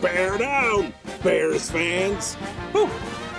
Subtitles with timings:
[0.00, 2.34] Bear down, Bears fans.
[2.72, 2.88] Whew,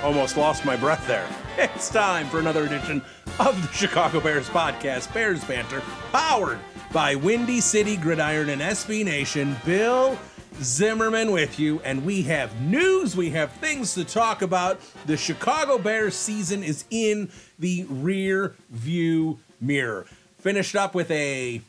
[0.03, 1.27] almost lost my breath there.
[1.59, 3.01] It's time for another edition
[3.39, 5.81] of the Chicago Bears podcast, Bears Banter,
[6.11, 6.59] powered
[6.93, 9.55] by Windy City Gridiron and SB Nation.
[9.65, 10.19] Bill
[10.61, 14.79] Zimmerman with you, and we have news, we have things to talk about.
[15.07, 20.05] The Chicago Bears season is in the rear view mirror.
[20.37, 21.61] Finished up with a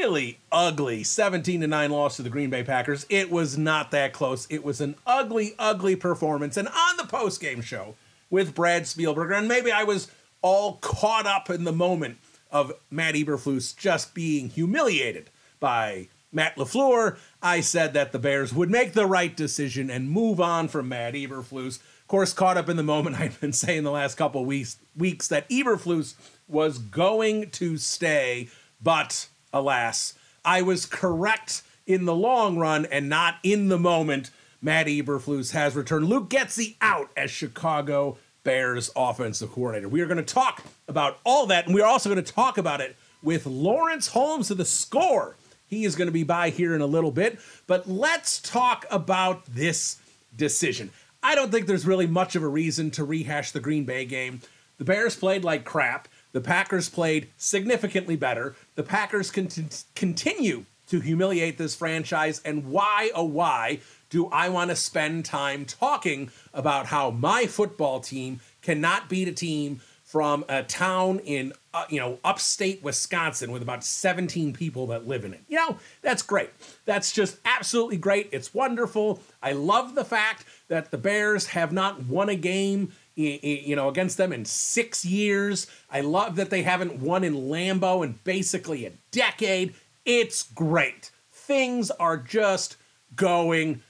[0.00, 3.04] really ugly 17 to 9 loss to the Green Bay Packers.
[3.10, 4.46] It was not that close.
[4.48, 6.56] It was an ugly, ugly performance.
[6.56, 7.96] And on the post game show
[8.30, 12.16] with Brad Spielberger, and maybe I was all caught up in the moment
[12.50, 15.28] of Matt Eberflus just being humiliated
[15.60, 20.40] by Matt LaFleur, I said that the Bears would make the right decision and move
[20.40, 21.76] on from Matt Eberflus.
[21.76, 25.28] Of course, caught up in the moment, I've been saying the last couple weeks weeks
[25.28, 26.14] that Eberflus
[26.48, 28.48] was going to stay,
[28.82, 34.30] but alas, I was correct in the long run and not in the moment.
[34.62, 36.06] Matt Eberflus has returned.
[36.06, 39.88] Luke Getsy out as Chicago Bears offensive coordinator.
[39.88, 42.58] We are going to talk about all that, and we are also going to talk
[42.58, 45.36] about it with Laurence Holmes of the score.
[45.66, 49.44] He is going to be by here in a little bit, but let's talk about
[49.46, 50.00] this
[50.36, 50.90] decision.
[51.22, 54.40] I don't think there's really much of a reason to rehash the Green Bay game.
[54.78, 56.08] The Bears played like crap.
[56.32, 58.54] The Packers played significantly better.
[58.74, 59.48] The Packers con-
[59.94, 62.40] continue to humiliate this franchise.
[62.44, 68.00] And why, oh, why do I want to spend time talking about how my football
[68.00, 73.62] team cannot beat a team from a town in uh, you know upstate Wisconsin with
[73.62, 75.40] about 17 people that live in it.
[75.46, 76.50] You know, that's great.
[76.84, 78.28] That's just absolutely great.
[78.32, 79.20] It's wonderful.
[79.40, 82.90] I love the fact that the Bears have not won a game
[83.20, 85.66] you know against them in 6 years.
[85.90, 89.74] I love that they haven't won in Lambeau in basically a decade.
[90.04, 91.10] It's great.
[91.32, 92.76] Things are just
[93.14, 93.82] going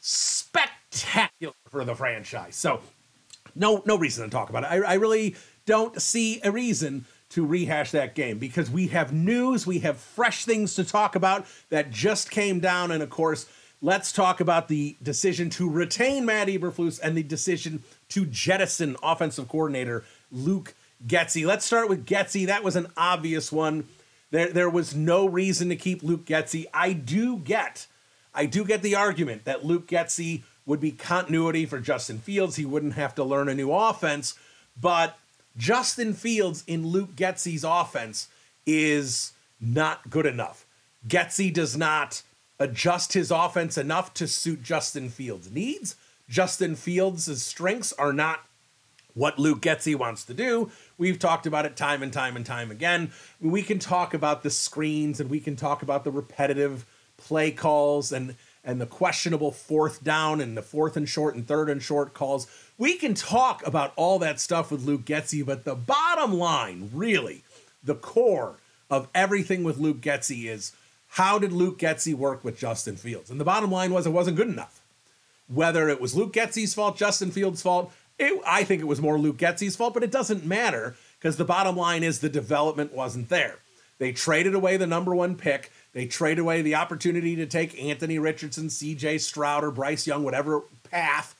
[0.00, 2.56] spectacular for the franchise.
[2.56, 2.80] So
[3.54, 4.66] no no reason to talk about it.
[4.66, 9.66] I, I really don't see a reason to rehash that game because we have news,
[9.66, 12.90] we have fresh things to talk about that just came down.
[12.90, 13.46] And of course,
[13.80, 19.48] let's talk about the decision to retain Matt Eberflus and the decision to jettison offensive
[19.48, 20.74] coordinator Luke
[21.06, 21.46] Getsy.
[21.46, 22.46] Let's start with Getsy.
[22.46, 23.88] That was an obvious one.
[24.30, 26.66] There, there was no reason to keep Luke Getsy.
[26.72, 27.86] I do get,
[28.34, 32.56] I do get the argument that Luke Getsy would be continuity for Justin Fields.
[32.56, 34.34] He wouldn't have to learn a new offense,
[34.80, 35.18] but
[35.56, 38.28] Justin Fields in Luke Getsy's offense
[38.64, 40.66] is not good enough.
[41.06, 42.22] Getsy does not
[42.58, 45.96] adjust his offense enough to suit Justin Fields' needs.
[46.32, 48.40] Justin Fields' strengths are not
[49.12, 50.70] what Luke Getsy wants to do.
[50.96, 53.12] We've talked about it time and time and time again.
[53.38, 56.86] We can talk about the screens and we can talk about the repetitive
[57.18, 58.34] play calls and
[58.64, 62.46] and the questionable fourth down and the fourth and short and third and short calls.
[62.78, 67.42] We can talk about all that stuff with Luke Getsy, but the bottom line, really,
[67.84, 70.72] the core of everything with Luke Getsy is
[71.08, 73.30] how did Luke Getsy work with Justin Fields?
[73.30, 74.81] And the bottom line was it wasn't good enough.
[75.52, 79.18] Whether it was Luke Getsy's fault, Justin Fields' fault, it, I think it was more
[79.18, 83.28] Luke Getsy's fault, but it doesn't matter because the bottom line is the development wasn't
[83.28, 83.58] there.
[83.98, 85.70] They traded away the number one pick.
[85.92, 90.62] They traded away the opportunity to take Anthony Richardson, CJ Stroud, or Bryce Young, whatever
[90.84, 91.36] path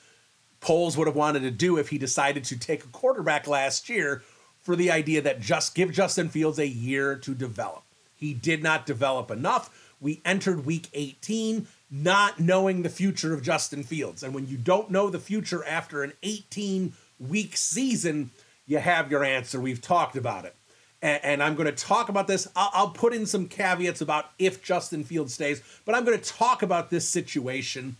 [0.63, 4.23] Poles would have wanted to do if he decided to take a quarterback last year
[4.61, 7.83] for the idea that just give Justin Fields a year to develop.
[8.15, 9.93] He did not develop enough.
[9.99, 14.23] We entered week 18 not knowing the future of Justin Fields.
[14.23, 18.31] And when you don't know the future after an 18 week season,
[18.65, 19.61] you have your answer.
[19.61, 20.55] We've talked about it.
[21.03, 22.47] And, and I'm going to talk about this.
[22.55, 26.29] I'll, I'll put in some caveats about if Justin Fields stays, but I'm going to
[26.29, 27.97] talk about this situation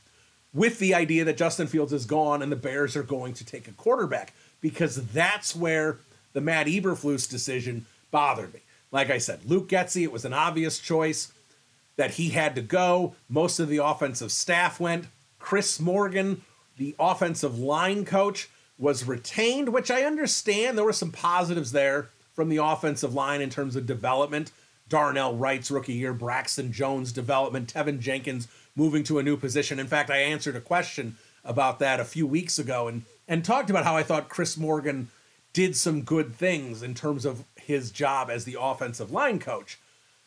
[0.56, 3.68] with the idea that Justin Fields is gone and the Bears are going to take
[3.68, 5.98] a quarterback because that's where
[6.34, 8.62] the Matt Eberflus decision bothered me.
[8.92, 11.32] Like I said, Luke Getsy, it was an obvious choice
[11.96, 13.16] that he had to go.
[13.30, 15.06] Most of the offensive staff went.
[15.40, 16.42] Chris Morgan,
[16.78, 20.78] the offensive line coach, was retained, which I understand.
[20.78, 24.52] There were some positives there from the offensive line in terms of development.
[24.90, 29.80] Darnell Wright's rookie year, Braxton Jones' development, Teven Jenkins moving to a new position.
[29.80, 33.70] In fact, I answered a question about that a few weeks ago and and talked
[33.70, 35.10] about how I thought Chris Morgan
[35.54, 39.78] did some good things in terms of his job as the offensive line coach.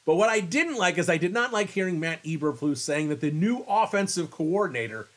[0.07, 3.21] But what I didn't like is I did not like hearing Matt Eberflus saying that
[3.21, 5.09] the new offensive coordinator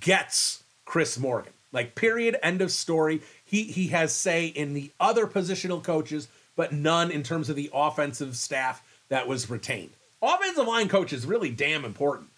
[0.00, 1.52] gets Chris Morgan.
[1.72, 3.20] Like period end of story.
[3.44, 6.26] He he has say in the other positional coaches,
[6.56, 9.90] but none in terms of the offensive staff that was retained.
[10.22, 12.28] Offensive line coach is really damn important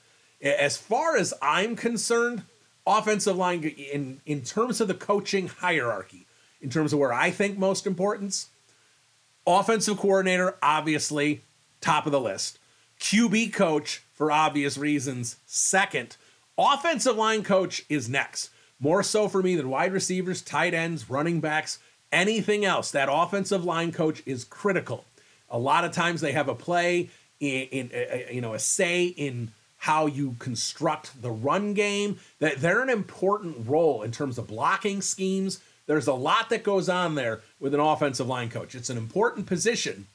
[0.42, 2.42] As far as I'm concerned,
[2.86, 6.26] offensive line in in terms of the coaching hierarchy,
[6.60, 8.48] in terms of where I think most importance,
[9.46, 11.40] offensive coordinator obviously
[11.82, 12.58] top of the list.
[12.98, 16.16] QB coach for obvious reasons second.
[16.56, 18.50] Offensive line coach is next.
[18.78, 21.78] More so for me than wide receivers, tight ends, running backs,
[22.10, 22.90] anything else.
[22.90, 25.04] That offensive line coach is critical.
[25.50, 29.06] A lot of times they have a play in, in, in you know a say
[29.06, 32.18] in how you construct the run game.
[32.38, 35.60] That they're an important role in terms of blocking schemes.
[35.86, 38.74] There's a lot that goes on there with an offensive line coach.
[38.74, 40.06] It's an important position.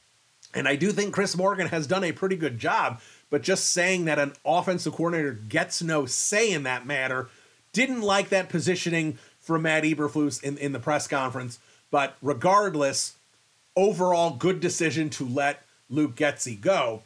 [0.54, 3.00] And I do think Chris Morgan has done a pretty good job,
[3.30, 7.28] but just saying that an offensive coordinator gets no say in that matter,
[7.72, 11.58] didn't like that positioning from Matt Eberflus in, in the press conference.
[11.90, 13.16] But regardless,
[13.76, 17.02] overall good decision to let Luke Getsy go.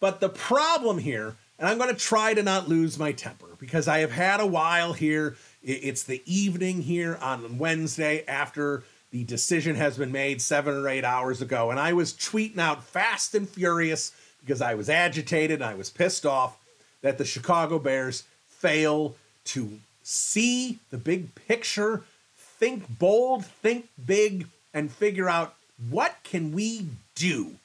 [0.00, 3.88] But the problem here and I'm going to try to not lose my temper because
[3.88, 5.36] I have had a while here.
[5.62, 11.04] It's the evening here on Wednesday after the decision has been made seven or eight
[11.04, 11.70] hours ago.
[11.70, 15.90] And I was tweeting out fast and furious because I was agitated and I was
[15.90, 16.58] pissed off
[17.02, 22.04] that the Chicago Bears fail to see the big picture,
[22.36, 25.54] think bold, think big, and figure out
[25.90, 27.56] what can we do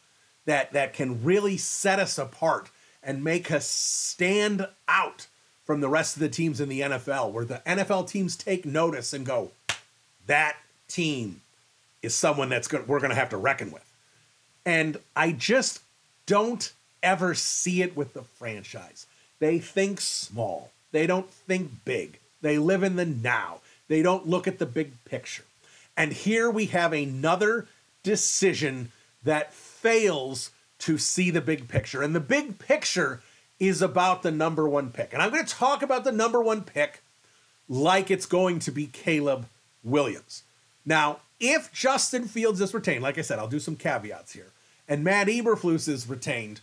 [0.46, 2.70] that, that can really set us apart
[3.04, 5.28] and make us stand out
[5.66, 9.14] from the rest of the teams in the NFL, where the NFL teams take notice
[9.14, 9.52] and go,
[10.28, 10.58] that
[10.94, 11.42] team
[12.02, 13.86] is someone that's going we're going to have to reckon with.
[14.66, 15.82] And I just
[16.26, 16.72] don't
[17.02, 19.08] ever see it with the franchise.
[19.40, 20.72] They think small.
[20.92, 22.20] They don't think big.
[22.42, 23.60] They live in the now.
[23.88, 25.44] They don't look at the big picture.
[25.98, 27.68] And here we have another
[28.04, 28.92] decision
[29.24, 32.02] that fails to see the big picture.
[32.02, 33.22] And the big picture
[33.60, 35.14] is about the number one pick.
[35.14, 37.02] And I'm going to talk about the number one pick
[37.70, 39.48] like it's going to be Caleb
[39.84, 40.44] Williams.
[40.86, 44.52] Now, if Justin Fields is retained, like I said, I'll do some caveats here,
[44.88, 46.62] and Matt Eberflus is retained,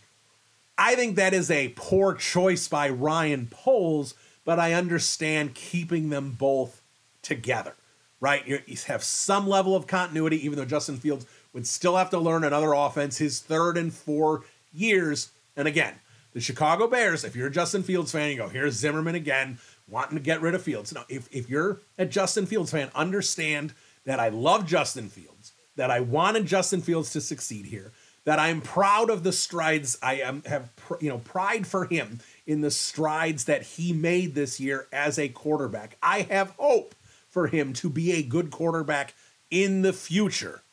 [0.77, 4.13] I think that is a poor choice by Ryan Poles,
[4.45, 6.81] but I understand keeping them both
[7.21, 7.73] together,
[8.21, 8.47] right?
[8.47, 12.43] You have some level of continuity, even though Justin Fields would still have to learn
[12.43, 14.43] another offense his third and four
[14.73, 15.31] years.
[15.57, 15.95] And again,
[16.31, 19.57] the Chicago Bears, if you're a Justin Fields fan, you go, here's Zimmerman again,
[19.89, 20.93] wanting to get rid of Fields.
[20.93, 23.73] Now, if, if you're a Justin Fields fan, understand
[24.09, 27.91] that I love Justin Fields, that I wanted Justin Fields to succeed here,
[28.25, 32.61] that I'm proud of the strides I am have you know pride for him in
[32.61, 35.95] the strides that he made this year as a quarterback.
[36.01, 36.95] I have hope
[37.29, 39.13] for him to be a good quarterback
[39.51, 40.63] in the future.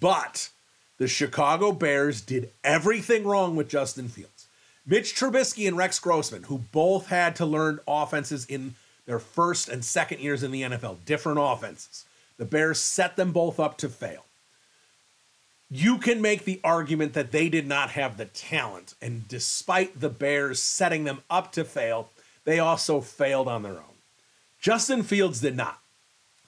[0.00, 0.48] But
[0.96, 4.46] the Chicago Bears did everything wrong with Justin Fields.
[4.86, 8.74] Mitch Trubisky and Rex Grossman, who both had to learn offenses in
[9.04, 12.06] their first and second years in the NFL, different offenses.
[12.44, 14.26] The Bears set them both up to fail.
[15.70, 20.10] You can make the argument that they did not have the talent, and despite the
[20.10, 22.10] Bears setting them up to fail,
[22.44, 23.96] they also failed on their own.
[24.60, 25.78] Justin Fields did not.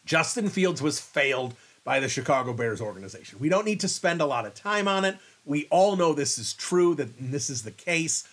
[0.05, 3.38] Justin Fields was failed by the Chicago Bears organization.
[3.38, 5.17] We don't need to spend a lot of time on it.
[5.47, 8.29] We all know this is true, that this is the case.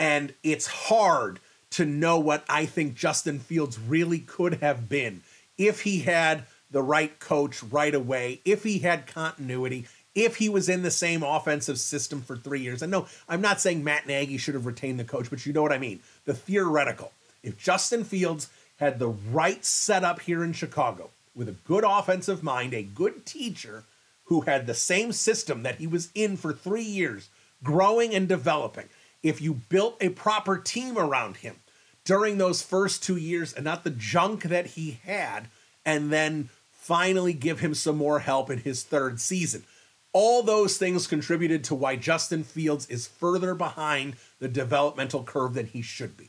[0.00, 1.38] And it's hard
[1.72, 5.20] to know what I think Justin Fields really could have been
[5.58, 10.68] if he had the right coach right away, if he had continuity, if he was
[10.68, 12.82] in the same offensive system for three years.
[12.82, 15.62] And no, I'm not saying Matt Nagy should have retained the coach, but you know
[15.62, 16.00] what I mean.
[16.24, 17.12] The theoretical.
[17.44, 22.74] If Justin Fields had the right setup here in Chicago, with a good offensive mind,
[22.74, 23.84] a good teacher
[24.24, 27.28] who had the same system that he was in for three years,
[27.62, 28.88] growing and developing.
[29.22, 31.56] If you built a proper team around him
[32.04, 35.48] during those first two years and not the junk that he had,
[35.84, 36.48] and then
[36.84, 39.64] finally give him some more help in his third season.
[40.12, 45.64] All those things contributed to why Justin Fields is further behind the developmental curve than
[45.64, 46.28] he should be.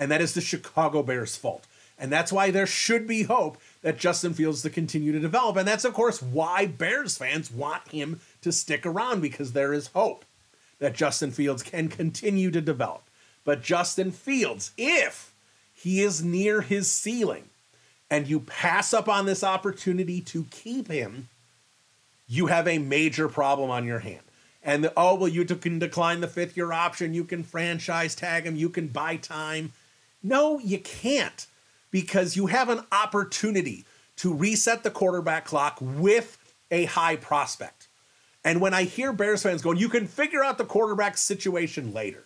[0.00, 1.68] And that is the Chicago Bears' fault.
[1.96, 5.56] And that's why there should be hope that Justin Fields to continue to develop.
[5.56, 9.86] And that's, of course, why Bears fans want him to stick around because there is
[9.88, 10.24] hope
[10.80, 13.04] that Justin Fields can continue to develop.
[13.44, 15.32] But Justin Fields, if
[15.72, 17.50] he is near his ceiling
[18.12, 21.30] and you pass up on this opportunity to keep him,
[22.28, 24.20] you have a major problem on your hand.
[24.62, 28.44] And the, oh, well, you can decline the fifth year option, you can franchise tag
[28.44, 29.72] him, you can buy time.
[30.22, 31.46] No, you can't
[31.90, 36.36] because you have an opportunity to reset the quarterback clock with
[36.70, 37.88] a high prospect.
[38.44, 42.24] And when I hear Bears fans going, you can figure out the quarterback situation later.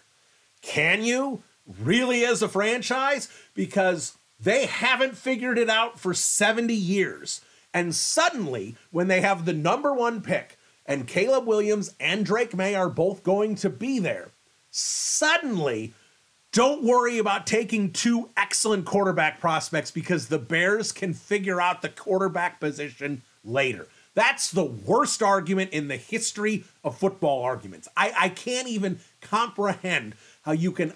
[0.63, 1.45] Can you?
[1.81, 7.41] really as a franchise because they haven't figured it out for 70 years.
[7.73, 12.75] And suddenly, when they have the number one pick and Caleb Williams and Drake Maye
[12.75, 14.31] are both going to be there,
[14.71, 15.93] suddenly,
[16.53, 21.89] don't worry about taking two excellent quarterback prospects because the Bears can figure out the
[21.89, 23.89] quarterback position later.
[24.15, 27.89] That's the worst argument in the history of football arguments.
[27.95, 30.95] I, I can't even comprehend how you can.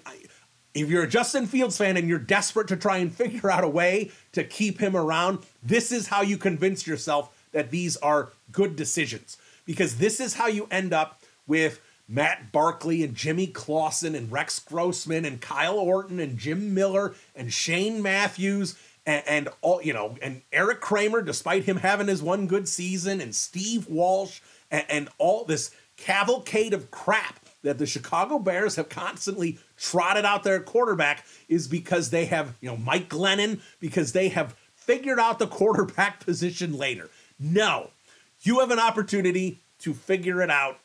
[0.73, 3.69] If you're a Justin Fields fan and you're desperate to try and figure out a
[3.69, 8.75] way to keep him around, this is how you convince yourself that these are good
[8.75, 9.37] decisions.
[9.65, 14.59] Because this is how you end up with Matt Barkley and Jimmy Clausen and Rex
[14.59, 20.15] Grossman and Kyle Orton and Jim Miller and Shane Matthews and, and, all you know,
[20.21, 25.09] and Erik Kramer, despite him having his one good season, and Steve Walsh, and, and
[25.17, 31.25] all this cavalcade of crap that the Chicago Bears have constantly trotted out their quarterback
[31.49, 36.19] is because they have, you know, Mike Glennon, because they have figured out the quarterback
[36.23, 37.09] position later.
[37.39, 37.89] No,
[38.41, 40.77] you have an opportunity to figure it out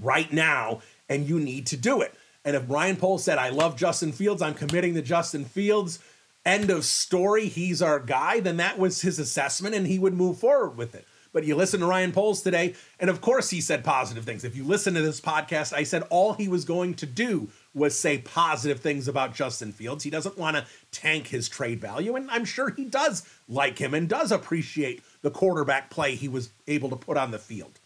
[0.00, 2.14] right now, and you need to do it.
[2.44, 5.98] And if Ryan Poles said, I love Justin Fields, I'm committing to Justin Fields,
[6.44, 10.38] end of story, he's our guy, then that was his assessment and he would move
[10.38, 11.06] forward with it.
[11.32, 14.44] But you listen to Ryan Poles today, and of course he said positive things.
[14.44, 17.98] If you listen to this podcast, I said all he was going to do was
[17.98, 20.04] say positive things about Justin Fields.
[20.04, 23.94] He doesn't want to tank his trade value, and I'm sure he does like him
[23.94, 27.80] and does appreciate the quarterback play he was able to put on the field.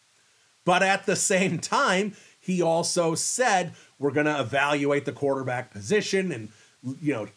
[0.65, 6.33] But at the same time, he also said we're going to evaluate the quarterback position
[6.33, 6.49] and
[7.01, 7.29] you know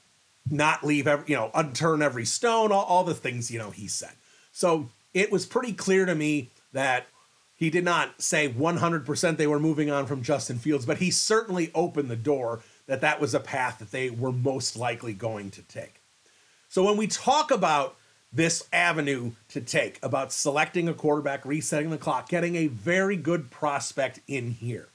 [0.49, 3.87] not leave every, you know unturn every stone all, all the things you know he
[3.87, 4.13] said.
[4.51, 7.07] So it was pretty clear to me that
[7.55, 11.71] he did not say 100% they were moving on from Justin Fields, but he certainly
[11.75, 15.61] opened the door that that was a path that they were most likely going to
[15.63, 16.01] take.
[16.69, 17.97] So when we talk about
[18.31, 23.51] this avenue to take, about selecting a quarterback, resetting the clock, getting a very good
[23.51, 24.87] prospect in here,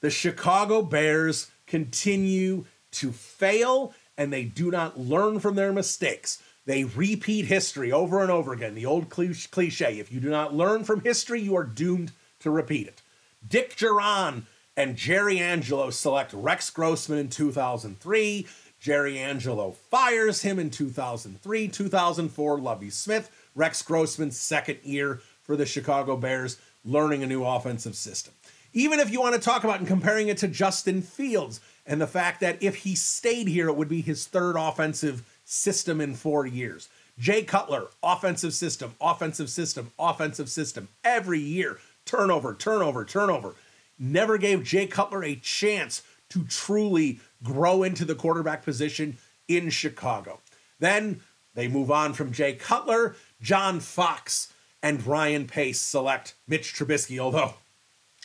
[0.00, 6.42] the Chicago Bears continue to fail and they do not learn from their mistakes.
[6.68, 8.74] They repeat history over and over again.
[8.74, 12.86] The old cliche if you do not learn from history, you are doomed to repeat
[12.86, 13.00] it.
[13.48, 14.42] Dick Jauron
[14.76, 18.46] and Jerry Angelo select Rex Grossman in 2003.
[18.78, 21.68] Jerry Angelo fires him in 2003.
[21.68, 27.96] 2004, Lovie Smith, Rex Grossman's second year for the Chicago Bears, learning a new offensive
[27.96, 28.34] system.
[28.74, 32.06] Even if you want to talk about and comparing it to Justin Fields and the
[32.06, 36.46] fact that if he stayed here, it would be his third offensive system in four
[36.46, 36.90] years.
[37.18, 43.54] Jay Cutler, offensive system, offensive system, offensive system, every year, turnover, turnover, turnover.
[43.98, 49.16] Never gave Jay Cutler a chance to truly grow into the quarterback position
[49.48, 50.40] in Chicago.
[50.78, 51.22] Then
[51.54, 54.52] they move on from Jay Cutler, John Fox,
[54.82, 57.54] and Ryan Pace select Mitch Trubisky, although,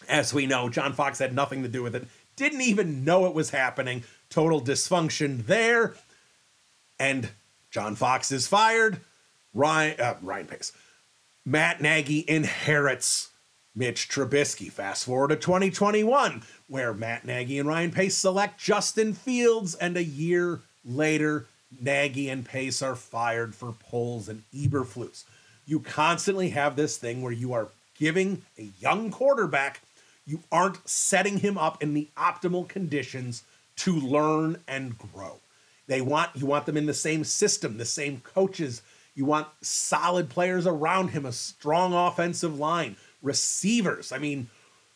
[0.10, 3.34] as we know, John Fox had nothing to do with it, didn't even know it
[3.34, 4.04] was happening.
[4.30, 5.96] Total dysfunction there
[7.04, 7.30] and
[7.70, 9.02] John Fox is fired.
[9.54, 10.72] Ryan uh, Ryan Pace.
[11.46, 13.30] Matt Nagy inherits
[13.76, 14.72] Mitch Trubisky.
[14.72, 20.04] Fast forward to 2021, where Matt Nagy and Ryan Pace select Justin Fields, and a
[20.04, 21.48] year later,
[21.82, 25.26] Nagy and Pace are fired for Poles and Eberflus.
[25.66, 27.68] You constantly have this thing where you are
[28.00, 29.82] giving a young quarterback,
[30.26, 33.44] you aren't setting him up in the optimal conditions
[33.76, 35.40] to learn and grow.
[35.88, 38.82] They want you want them in the same system, the same coaches.
[39.16, 44.12] You want solid players around him, a strong offensive line, receivers.
[44.12, 44.50] I mean,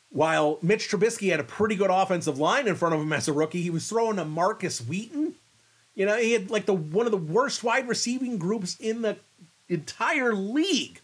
[0.10, 3.34] while Mitch Trubisky had a pretty good offensive line in front of him as a
[3.34, 5.36] rookie, he was throwing a Markus Wheaton.
[5.94, 9.18] You know, he had like the one of the worst wide receiving groups in the
[9.68, 11.02] entire league.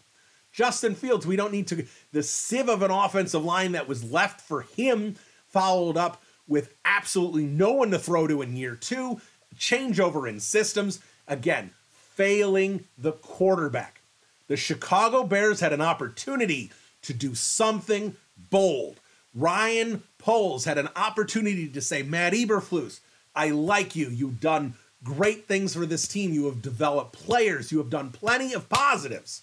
[0.51, 4.39] Justin Fields, we don't need to the sieve of an offensive line that was left
[4.39, 5.15] for him,
[5.47, 9.19] followed up with absolutely no one to throw to in year two
[9.57, 10.99] changeover in systems.
[11.27, 14.01] Again, failing the quarterback.
[14.47, 16.71] The Chicago Bears had an opportunity
[17.03, 18.15] to do something
[18.49, 18.99] bold.
[19.33, 22.99] Ryan Poles had an opportunity to say, Matt Eberflus,
[23.35, 24.09] I like you.
[24.09, 26.33] You've done great things for this team.
[26.33, 27.71] You have developed players.
[27.71, 29.41] You have done plenty of positives.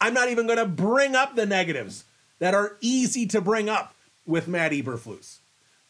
[0.00, 2.04] I'm not even going to bring up the negatives
[2.38, 3.94] that are easy to bring up
[4.26, 5.38] with Matt Eberflus.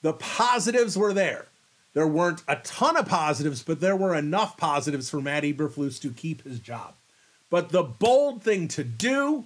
[0.03, 1.47] The positives were there.
[1.95, 6.11] There weren't a ton of positives, but there were enough positives for Matt Eberflus to
[6.11, 6.95] keep his job.
[7.51, 9.45] But the bold thing to do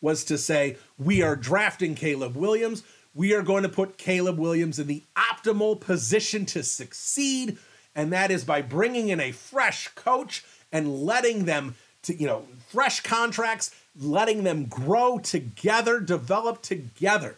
[0.00, 2.82] was to say, we are drafting Caleb Williams.
[3.14, 7.58] we are going to put Caleb Williams in the optimal position to succeed,
[7.94, 12.44] and that is by bringing in a fresh coach and letting them to you know
[12.68, 17.36] fresh contracts, letting them grow together, develop together,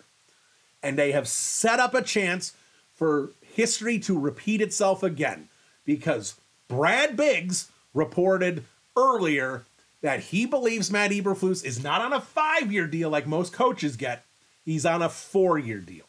[0.83, 2.55] and they have set up a chance
[2.95, 5.49] for history to repeat itself again
[5.87, 6.35] because
[6.69, 8.63] Brad Biggs reported
[8.95, 9.65] earlier
[10.03, 13.97] that he believes Matt Eberflus is not on a five year deal like most coaches
[13.97, 14.25] get,
[14.67, 16.05] he's on a four year deal.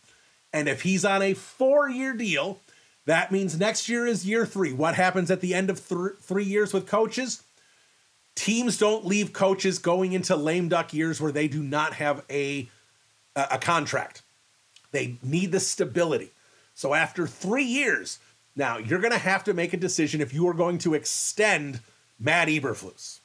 [0.51, 2.59] And if he's on a four year deal,
[3.05, 4.73] that means next year is year three.
[4.73, 7.43] What happens at the end of th- three years with coaches?
[8.35, 12.67] Teams don't leave coaches going into lame duck years where they do not have a,
[13.37, 14.21] a contract.
[14.91, 16.31] They need the stability.
[16.77, 18.19] So after three years,
[18.55, 21.79] now you're going to have to make a decision if you are going to extend
[22.19, 23.17] Matt Eberflus.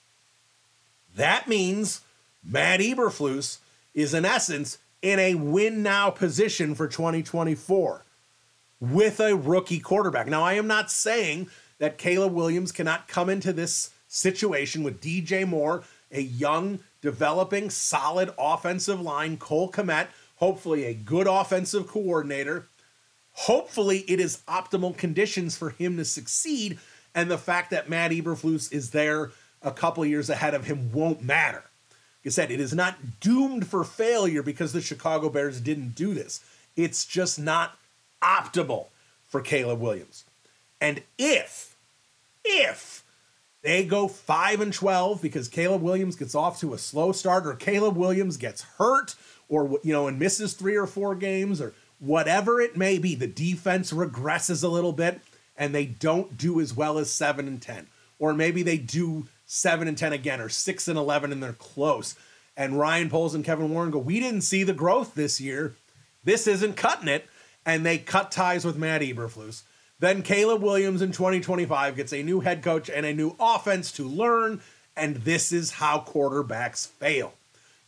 [1.15, 2.01] That means
[2.43, 3.59] Matt Eberflus
[3.93, 8.07] is in essence in a win now position for 2024
[8.81, 10.29] with a rookie quarterback.
[10.29, 15.47] Now, I am not saying that Caleb Williams cannot come into this situation with DJ
[15.47, 20.07] Moore, a young, developing, solid offensive line, Cole Kmet,
[20.37, 22.69] hopefully a good offensive coordinator.
[23.33, 26.79] Hopefully, it is optimal conditions for him to succeed.
[27.15, 29.31] And the fact that Matt Eberflus is there
[29.63, 31.65] a couple years ahead of him won't matter.
[32.25, 36.15] Like I said, it is not doomed for failure because the Chicago Bears didn't do
[36.15, 36.41] this.
[36.77, 37.77] It's just not
[38.23, 38.87] optimal
[39.29, 40.25] for Caleb Williams.
[40.81, 41.77] And if,
[42.45, 43.03] if
[43.63, 47.55] they go 5 and 12 because Caleb Williams gets off to a slow start or
[47.55, 49.15] Caleb Williams gets hurt
[49.49, 51.73] or you know and misses 3 or 4 games or
[52.03, 55.21] whatever it may be, the defense regresses a little bit
[55.57, 57.87] and they don't do as well as 7 and 10
[58.19, 62.15] or maybe they do 7 and 10 again or 6 and 11 and they're close.
[62.57, 65.75] And Ryan Poles and Kevin Warren go, "We didn't see the growth this year.
[66.23, 67.27] This isn't cutting it."
[67.65, 69.63] And they cut ties with Matt Eberflus.
[69.99, 74.05] Then Caleb Williams in 2025 gets a new head coach and a new offense to
[74.07, 74.61] learn,
[74.97, 77.35] and this is how quarterbacks fail.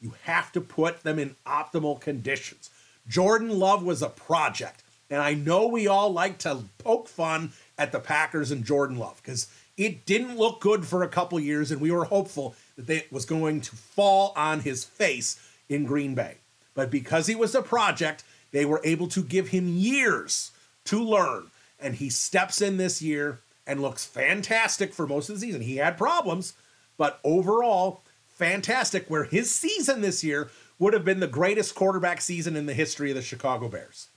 [0.00, 2.70] You have to put them in optimal conditions.
[3.08, 7.92] Jordan Love was a project, and I know we all like to poke fun at
[7.92, 11.80] the Packers and Jordan Love because it didn't look good for a couple years, and
[11.80, 16.36] we were hopeful that it was going to fall on his face in Green Bay.
[16.74, 20.52] But because he was a project, they were able to give him years
[20.86, 21.50] to learn.
[21.80, 25.62] And he steps in this year and looks fantastic for most of the season.
[25.62, 26.54] He had problems,
[26.96, 29.08] but overall, fantastic.
[29.08, 33.10] Where his season this year would have been the greatest quarterback season in the history
[33.10, 34.08] of the Chicago Bears.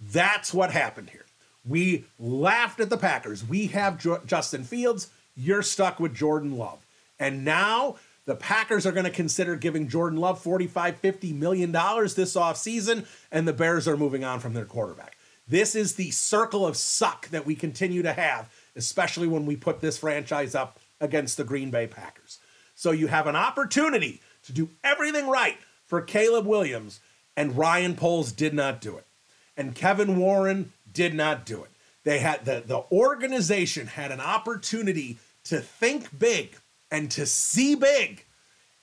[0.00, 1.26] That's what happened here.
[1.66, 3.46] We laughed at the Packers.
[3.46, 5.10] We have jo- Justin Fields.
[5.36, 6.84] You're stuck with Jordan Love.
[7.18, 12.14] And now the Packers are going to consider giving Jordan Love 45, 50 million dollars
[12.14, 15.16] this offseason, and the Bears are moving on from their quarterback.
[15.46, 19.80] This is the circle of suck that we continue to have, especially when we put
[19.80, 22.38] this franchise up against the Green Bay Packers.
[22.74, 25.58] So you have an opportunity to do everything right
[25.90, 27.00] for Caleb Williams,
[27.36, 29.04] and Ryan Poles did not do it.
[29.56, 31.70] And Kevin Warren did not do it.
[32.04, 36.56] They had the, the organization had an opportunity to think big
[36.92, 38.24] and to see big,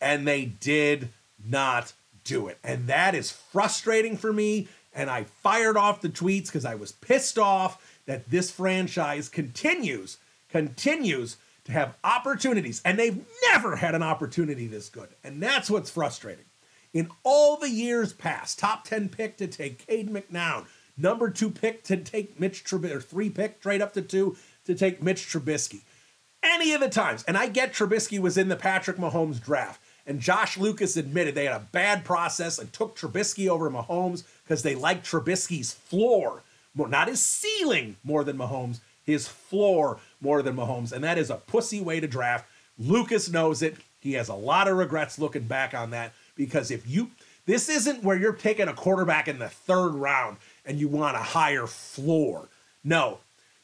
[0.01, 1.07] and they did
[1.49, 1.93] not
[2.25, 2.57] do it.
[2.61, 4.67] And that is frustrating for me.
[4.93, 10.17] And I fired off the tweets because I was pissed off that this franchise continues,
[10.49, 15.09] continues to have opportunities, and they've never had an opportunity this good.
[15.23, 16.43] And that's what's frustrating.
[16.93, 20.65] In all the years past, top 10 pick to take Cade McNown,
[20.97, 24.75] number two pick to take Mitch Trubisky, or three pick, trade up to two to
[24.75, 25.81] take Mitch Trubisky.
[26.43, 30.21] Any of the times, and I get Trubisky was in the Patrick Mahomes draft, and
[30.21, 34.75] Josh Lucas admitted they had a bad process and took Trubisky over Mahomes because they
[34.75, 40.93] liked Trubisky's floor, more, not his ceiling more than Mahomes, his floor more than Mahomes.
[40.93, 42.45] And that is a pussy way to draft.
[42.79, 43.75] Lucas knows it.
[43.99, 47.11] He has a lot of regrets looking back on that because if you,
[47.45, 51.21] this isn't where you're taking a quarterback in the third round and you want a
[51.21, 52.49] higher floor.
[52.83, 53.19] No,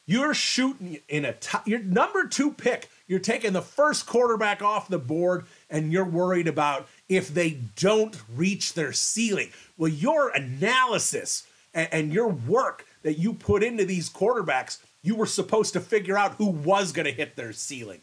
[0.06, 1.34] you're shooting in a
[1.64, 2.90] your number two pick.
[3.06, 8.20] You're taking the first quarterback off the board and you're worried about if they don't
[8.34, 9.50] reach their ceiling.
[9.78, 15.26] Well, your analysis and, and your work that you put into these quarterbacks, you were
[15.26, 18.00] supposed to figure out who was going to hit their ceiling.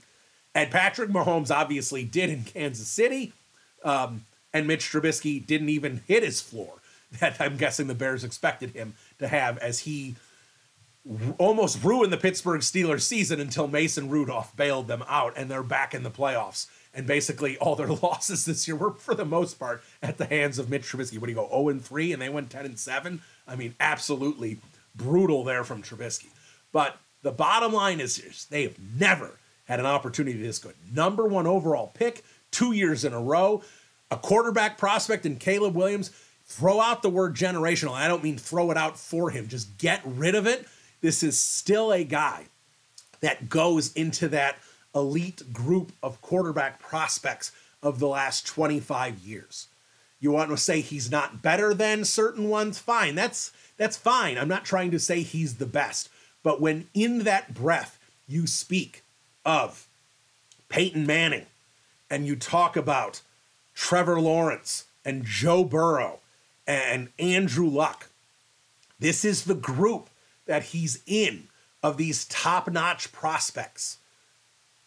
[0.53, 3.33] And Patrick Mahomes obviously did in Kansas City.
[3.83, 6.75] Um, and Mitch Trubisky didn't even hit his floor
[7.19, 10.15] that I'm guessing the Bears expected him to have as he
[11.39, 15.93] almost ruined the Pittsburgh Steelers season until Mason Rudolph bailed them out and they're back
[15.95, 19.81] in the playoffs And basically, all their losses this year were, for the most part,
[20.03, 21.17] at the hands of Mitch Trubisky.
[21.17, 23.21] What do you go 0 and 3 and they went 10 and 7?
[23.47, 24.59] I mean, absolutely
[24.95, 26.29] brutal there from Trubisky.
[26.71, 29.31] But the bottom line is they have never
[29.65, 30.75] had an opportunity this good.
[30.93, 33.63] Number one overall pick, two years in a row,
[34.11, 36.11] a quarterback prospect in Caleb Williams.
[36.45, 37.93] Throw out the word generational.
[37.93, 40.67] I don't mean throw it out for him, just get rid of it.
[40.99, 42.45] This is still a guy
[43.21, 44.57] that goes into that
[44.93, 49.67] elite group of quarterback prospects of the last 25 years.
[50.19, 52.77] You want to say he's not better than certain ones?
[52.77, 53.15] Fine.
[53.15, 54.37] That's that's fine.
[54.37, 56.09] I'm not trying to say he's the best.
[56.43, 57.97] But when in that breath
[58.27, 59.03] you speak
[59.43, 59.87] of
[60.69, 61.47] Peyton Manning
[62.09, 63.21] and you talk about
[63.81, 66.19] Trevor Lawrence and Joe Burrow
[66.67, 68.09] and Andrew Luck,
[68.99, 70.11] this is the group
[70.45, 71.47] that he's in
[71.81, 73.97] of these top notch prospects.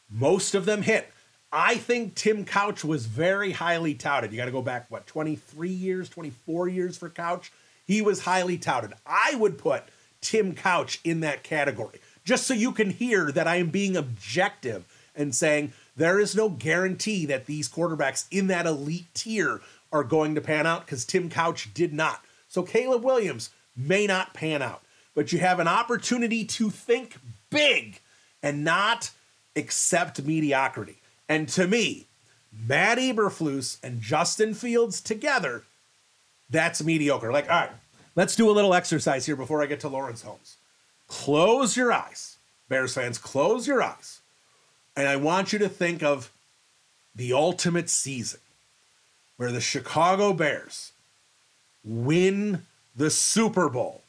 [0.09, 1.13] Most of them hit.
[1.53, 4.31] I think Tim Couch was very highly touted.
[4.31, 7.53] You got to go back, what, 23 years, 24 years for Couch?
[7.85, 8.93] He was highly touted.
[9.05, 9.83] I would put
[10.21, 14.85] Tim Couch in that category, just so you can hear that I am being objective
[15.17, 19.61] and saying there is no guarantee that these quarterbacks in that elite tier
[19.93, 22.25] are going to pan out because Tim Couch did not.
[22.49, 24.83] So Caleb Williams may not pan out,
[25.15, 27.17] but you have an opportunity to think
[27.51, 28.01] big
[28.43, 29.11] and not
[29.57, 30.99] accept mediocrity.
[31.29, 32.07] And to me,
[32.53, 35.65] Matt Eberflus and Justin Fields together,
[36.51, 37.33] that's mediocre.
[37.33, 37.71] Like, all right,
[38.17, 40.57] let's do a little exercise here before I get to Laurence Holmes.
[41.07, 44.21] Close your eyes, Bears fans, close your eyes.
[44.97, 46.31] And I want you to think of
[47.15, 48.41] the ultimate season
[49.37, 50.93] where the Chicago Bears
[51.85, 52.63] win
[52.95, 54.03] the Super Bowl.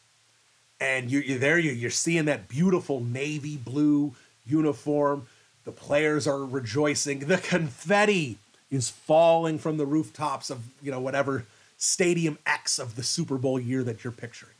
[0.79, 4.13] And you, are there, you're seeing that beautiful navy blue
[4.45, 5.27] uniform
[5.65, 7.19] the players are rejoicing.
[7.19, 8.37] The confetti
[8.71, 11.45] is falling from the rooftops of, you know, whatever
[11.77, 14.53] stadium X of the Super Bowl year that you're picturing.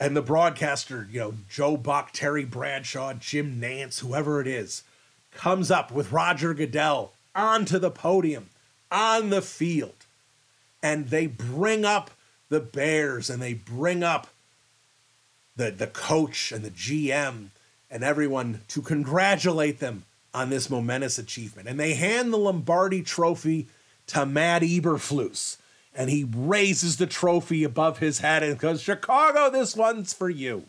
[0.00, 4.82] And the broadcaster, you know, Joe Buck, Terry Bradshaw, Jim Nantz, whoever it is,
[5.36, 8.50] comes up with Roger Goodell onto the podium,
[8.90, 10.06] on the field.
[10.82, 12.10] And they bring up
[12.48, 14.28] the Bears and they bring up
[15.56, 17.48] the, the coach and the GM
[17.90, 21.68] and everyone to congratulate them on this momentous achievement.
[21.68, 23.66] And they hand the Lombardi trophy
[24.08, 25.56] to Matt Eberflus.
[25.94, 30.64] And he raises the trophy above his head and goes, Chicago, this one's for you.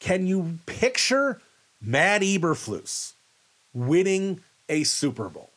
[0.00, 1.40] Can you picture
[1.80, 3.12] Matt Eberflus
[3.72, 5.50] winning a Super Bowl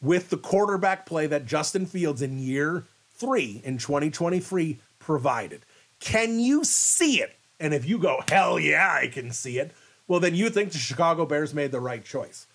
[0.00, 5.62] with the quarterback play that Justin Fields in year three in 2023 provided?
[6.00, 7.36] Can you see it?
[7.58, 9.72] And if you go, hell yeah, I can see it
[10.08, 12.46] well, then you think the Chicago Bears made the right choice.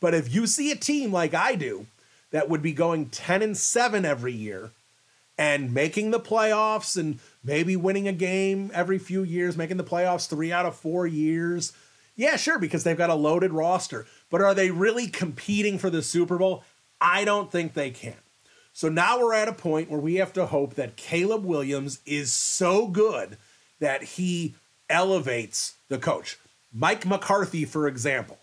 [0.00, 1.86] But if you see a team like I do
[2.30, 4.70] that would be going 10 and 7 every year
[5.38, 10.28] and making the playoffs and maybe winning a game every few years, making the playoffs
[10.28, 11.72] three out of four years,
[12.16, 14.04] yeah, sure, because they've got a loaded roster.
[14.30, 16.64] But are they really competing for the Super Bowl?
[17.00, 18.16] I don't think they can.
[18.72, 22.32] So now we're at a point where we have to hope that Caleb Williams is
[22.32, 23.36] so good
[23.80, 24.54] that he
[24.88, 26.38] elevates the coach.
[26.72, 28.38] Mike McCarthy, for example,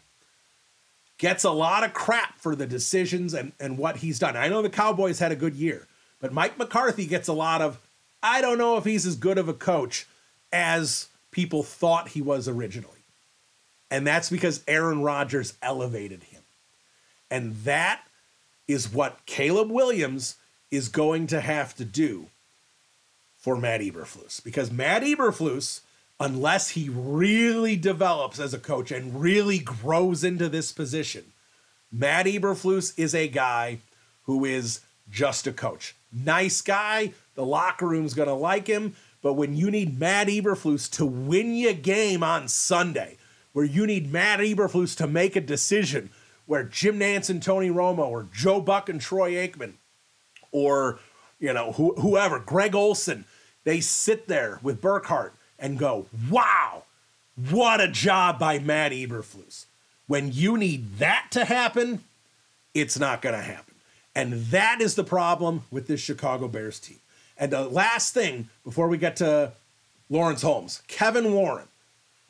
[1.18, 4.36] gets a lot of crap for the decisions and, and what he's done.
[4.36, 5.88] I know the Cowboys had a good year,
[6.20, 7.80] but Mike McCarthy gets a lot of,
[8.22, 10.08] I don't know if he's as good of a coach
[10.52, 12.95] as people thought he was originally.
[13.92, 16.42] And that's because Aaron Rodgers elevated him.
[17.30, 18.02] And that
[18.68, 20.36] is what Caleb Williams
[20.72, 22.28] is going to have to do
[23.38, 24.44] for Matt Eberflus.
[24.44, 25.82] Because Matt Eberflus
[26.20, 31.26] unless he really develops as a coach and really grows into this position,
[31.92, 33.80] Matt Eberflus is a guy
[34.24, 35.96] who is just a coach.
[36.12, 37.14] Nice guy.
[37.36, 38.96] The locker room's going to like him.
[39.22, 43.18] But when you need Matt Eberflus to win you game on Sunday,
[43.56, 46.10] where you need Matt Eberflus to make a decision,
[46.46, 49.76] where Jim Nantz and Tony Romo, or Joe Buck and Troy Aikman,
[50.52, 51.00] or
[51.40, 53.24] you know wh- whoever, Greg Olsen,
[53.64, 56.84] they sit there with Burkhardt and go, wow,
[57.50, 59.68] what a job by Matt Eberflus.
[60.06, 62.04] When you need that to happen,
[62.74, 63.76] it's not going to happen.
[64.14, 67.00] And that is the problem with this Chicago Bears team.
[67.38, 69.54] And the last thing before we get to
[70.10, 71.70] Laurence Holmes, Kevin Warren.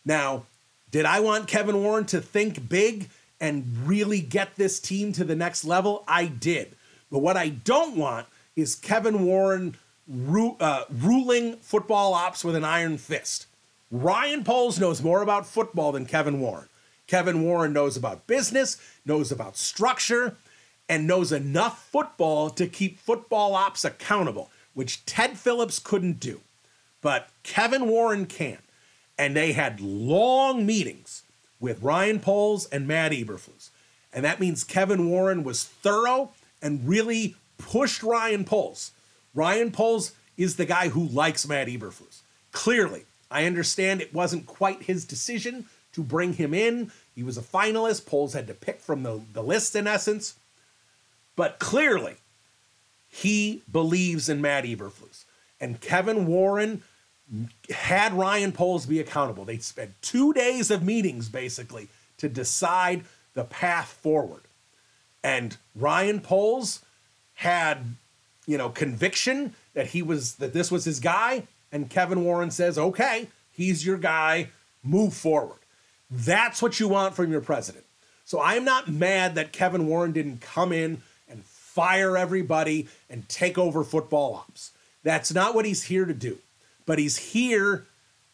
[0.06, 0.46] Now,
[0.96, 3.10] did I want Kevin Warren to think big
[3.42, 6.06] and really get this team to the next level?
[6.08, 6.74] I did.
[7.12, 9.76] But what I don't want is Kevin Warren
[10.08, 13.48] ru- uh, ruling football ops with an iron fist.
[13.92, 16.70] Ryan Poles knows more about football than Kevin Warren.
[17.08, 20.38] Kevin Warren knows about business, knows about structure,
[20.88, 26.40] and knows enough football to keep football ops accountable, which Ted Phillips couldn't do.
[27.02, 28.60] But Kevin Warren can.
[29.18, 31.24] And they had long meetings
[31.60, 33.70] with Ryan Poles and Matt Eberflus.
[34.14, 38.92] And that means Kevin Warren was thorough and really pushed Ryan Poles.
[39.34, 42.22] Ryan Poles is the guy who likes Matt Eberflus.
[42.52, 46.92] Clearly, I understand it wasn't quite his decision to bring him in.
[47.14, 48.06] He was a finalist.
[48.06, 50.36] Poles had to pick from the, the list in essence.
[51.36, 52.16] But clearly,
[53.10, 55.26] he believes in Matt Eberflus.
[55.60, 56.84] And Kevin Warren
[57.70, 59.46] had Ryan Poles be accountable.
[59.46, 64.44] They spent two days of meetings basically to decide the path forward.
[65.24, 66.82] And Ryan Poles
[67.36, 67.96] had,
[68.46, 71.48] you know, conviction that he was that this was his guy.
[71.72, 74.50] And Kevin Warren says, okay, he's your guy,
[74.84, 75.60] move forward.
[76.10, 77.86] That's what you want from your president.
[78.24, 83.58] So I'm not mad that Kevin Warren didn't come in and fire everybody and take
[83.58, 84.72] over football ops.
[85.04, 86.38] That's not what he's here to do
[86.86, 87.86] but he's here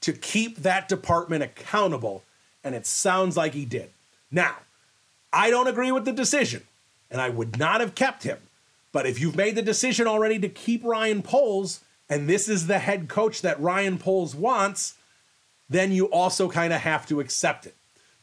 [0.02, 2.24] to keep that department accountable.
[2.64, 3.90] And it sounds like he did.
[4.30, 4.58] Now,
[5.34, 6.64] I don't agree with the decision,
[7.10, 8.38] and I would not have kept him.
[8.92, 12.80] But if you've made the decision already to keep Ryan Poles, and this is the
[12.80, 14.96] head coach that Ryan Poles wants,
[15.70, 17.76] then you also kind of have to accept it.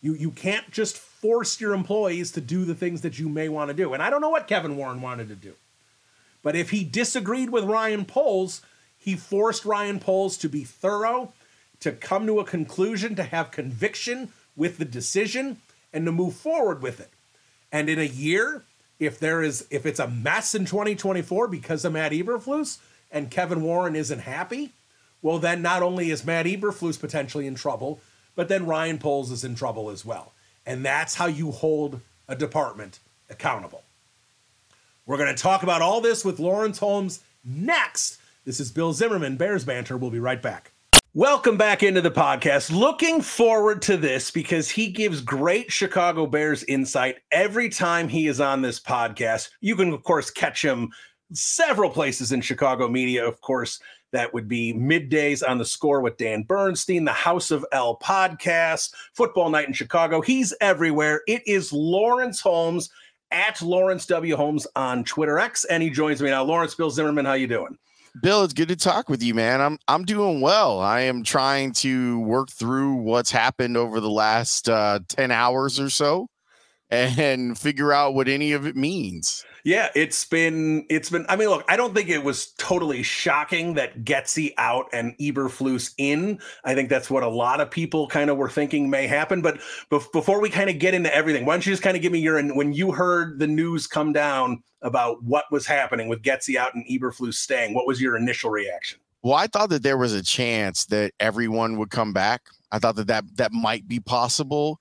[0.02, 3.68] You, you can't just force your employees to do the things that you may want
[3.68, 3.94] to do.
[3.94, 5.54] And I don't know what Kevin Warren wanted to do.
[6.42, 8.60] But if he disagreed with Ryan Poles,
[9.08, 11.32] he forced Ryan Poles to be thorough,
[11.80, 15.56] to come to a conclusion, to have conviction with the decision,
[15.94, 17.08] and to move forward with it.
[17.72, 18.64] And in a year,
[18.98, 23.62] if there is if it's a mess in 2024 because of Matt Eberflus and Kevin
[23.62, 24.72] Warren isn't happy,
[25.22, 28.00] well then not only is Matt Eberflus potentially in trouble,
[28.34, 30.32] but then Ryan Poles is in trouble as well.
[30.66, 32.98] And that's how you hold a department
[33.30, 33.84] accountable.
[35.06, 38.18] We're going to talk about all this with Laurence Holmes next
[38.48, 39.98] this is Bill Zimmerman, Bears Banter.
[39.98, 40.72] We'll be right back.
[41.12, 42.70] Welcome back into the podcast.
[42.70, 48.40] Looking forward to this because he gives great Chicago Bears insight every time he is
[48.40, 49.50] on this podcast.
[49.60, 50.88] You can, of course, catch him
[51.34, 53.28] several places in Chicago media.
[53.28, 53.80] Of course,
[54.12, 58.94] that would be middays on the score with Dan Bernstein, the House of L podcast,
[59.12, 60.22] Football Night in Chicago.
[60.22, 61.20] He's everywhere.
[61.28, 62.88] It is Laurence Holmes
[63.30, 64.36] at Laurence W.
[64.36, 66.42] Holmes on Twitter X, and he joins me now.
[66.42, 67.76] Laurence Bill Zimmerman, how you doing?
[68.22, 69.60] Bill, it's good to talk with you, man.
[69.60, 70.80] I'm I'm doing well.
[70.80, 75.90] I am trying to work through what's happened over the last uh, 10 hours or
[75.90, 76.28] so
[76.90, 79.44] and figure out what any of it means.
[79.64, 81.26] Yeah, it's been it's been.
[81.28, 85.92] I mean, look, I don't think it was totally shocking that Getsy out and Eberflus
[85.98, 86.40] in.
[86.64, 89.42] I think that's what a lot of people kind of were thinking may happen.
[89.42, 92.12] But before we kind of get into everything, why don't you just kind of give
[92.12, 96.56] me your when you heard the news come down about what was happening with Getsy
[96.56, 97.74] out and Eberflus staying?
[97.74, 99.00] What was your initial reaction?
[99.22, 102.42] Well, I thought that there was a chance that everyone would come back.
[102.70, 104.80] I thought that that, that might be possible,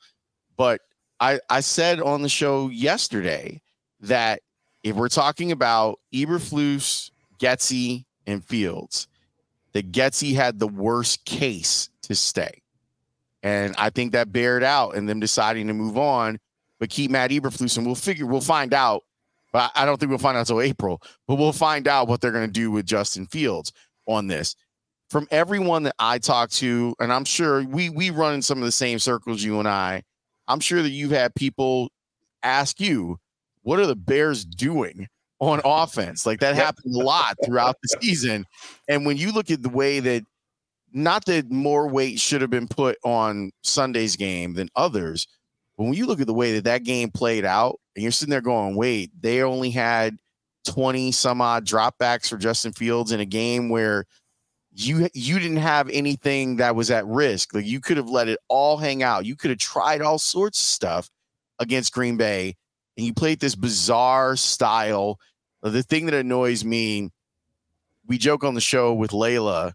[0.55, 0.81] but
[1.19, 3.61] I I said on the show yesterday
[4.01, 4.41] that
[4.88, 9.08] if we're talking about Eberflus, Getsy, and Fields,
[9.73, 12.62] that Getsy had the worst case to stay.
[13.43, 16.39] And I think that bared out in them deciding to move on,
[16.80, 19.04] but keep Matt Eberflus, and we'll figure, we'll find out.
[19.54, 22.32] But I don't think we'll find out until April, but we'll find out what they're
[22.32, 23.71] going to do with Justin Fields
[24.08, 24.56] on this.
[25.10, 28.65] From everyone that I talk to, and I'm sure we we run in some of
[28.65, 30.04] the same circles, you and I,
[30.47, 31.89] I'm sure that you've had people
[32.43, 33.17] ask you,
[33.67, 36.25] what are the Bears doing on offense?
[36.25, 38.45] Like that happened a lot throughout the season.
[38.88, 40.23] And when you look at the way that,
[40.93, 45.27] not that more weight should have been put on Sunday's game than others,
[45.77, 48.32] but when you look at the way that that game played out, and you're sitting
[48.32, 50.15] there going, wait, they only had
[50.63, 54.06] 20 some odd dropbacks for Justin Fields in a game where
[54.71, 57.53] you you didn't have anything that was at risk.
[57.53, 59.25] Like you could have let it all hang out.
[59.25, 61.10] You could have tried all sorts of stuff
[61.60, 62.56] against Green Bay
[62.97, 65.19] and you played this bizarre style.
[65.62, 67.10] The thing that annoys me,
[68.05, 69.73] we joke on the show with Layla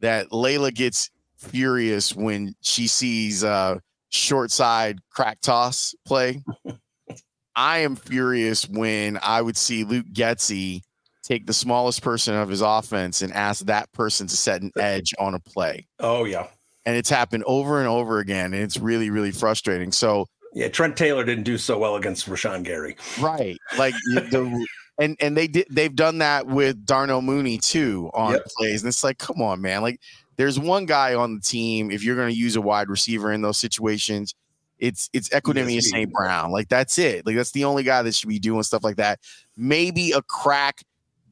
[0.00, 6.42] that Layla gets furious when she sees uh short side crack toss play.
[7.56, 10.82] I am furious when I would see Luke Getsy
[11.22, 15.14] take the smallest person of his offense and ask that person to set an edge
[15.18, 15.86] on a play.
[16.00, 16.46] Oh yeah.
[16.86, 18.52] And it's happened over and over again.
[18.52, 19.90] And it's really, really frustrating.
[19.90, 22.96] So yeah, Trent Taylor didn't do so well against Rashan Gary.
[23.20, 23.58] Right.
[23.76, 24.66] Like the
[24.98, 28.46] and and they did they've done that with Darnell Mooney too on yep.
[28.56, 28.82] plays.
[28.82, 29.82] And it's like, come on, man.
[29.82, 30.00] Like
[30.36, 33.58] there's one guy on the team, if you're gonna use a wide receiver in those
[33.58, 34.34] situations,
[34.78, 36.12] it's it's Equanimeous St.
[36.12, 36.52] Brown.
[36.52, 37.26] Like that's it.
[37.26, 39.18] Like that's the only guy that should be doing stuff like that.
[39.56, 40.82] Maybe a crack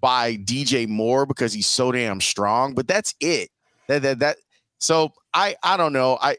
[0.01, 3.51] by DJ Moore because he's so damn strong, but that's it.
[3.87, 4.37] That that that.
[4.79, 6.19] So I I don't know.
[6.21, 6.39] I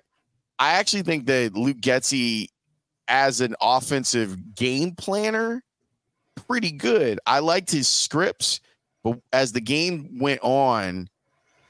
[0.60, 2.48] I actually think that Luke Getsy
[3.13, 5.63] as an offensive game planner
[6.47, 7.19] pretty good.
[7.28, 8.60] I liked his scripts,
[9.04, 11.08] but as the game went on,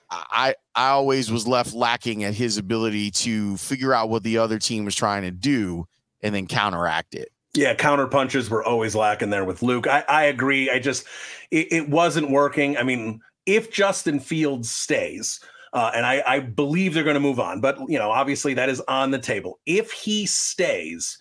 [0.10, 4.58] I I always was left lacking at his ability to figure out what the other
[4.58, 5.86] team was trying to do
[6.22, 7.30] and then counteract it.
[7.54, 9.86] Yeah, counter punches were always lacking there with Luke.
[9.86, 10.70] I, I agree.
[10.70, 11.06] I just
[11.52, 12.78] it, it wasn't working.
[12.78, 15.42] I mean, if Justin Fields stays,
[15.74, 18.70] uh, and I, I believe they're going to move on, but you know, obviously that
[18.70, 19.60] is on the table.
[19.66, 21.18] If he stays,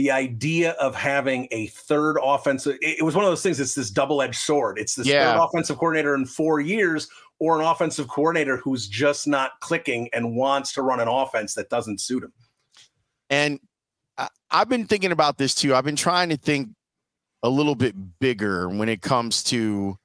[0.00, 3.90] the idea of having a third offensive it, was one of those things it's this
[3.90, 4.78] double-edged sword.
[4.78, 5.30] It's this yeah.
[5.30, 7.06] third offensive coordinator in four years
[7.38, 11.68] or an offensive coordinator who's just not clicking and wants to run an offense that
[11.68, 12.32] doesn't suit him.
[13.28, 13.60] And
[14.16, 15.74] I, i've been thinking about this too.
[15.74, 16.70] I've been trying to think
[17.42, 19.98] a little bit bigger when it comes to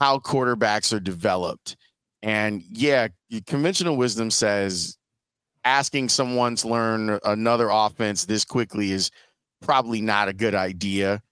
[0.00, 1.76] how quarterbacks are developed.
[2.20, 3.06] And yeah
[3.46, 4.98] conventional wisdom says
[5.64, 9.10] asking someone to learn another offense this quickly is
[9.62, 11.22] probably not a good idea.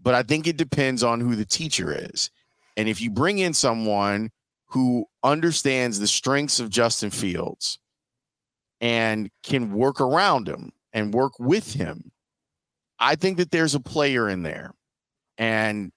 [0.00, 2.30] But I think it depends on who the teacher is.
[2.76, 4.30] And if you bring in someone
[4.66, 7.78] who understands the strengths of Justin Fields
[8.80, 12.10] and can work around him and work with him,
[12.98, 14.72] I think that there's a player in there.
[15.38, 15.92] And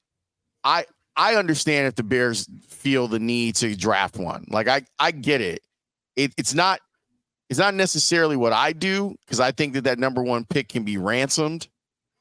[0.64, 4.46] I I understand if the Bears feel the need to draft one.
[4.50, 5.62] Like I I get it.
[6.16, 6.80] it it's not
[7.50, 10.84] it's not necessarily what I do because I think that that number one pick can
[10.84, 11.68] be ransomed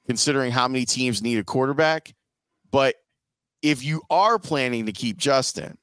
[0.07, 2.15] considering how many teams need a quarterback.
[2.71, 2.97] But
[3.63, 5.79] if you are planning to keep Justin,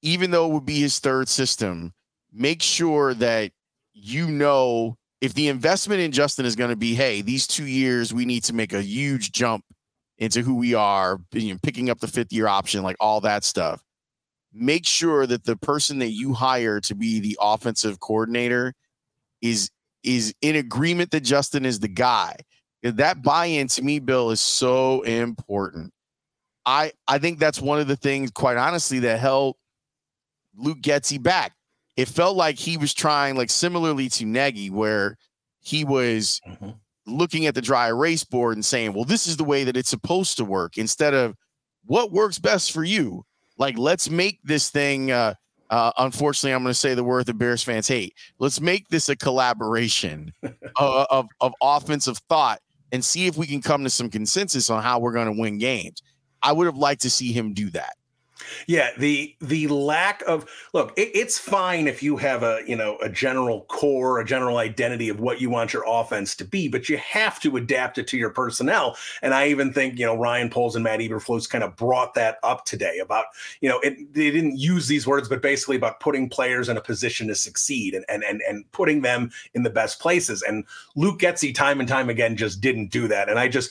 [0.00, 1.92] even though it would be his third system,
[2.32, 3.52] make sure that
[3.92, 8.14] you know if the investment in Justin is going to be, hey, these two years
[8.14, 9.64] we need to make a huge jump
[10.18, 13.44] into who we are, you know, picking up the fifth year option, like all that
[13.44, 13.82] stuff
[14.52, 18.74] make sure that the person that you hire to be the offensive coordinator
[19.40, 19.70] is
[20.02, 22.36] is in agreement that Justin is the guy.
[22.82, 25.92] That buy-in to me, Bill, is so important.
[26.66, 29.56] I I think that's one of the things, quite honestly, that held
[30.56, 31.52] Luke Getsy back.
[31.96, 35.16] It felt like he was trying, like similarly to Nagy, where
[35.60, 36.70] he was mm-hmm.
[37.06, 39.90] looking at the dry erase board and saying, "Well, this is the way that it's
[39.90, 41.36] supposed to work," instead of
[41.84, 43.24] what works best for you.
[43.58, 45.10] Like, let's make this thing.
[45.10, 45.34] Uh,
[45.70, 48.14] uh, unfortunately, I'm going to say the word that Bears fans hate.
[48.38, 52.60] Let's make this a collaboration of, of, of offensive thought
[52.92, 55.58] and see if we can come to some consensus on how we're going to win
[55.58, 56.02] games.
[56.42, 57.94] I would have liked to see him do that.
[58.66, 62.98] Yeah, the the lack of look, it, it's fine if you have a you know
[62.98, 66.88] a general core, a general identity of what you want your offense to be, but
[66.88, 68.96] you have to adapt it to your personnel.
[69.22, 72.38] And I even think you know Ryan Poles and Matt Eberflus kind of brought that
[72.42, 73.26] up today about
[73.60, 76.82] you know it, they didn't use these words, but basically about putting players in a
[76.82, 80.42] position to succeed and and and and putting them in the best places.
[80.42, 80.64] And
[80.96, 83.28] Luke Getsy time and time again just didn't do that.
[83.28, 83.70] And I just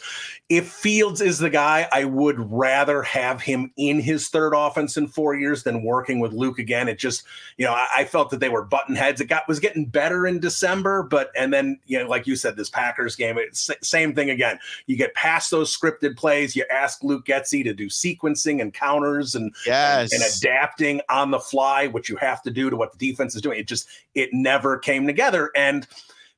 [0.49, 5.07] if Fields is the guy, I would rather have him in his third offense in
[5.07, 6.87] four years than working with Luke again.
[6.87, 7.23] It just,
[7.57, 9.21] you know, I, I, felt that they were button heads.
[9.21, 12.55] It got was getting better in December, but and then you know, like you said,
[12.55, 14.59] this Packers game, it's same thing again.
[14.87, 16.55] You get past those scripted plays.
[16.55, 20.13] You ask Luke Getsy to do sequencing and counters and yes.
[20.13, 23.35] and, and adapting on the fly, which you have to do to what the defense
[23.35, 23.59] is doing.
[23.59, 25.87] It just it never came together, and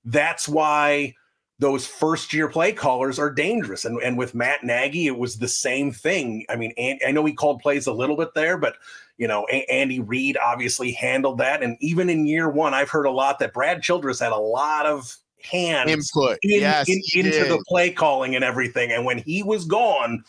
[0.06, 1.16] that's why
[1.60, 3.86] those first year play callers are dangerous.
[3.86, 6.46] And, and with Matt Nagy, it was the same thing.
[6.50, 8.76] I mean, and, I know he called plays a little bit there, but
[9.18, 11.62] you know, Andy Reid obviously handled that.
[11.62, 14.86] And even in year one, I've heard a lot that Brad Childress had a lot
[14.88, 17.52] of hands input in, yes, in, into did.
[17.52, 18.92] the play calling and everything.
[18.92, 20.24] And when he was gone,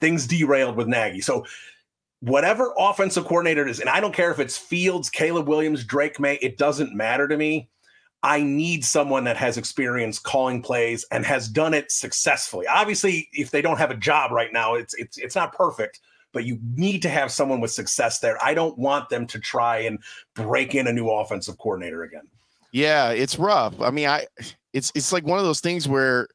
[0.00, 1.20] things derailed with Nagy.
[1.20, 1.46] So
[2.20, 6.18] whatever offensive coordinator it is, and I don't care if it's Fields, Caleb Williams, Drake
[6.18, 7.68] Maye, it doesn't matter to me
[8.22, 12.66] I need someone that has experience calling plays and has done it successfully.
[12.66, 16.00] Obviously, if they don't have a job right now, it's it's it's not perfect,
[16.32, 18.42] but you need to have someone with success there.
[18.42, 19.98] I don't want them to try and
[20.34, 22.28] break in a new offensive coordinator again.
[22.70, 23.80] Yeah, it's rough.
[23.80, 24.26] I mean, I
[24.72, 26.28] it's it's like one of those things where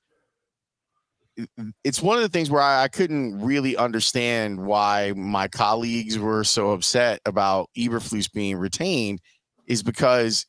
[1.84, 6.44] it's one of the things where I, I couldn't really understand why my colleagues were
[6.44, 9.22] so upset about Eberflus being retained
[9.68, 10.46] is because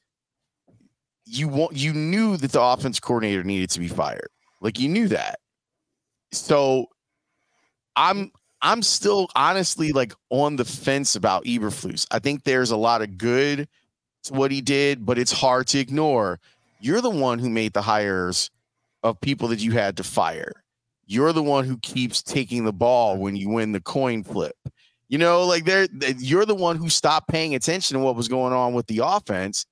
[1.29, 4.29] you want you knew that the offense coordinator needed to be fired.
[4.61, 5.39] Like you knew that.
[6.33, 6.87] So
[7.97, 12.07] I'm I'm still honestly like on the fence about Eberflus.
[12.11, 13.68] I think there's a lot of good
[14.24, 16.41] to what he did, but it's hard to ignore
[16.81, 18.51] you're the one who made the hires
[19.03, 20.53] of people that you had to fire.
[21.07, 24.57] You're the one who keeps taking the ball when you win the coin flip.
[25.09, 28.53] You know, like they're you're the one who stopped paying attention to what was going
[28.53, 29.66] on with the offense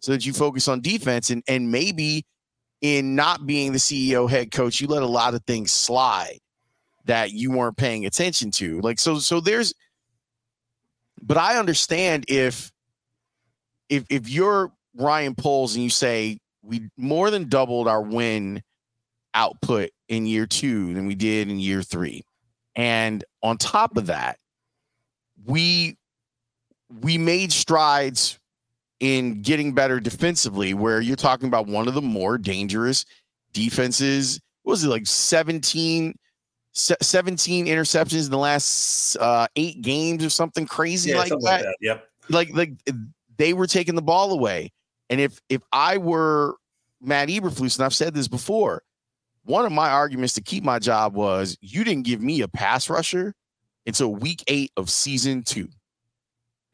[0.00, 2.24] so that you focus on defense and and maybe
[2.80, 6.38] in not being the CEO head coach, you let a lot of things slide
[7.06, 8.80] that you weren't paying attention to.
[8.80, 9.74] Like so so there's
[11.22, 12.70] but I understand if
[13.88, 18.62] if if you're Ryan Poles and you say we more than doubled our win
[19.34, 22.22] output in year 2 than we did in year 3.
[22.74, 24.38] And on top of that,
[25.44, 25.96] we
[27.00, 28.37] we made strides
[29.00, 33.04] in getting better defensively where you're talking about one of the more dangerous
[33.52, 36.14] defenses what was it like 17
[36.72, 41.52] 17 interceptions in the last uh, eight games or something crazy yeah, like, something that.
[41.52, 41.76] like that.
[41.80, 42.08] Yep.
[42.30, 42.72] Like like
[43.36, 44.72] they were taking the ball away.
[45.10, 46.56] And if if I were
[47.00, 48.82] Matt Eberflus, and I've said this before,
[49.44, 52.90] one of my arguments to keep my job was you didn't give me a pass
[52.90, 53.34] rusher
[53.86, 55.68] until week eight of season two.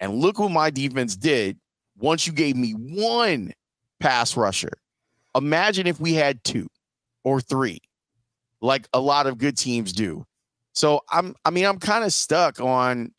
[0.01, 1.59] And look what my defense did
[1.99, 3.53] once you gave me one
[4.01, 4.73] pass rusher.
[5.35, 6.69] Imagine if we had two
[7.25, 7.81] or three
[8.61, 10.25] like a lot of good teams do.
[10.73, 13.13] So I'm I mean I'm kind of stuck on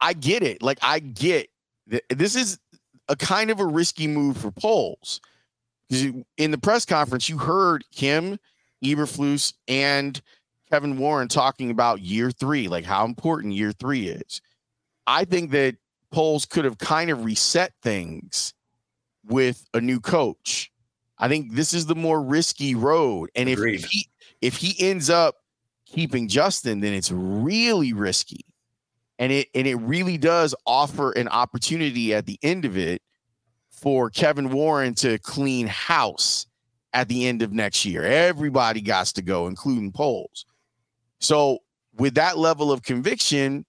[0.00, 0.62] I get it.
[0.62, 1.48] Like I get
[1.86, 2.58] that this is
[3.08, 5.20] a kind of a risky move for Poles.
[6.36, 8.38] In the press conference, you heard him,
[8.84, 10.20] Eberflus, and
[10.68, 14.42] Kevin Warren talking about year three, like how important year three is.
[15.06, 15.76] I think that
[16.16, 18.54] Poles could have kind of reset things
[19.24, 20.70] with a new coach
[21.18, 23.30] I think this is the more risky road.
[23.34, 24.08] And if, if he
[24.40, 25.36] if he ends up
[25.86, 28.44] keeping Justin, then it's really risky.
[29.18, 33.00] And it and it really does offer an opportunity at the end of it
[33.70, 36.46] for Kevin Warren to clean house
[36.92, 38.04] at the end of next year.
[38.04, 40.44] Everybody got to go, including Poles.
[41.18, 41.60] So
[41.94, 43.64] with that level of conviction,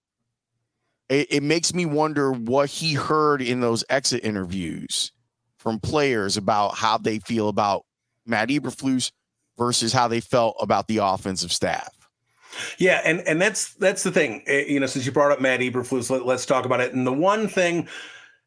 [1.09, 5.11] it, it makes me wonder what he heard in those exit interviews
[5.57, 7.85] from players about how they feel about
[8.25, 9.11] Matt Eberflus
[9.57, 11.93] versus how they felt about the offensive staff.
[12.77, 14.43] Yeah, and and that's that's the thing.
[14.47, 16.93] Eh, you know, since you brought up Matt Eberflus, let, us talk about it.
[16.93, 17.87] And the one thing,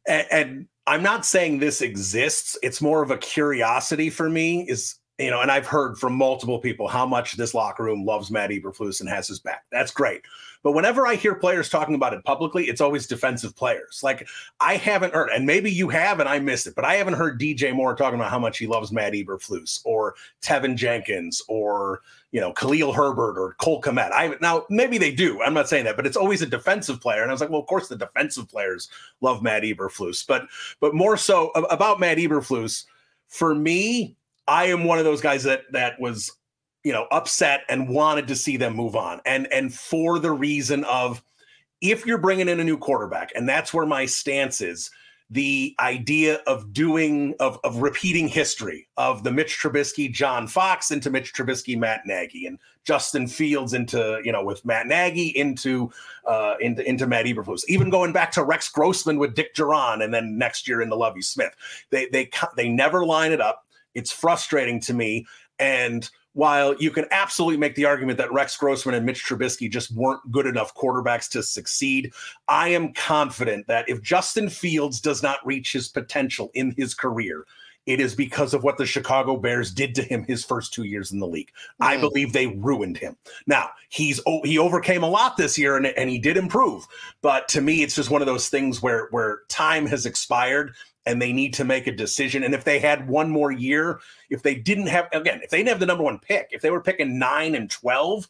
[0.07, 2.59] and, and I'm not saying this exists.
[2.63, 4.63] It's more of a curiosity for me.
[4.69, 8.31] Is you know, and I've heard from multiple people how much this locker room loves
[8.31, 9.65] Matt Eberflus and has his back.
[9.71, 10.23] That's great.
[10.63, 14.01] But whenever I hear players talking about it publicly, it's always defensive players.
[14.03, 14.29] Like
[14.61, 17.41] I haven't heard, and maybe you have, and I missed it, but I haven't heard
[17.41, 22.03] DJ Moore talking about how much he loves Matt Eberflus or Teven Jenkins or
[22.33, 24.13] you know Khalil Herbert or Cole Kmet.
[24.13, 25.41] I now maybe they do.
[25.43, 27.23] I'm not saying that, but it's always a defensive player.
[27.23, 28.89] And I was like, well, of course the defensive players
[29.21, 30.47] love Matt Eberflus, but
[30.81, 32.85] but more so about Matt Eberflus.
[33.29, 34.17] For me,
[34.51, 36.33] I am one of those guys that that was,
[36.85, 39.21] you know, upset and wanted to see them move on.
[39.27, 41.23] And and for the reason of
[41.81, 44.91] if you're bringing in a new quarterback, and that's where my stance is,
[45.31, 51.09] the idea of doing of of repeating history of the Mitch Trubisky, John Fox into
[51.09, 55.91] Mitch Trubisky, Matt Nagy, and Justin Fields into you know with Matt Nagy into
[56.27, 57.63] uh, into into Matt Eberflus.
[57.69, 60.97] Even going back to Rex Grossman with Dick Jauron, and then next year in the
[60.97, 61.55] Lovie Smith,
[61.91, 63.67] they they they never line it up.
[63.95, 65.27] It's frustrating to me.
[65.61, 69.91] And while you can absolutely make the argument that Rex Grossman and Mitch Trubisky just
[69.93, 72.13] weren't good enough quarterbacks to succeed,
[72.49, 77.47] I am confident that if Justin Fields does not reach his potential in his career,
[77.87, 81.13] it is because of what the Chicago Bears did to him his first two years
[81.13, 81.51] in the league.
[81.81, 81.87] Mm.
[81.87, 83.17] I believe they ruined him.
[83.47, 86.87] Now he's he overcame a lot this year and, and he did improve,
[87.23, 90.75] but to me it's just one of those things where where time has expired
[91.07, 92.45] and they need to make a decision.
[92.45, 95.71] And if they had one more year, if they didn't have, again, if they didn't
[95.71, 98.29] have the number one pick, if they were picking nine and 12,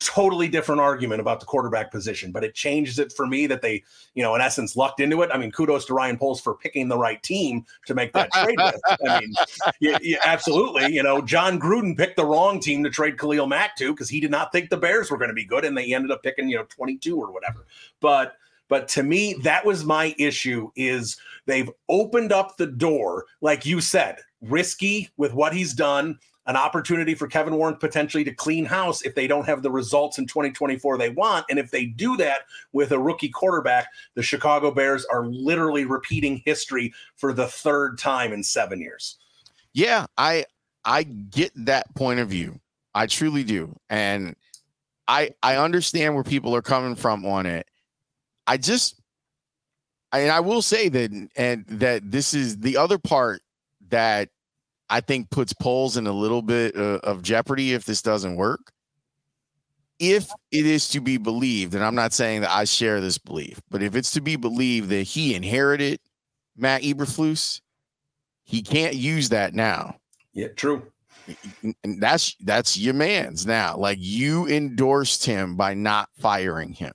[0.00, 2.30] totally different argument about the quarterback position.
[2.30, 3.82] But it changes it for me that they,
[4.14, 5.30] you know, in essence, lucked into it.
[5.32, 8.58] I mean, kudos to Ryan Poles for picking the right team to make that trade
[8.58, 8.80] with.
[9.08, 9.34] I mean,
[9.80, 10.92] yeah, yeah, absolutely.
[10.92, 14.20] You know, Jon Gruden picked the wrong team to trade Khalil Mack to because he
[14.20, 15.64] did not think the Bears were going to be good.
[15.64, 17.66] And they ended up picking, you know, 22 or whatever.
[18.00, 18.36] But,
[18.68, 21.16] but to me, that was my issue is
[21.46, 27.14] they've opened up the door, like you said, risky with what he's done, an opportunity
[27.14, 30.96] for Kevin Warren potentially to clean house if they don't have the results in 2024
[30.96, 31.44] they want.
[31.50, 32.42] And if they do that
[32.72, 38.32] with a rookie quarterback, the Chicago Bears are literally repeating history for the third time
[38.32, 39.18] in seven years.
[39.74, 40.46] Yeah, I
[40.84, 42.58] I get that point of view.
[42.94, 43.76] I truly do.
[43.90, 44.34] And
[45.06, 47.66] I I understand where people are coming from on it.
[48.48, 49.00] I just,
[50.10, 53.42] and I will say that, and that this is the other part
[53.90, 54.30] that
[54.88, 58.72] I think puts Poles in a little bit uh, of jeopardy if this doesn't work.
[59.98, 63.60] If it is to be believed, and I'm not saying that I share this belief,
[63.68, 66.00] but if it's to be believed that he inherited
[66.56, 67.60] Matt Eberflus,
[68.44, 69.96] he can't use that now.
[70.32, 70.84] Yeah, true.
[71.84, 73.76] And that's that's your man's now.
[73.76, 76.92] Like you endorsed him by not firing him.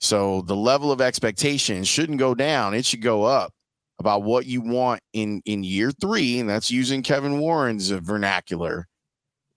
[0.00, 3.52] So the level of expectation shouldn't go down, it should go up
[3.98, 8.86] about what you want in in year 3 and that's using Kevin Warren's vernacular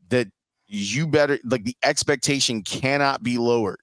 [0.10, 0.28] that
[0.68, 3.80] you better like the expectation cannot be lowered.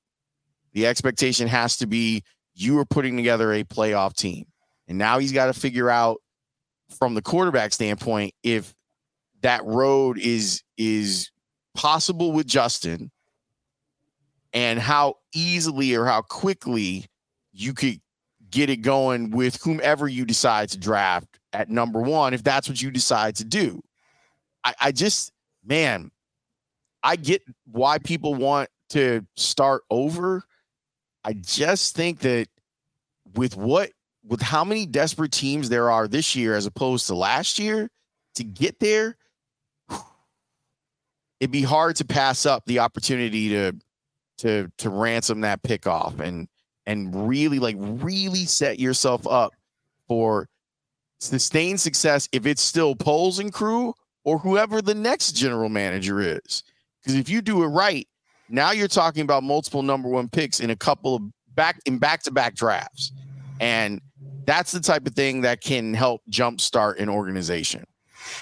[0.72, 2.22] The expectation has to be
[2.54, 4.46] you are putting together a playoff team.
[4.88, 6.18] And now he's got to figure out
[6.98, 8.74] from the quarterback standpoint if
[9.42, 11.30] that road is is
[11.74, 13.11] possible with Justin
[14.52, 17.07] and how easily or how quickly
[17.53, 18.01] you could
[18.51, 22.81] get it going with whomever you decide to draft at number one, if that's what
[22.81, 23.83] you decide to do.
[24.64, 25.33] I, I just,
[25.64, 26.11] man,
[27.03, 30.43] I get why people want to start over.
[31.24, 32.49] I just think that
[33.35, 33.91] with what,
[34.24, 37.91] with how many desperate teams there are this year as opposed to last year
[38.35, 39.16] to get there,
[41.41, 43.72] it'd be hard to pass up the opportunity to
[44.39, 46.49] to to ransom that pick off and
[46.86, 49.53] and really like really set yourself up
[50.07, 50.49] for
[51.20, 56.62] sustained success if it's still Poles and crew or whoever the next general manager is.
[57.01, 58.07] Because if you do it right,
[58.49, 61.22] now you're talking about multiple number one picks in a couple of
[61.55, 63.12] back in back to back drafts.
[63.61, 64.01] And
[64.47, 67.84] that's the type of thing that can help jumpstart an organization.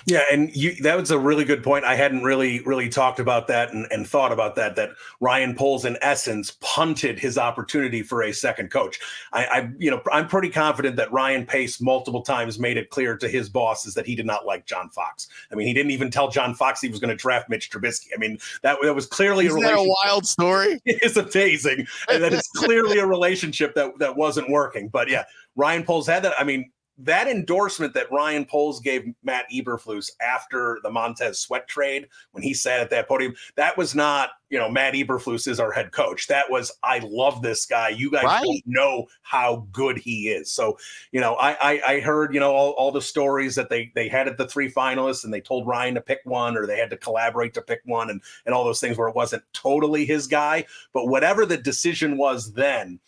[0.07, 1.85] Yeah, and you, that was a really good point.
[1.85, 4.77] I hadn't really, really talked about that and, and thought about that.
[4.77, 8.99] That Ryan Poles, in essence, punted his opportunity for a second coach.
[9.33, 13.17] I, I, you know, I'm pretty confident that Ryan Pace multiple times made it clear
[13.17, 15.29] to his bosses that he did not like John Fox.
[15.51, 18.09] I mean, he didn't even tell John Fox he was going to draft Mitch Trubisky.
[18.15, 20.81] I mean, that, that was clearly Isn't a, a wild story.
[21.07, 24.89] It's amazing, and that is clearly a relationship that that wasn't working.
[24.89, 25.25] But yeah,
[25.55, 26.35] Ryan Poles had that.
[26.39, 32.09] I mean, that endorsement that Ryan Poles gave Matt Eberflus after the Montez Sweat trade,
[32.33, 35.73] when he sat at that podium, that was not, you know, Matt Eberflus is our
[35.73, 36.27] head coach.
[36.29, 37.91] That was, I love this guy.
[37.91, 38.43] You guys right.
[38.43, 40.51] don't know how good he is.
[40.51, 40.79] So,
[41.13, 44.09] you know, I I, I heard, you know, all, all the stories that they they
[44.09, 46.91] had at the three finalists and they told Ryan to pick one or they had
[46.91, 50.27] to collaborate to pick one and and all those things where it wasn't totally his
[50.27, 50.65] guy.
[50.95, 53.01] But whatever the decision was then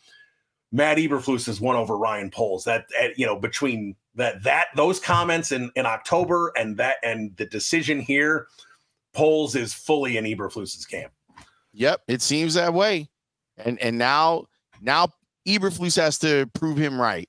[0.71, 2.65] Matt Eberflus has won over Ryan Poles.
[2.65, 7.35] That eh, you know between that that those comments in in October and that and
[7.37, 8.49] the decision here,
[9.15, 11.13] Poles is fully in Eberflus's camp.
[11.73, 13.09] Yep, it seems that way.
[13.57, 14.47] And and now
[14.81, 15.09] now
[15.47, 17.29] Eberflus has to prove him right.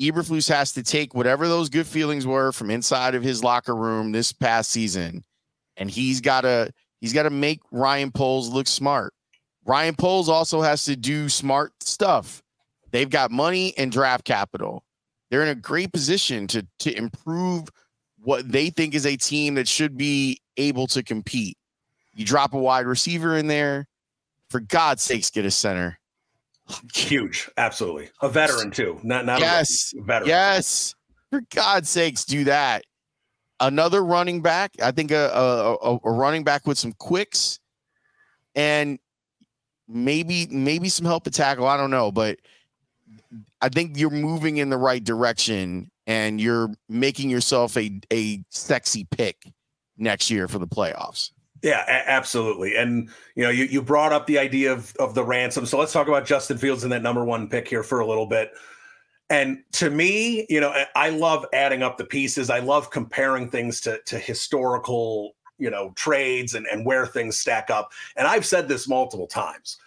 [0.00, 4.12] Eberflus has to take whatever those good feelings were from inside of his locker room
[4.12, 5.24] this past season,
[5.76, 6.70] and he's got to
[7.00, 9.14] he's got to make Ryan Poles look smart.
[9.66, 12.42] Ryan Poles also has to do smart stuff.
[12.92, 14.84] They've got money and draft capital.
[15.28, 17.68] They're in a great position to to improve
[18.22, 21.58] what they think is a team that should be able to compete.
[22.14, 23.88] You drop a wide receiver in there,
[24.50, 25.98] for God's sakes, get a center.
[26.94, 28.10] Huge, absolutely.
[28.22, 29.00] A veteran too.
[29.02, 30.28] Not not yes, a veteran.
[30.28, 30.94] Yes,
[31.30, 32.84] for God's sakes, do that.
[33.58, 34.72] Another running back.
[34.82, 37.58] I think a, a, a running back with some quicks,
[38.54, 38.98] and
[39.88, 41.66] maybe maybe some help to tackle.
[41.66, 42.38] I don't know, but
[43.60, 49.04] I think you're moving in the right direction and you're making yourself a a sexy
[49.04, 49.52] pick
[49.96, 51.30] next year for the playoffs.
[51.62, 52.76] Yeah, a- absolutely.
[52.76, 55.66] And you know, you, you brought up the idea of of the ransom.
[55.66, 58.26] So let's talk about Justin Fields and that number one pick here for a little
[58.26, 58.52] bit.
[59.28, 62.48] And to me, you know, I love adding up the pieces.
[62.48, 67.70] I love comparing things to to historical you know trades and, and where things stack
[67.70, 67.92] up.
[68.16, 69.78] And i've said this multiple times.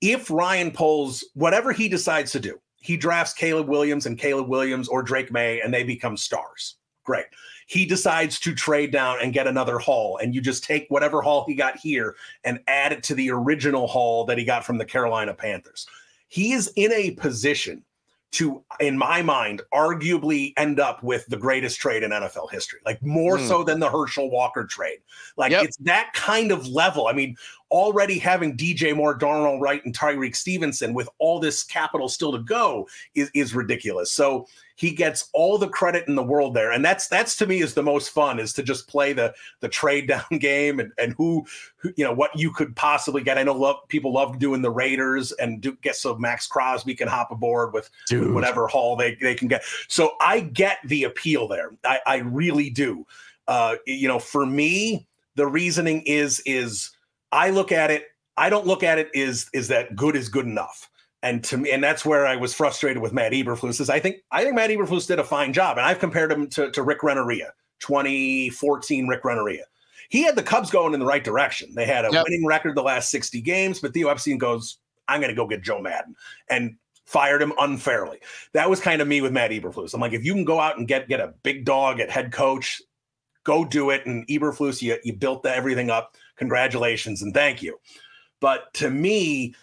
[0.00, 4.88] If ryan Poles whatever he decides to do he drafts caleb williams and caleb williams
[4.88, 6.76] or drake Maye and they become stars.
[7.04, 7.26] Great.
[7.68, 11.44] He decides to trade down and get another haul and you just take whatever haul
[11.46, 14.84] he got here and add it to the original haul that he got from the
[14.84, 15.86] carolina panthers.
[16.28, 17.84] He is in a position
[18.32, 23.02] to, in my mind, arguably end up with the greatest trade in NFL history, like
[23.02, 23.48] more mm.
[23.48, 24.98] so than the Herschel Walker trade.
[25.36, 25.64] Like yep.
[25.64, 27.06] it's that kind of level.
[27.06, 27.36] I mean,
[27.70, 32.38] already having DJ Moore, Darnell Wright, and Tyrique Stevenson with all this capital still to
[32.38, 34.12] go is, is ridiculous.
[34.12, 34.46] So
[34.76, 37.74] he gets all the credit in the world there, and that's that's to me is
[37.74, 41.44] the most fun is to just play the the trade down game and and who,
[41.76, 43.38] who you know what you could possibly get.
[43.38, 47.08] I know love people love doing the Raiders and do get so Maxx Crosby can
[47.08, 48.34] hop aboard with Dude.
[48.34, 49.64] whatever haul they they can get.
[49.88, 51.70] So I get the appeal there.
[51.84, 53.06] I, I really do.
[53.48, 55.06] Uh, you know, for me,
[55.36, 56.90] the reasoning is is
[57.32, 58.04] I look at it.
[58.36, 60.90] I don't look at it is is that good is good enough.
[61.22, 63.80] And to me, and that's where I was frustrated with Matt Eberflus.
[63.80, 66.48] Is I think I think Matt Eberflus did a fine job, and I've compared him
[66.50, 69.64] to, to Rick Renteria, 2014 Rick Renteria.
[70.08, 71.74] He had the Cubs going in the right direction.
[71.74, 72.24] They had a yep.
[72.24, 75.62] winning record the last 60 games, but Theo Epstein goes, "I'm going to go get
[75.62, 76.14] Joe Maddon,"
[76.48, 78.18] and fired him unfairly.
[78.52, 79.94] That was kind of me with Matt Eberflus.
[79.94, 82.32] I'm like, if you can go out and get get a big dog at head
[82.32, 82.82] coach,
[83.44, 84.04] go do it.
[84.06, 86.16] And Eberflus, you you built the, everything up.
[86.36, 87.78] Congratulations and thank you.
[88.40, 89.54] But to me,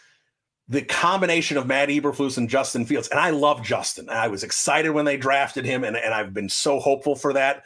[0.67, 4.09] the combination of Matt Eberflus and Justin Fields, and I love Justin.
[4.09, 7.65] I was excited when they drafted him, and, and I've been so hopeful for that.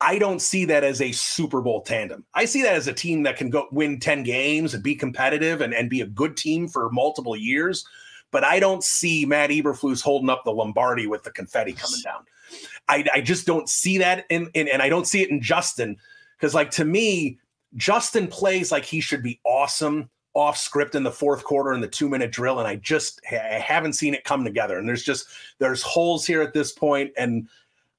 [0.00, 2.24] I don't see that as a Super Bowl tandem.
[2.32, 5.60] I see that as a team that can go win 10 games and be competitive
[5.60, 7.84] and, and be a good team for multiple years.
[8.30, 12.24] But I don't see Matt Eberflus holding up the Lombardi with the confetti coming down.
[12.88, 15.96] I, I just don't see that in, in and I don't see it in Justin.
[16.36, 17.38] Because like to me,
[17.74, 21.88] Justin plays like he should be awesome off script in the fourth quarter in the
[21.88, 24.78] two minute drill, and I just I haven't seen it come together.
[24.78, 25.26] And there's just
[25.58, 27.48] there's holes here at this point, and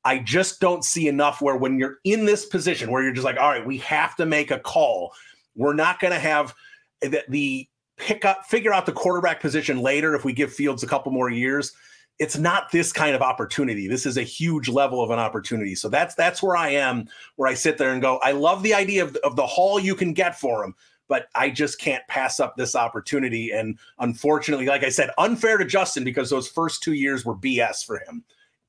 [0.05, 3.37] I just don't see enough where when you're in this position where you're just like,
[3.37, 5.13] all right, we have to make a call.
[5.55, 6.55] We're not going to have
[7.01, 7.67] the, the
[7.97, 11.29] pick up figure out the quarterback position later if we give Fields a couple more
[11.29, 11.73] years.
[12.17, 13.87] It's not this kind of opportunity.
[13.87, 15.75] This is a huge level of an opportunity.
[15.75, 18.73] So that's that's where I am, where I sit there and go, I love the
[18.73, 20.75] idea of, of the haul you can get for him
[21.09, 23.51] but I just can't pass up this opportunity.
[23.51, 27.85] And unfortunately, like I said, unfair to Justin because those first two years were BS
[27.85, 28.23] for him.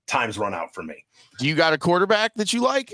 [0.09, 1.05] Time's run out for me.
[1.39, 2.93] Do you got a quarterback that you like?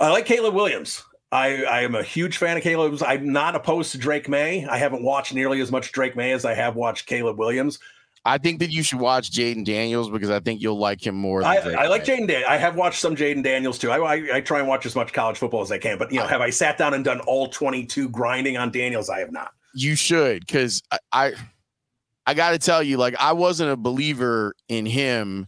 [0.00, 1.04] I like Caleb Williams.
[1.30, 3.00] I, I am a huge fan of Caleb.
[3.06, 4.66] I'm not opposed to Drake Maye.
[4.68, 7.78] I haven't watched nearly as much Drake Maye as I have watched Caleb Williams.
[8.26, 11.44] I think that you should watch Jayden Daniels because I think you'll like him more.
[11.44, 12.26] I, I, like Jayden.
[12.26, 13.90] Dan- I have watched some Jayden Daniels too.
[13.90, 16.20] I, I, I try and watch as much college football as I can, but you
[16.20, 19.10] know, have I sat down and done all 22 grinding on Daniels?
[19.10, 19.52] I have not.
[19.74, 21.32] You should because I, I,
[22.26, 25.46] I got to tell you, like I wasn't a believer in him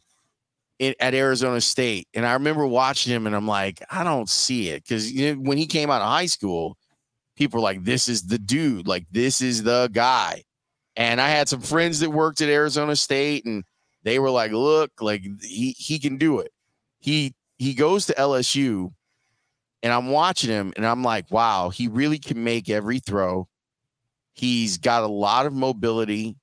[0.79, 4.69] in, at Arizona State, and I remember watching him, and I'm like, I don't see
[4.69, 6.77] it because you know, when he came out of high school,
[7.37, 8.87] people were like, "This is the dude.
[8.87, 10.43] Like this is the guy."
[10.97, 13.65] And I had some friends that worked at Arizona State, and
[14.03, 16.53] they were like, "Look, like he he can do it."
[16.99, 18.93] He he goes to LSU,
[19.83, 23.49] and I'm watching him, and I'm like, "Wow, he really can make every throw."
[24.33, 26.37] He's got a lot of mobility.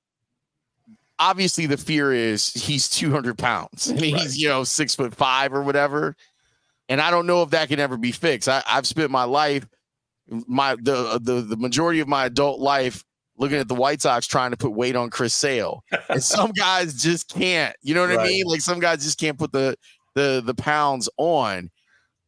[1.18, 4.34] Obviously, the fear is he's 200 pounds and he's right.
[4.34, 6.16] you know six foot five or whatever.
[6.88, 8.48] And I don't know if that can ever be fixed.
[8.48, 9.66] I, I've spent my life,
[10.28, 13.04] my the the the majority of my adult life
[13.36, 15.82] looking at the White Sox trying to put weight on Chris Sale.
[16.08, 17.74] and some guys just can't.
[17.82, 18.20] You know what right.
[18.20, 18.44] I mean?
[18.46, 19.76] Like some guys just can't put the
[20.14, 21.70] the the pounds on.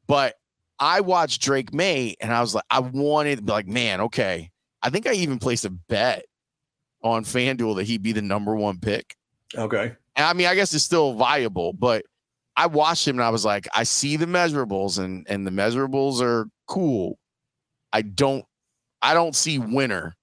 [0.06, 0.34] But
[0.78, 4.50] I watched Drake Maye and I was like, I wanted like, man, okay.
[4.82, 6.26] I think I even placed a bet
[7.02, 9.16] on FanDuel that he'd be the number one pick.
[9.54, 9.94] Okay.
[10.16, 12.04] And I mean, I guess it's still viable, but
[12.56, 16.20] I watched him and I was like, I see the measurables and and the measurables
[16.20, 17.18] are cool.
[17.92, 18.44] I don't
[19.02, 20.15] I don't see winner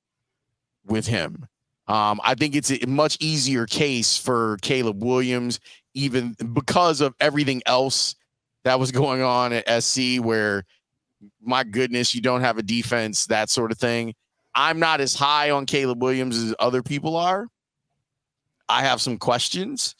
[0.85, 1.47] with him.
[1.87, 5.59] Um, I think it's a much easier case for Caleb Williams,
[5.93, 8.15] even because of everything else
[8.63, 10.63] that was going on at SC, where
[11.41, 14.13] my goodness, you don't have a defense, that sort of thing.
[14.55, 17.47] I'm not as high on Caleb Williams as other people are.
[18.69, 19.95] I have some questions.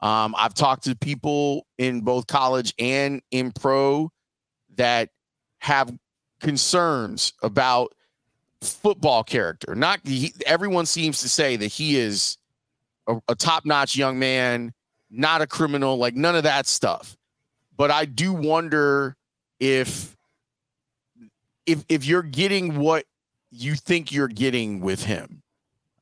[0.00, 4.10] Um, I've talked to people in both college and in pro
[4.76, 5.10] that
[5.58, 5.92] have
[6.40, 7.92] concerns about
[8.60, 9.74] football character.
[9.74, 12.36] Not he, everyone seems to say that he is
[13.06, 14.72] a, a top-notch young man,
[15.10, 17.16] not a criminal, like none of that stuff.
[17.76, 19.16] But I do wonder
[19.60, 20.16] if
[21.66, 23.04] if if you're getting what
[23.50, 25.42] you think you're getting with him.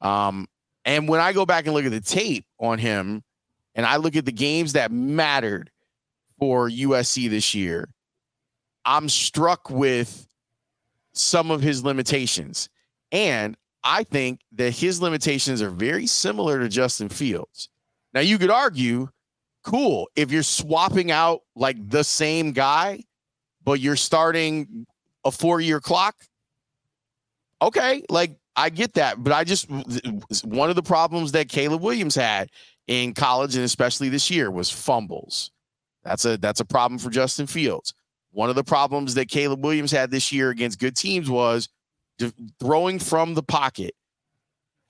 [0.01, 0.49] Um,
[0.85, 3.23] and when I go back and look at the tape on him,
[3.75, 5.71] and I look at the games that mattered
[6.39, 7.89] for USC this year,
[8.85, 10.26] I'm struck with
[11.17, 12.69] some of his limitations.
[13.13, 17.69] And I think that his limitations are very similar to Justin Fields.
[18.13, 19.09] Now, you could argue,
[19.63, 23.05] cool, if you're swapping out like the same guy,
[23.65, 24.87] but you're starting
[25.25, 26.17] a four year clock.
[27.63, 29.23] Okay, like I get that.
[29.23, 29.69] But I just,
[30.45, 32.51] one of the problems that Caleb Williams had
[32.87, 35.51] in college and especially this year was fumbles.
[36.05, 37.95] That's a that's a problem for Justin Fields.
[38.37, 41.71] One of the problems that Caleb Williams had this year against good teams was
[42.61, 43.95] throwing from the pocket.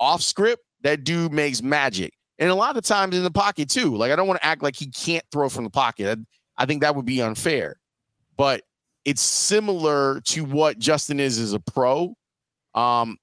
[0.01, 2.13] Off script, that dude makes magic.
[2.41, 3.97] And a lot of times in the pocket too.
[3.97, 6.19] Like I don't want to act like he can't throw from the pocket.
[6.59, 7.77] I, I think that would be unfair.
[8.37, 8.63] But
[9.05, 12.17] it's similar to what Justin is as a pro.
[12.75, 13.17] Um,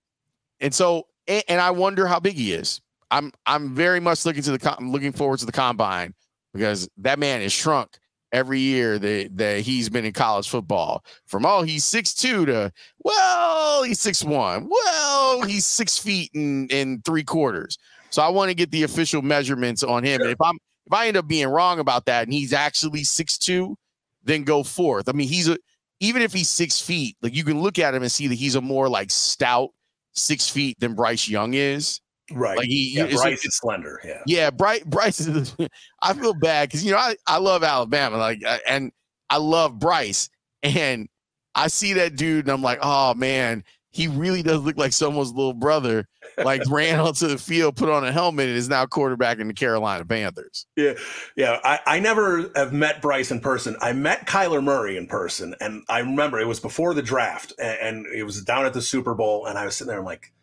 [0.62, 2.80] and so and, and I wonder how big he is.
[3.12, 6.14] I'm I'm very much looking to the I'm looking forward to the combine
[6.54, 8.00] because that man is shrunk
[8.34, 11.06] every year that, that he's been in college football.
[11.26, 12.72] From oh, he's six two to
[13.04, 14.68] well, he's six one.
[14.70, 17.78] Well, he's six feet and in three quarters.
[18.10, 20.22] So I want to get the official measurements on him.
[20.22, 23.38] And if I'm if I end up being wrong about that and he's actually six
[23.38, 23.78] two,
[24.24, 25.08] then go forth.
[25.08, 25.58] I mean, he's a
[26.00, 28.56] even if he's six feet, like you can look at him and see that he's
[28.56, 29.70] a more like stout
[30.14, 32.02] six feet than Bryce Young is.
[32.32, 32.58] Right.
[32.58, 34.00] Like he, yeah, Bryce is slender.
[34.04, 34.22] Yeah.
[34.26, 34.50] Yeah.
[34.50, 35.56] Bryce, Bryce is,
[36.02, 38.18] I feel bad because, you know, I, I love Alabama.
[38.18, 38.92] Like, and
[39.30, 40.30] I love Bryce.
[40.62, 41.10] And
[41.56, 43.64] I see that dude and I'm like, oh, man,
[43.94, 46.08] he really does look like someone's little brother.
[46.38, 49.54] Like ran onto the field, put on a helmet, and is now quarterback in the
[49.54, 50.66] Carolina Panthers.
[50.76, 50.94] Yeah,
[51.38, 51.60] yeah.
[51.64, 53.78] I, I never have met Bryce in person.
[53.82, 57.78] I met Kyler Murray in person, and I remember it was before the draft, and,
[57.82, 60.34] and it was down at the Super Bowl, and I was sitting there, I'm like,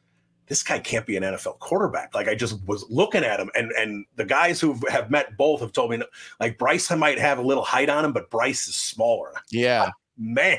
[0.51, 2.13] this guy can't be an NFL quarterback.
[2.13, 5.61] Like I just was looking at him, and and the guys who have met both
[5.61, 6.03] have told me
[6.41, 9.33] like Bryce might have a little height on him, but Bryce is smaller.
[9.51, 9.91] Yeah.
[10.19, 10.59] Man,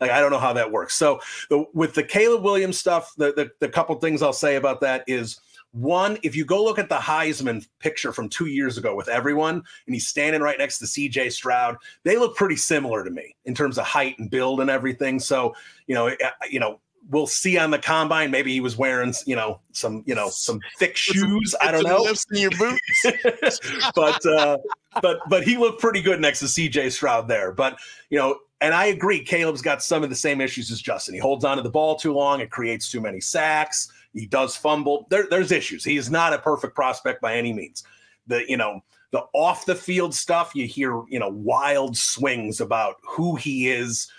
[0.00, 0.94] like I don't know how that works.
[0.94, 4.82] So the, with the Caleb Williams stuff, the, the the couple things I'll say about
[4.82, 5.40] that is
[5.72, 9.54] one, if you go look at the Heisman picture from two years ago with everyone,
[9.54, 13.54] and he's standing right next to CJ Stroud, they look pretty similar to me in
[13.54, 15.18] terms of height and build and everything.
[15.18, 15.54] So,
[15.86, 16.14] you know,
[16.50, 16.80] you know,
[17.10, 18.30] we'll see on the combine.
[18.30, 21.54] Maybe he was wearing, you know, some, you know, some thick shoes.
[21.60, 22.06] I don't know.
[22.06, 23.60] in your boots.
[23.94, 24.58] but uh,
[25.02, 27.52] but but he looked pretty good next to CJ Stroud there.
[27.52, 31.14] But you know, and I agree, Caleb's got some of the same issues as Justin.
[31.14, 32.40] He holds on to the ball too long.
[32.40, 33.92] It creates too many sacks.
[34.12, 35.06] He does fumble.
[35.10, 35.84] There, there's issues.
[35.84, 37.84] He is not a perfect prospect by any means.
[38.26, 38.82] The you know
[39.12, 44.10] the off the field stuff you hear you know wild swings about who he is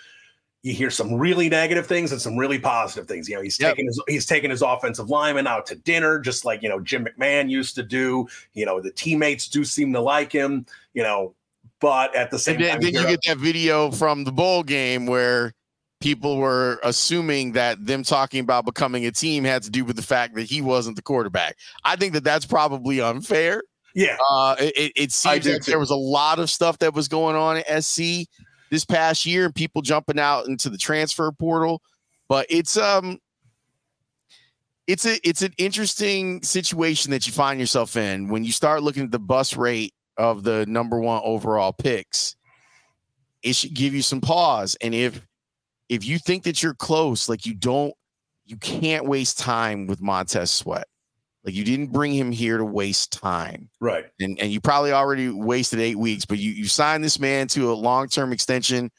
[0.62, 3.28] you hear some really negative things and some really positive things.
[3.28, 3.72] You know, he's yep.
[3.72, 7.04] taking his he's taking his offensive lineman out to dinner, just like you know Jim
[7.04, 8.28] McMahon used to do.
[8.54, 10.66] You know, the teammates do seem to like him.
[10.94, 11.34] You know,
[11.80, 14.62] but at the same and then, time, then you get that video from the bowl
[14.62, 15.52] game where
[16.00, 20.02] people were assuming that them talking about becoming a team had to do with the
[20.02, 21.56] fact that he wasn't the quarterback.
[21.84, 23.62] I think that that's probably unfair.
[23.94, 27.36] Yeah, uh, it, it seems like there was a lot of stuff that was going
[27.36, 28.28] on at SC
[28.72, 31.82] this past year and people jumping out into the transfer portal.
[32.26, 33.18] But it's um
[34.86, 39.04] it's a it's an interesting situation that you find yourself in when you start looking
[39.04, 42.34] at the bus rate of the number one overall picks.
[43.42, 44.74] It should give you some pause.
[44.80, 45.20] And if
[45.90, 47.92] if you think that you're close, like you don't,
[48.46, 50.86] you can't waste time with Montez Sweat.
[51.44, 53.68] Like you didn't bring him here to waste time.
[53.80, 54.04] Right.
[54.20, 57.72] And and you probably already wasted eight weeks, but you you signed this man to
[57.72, 58.90] a long-term extension.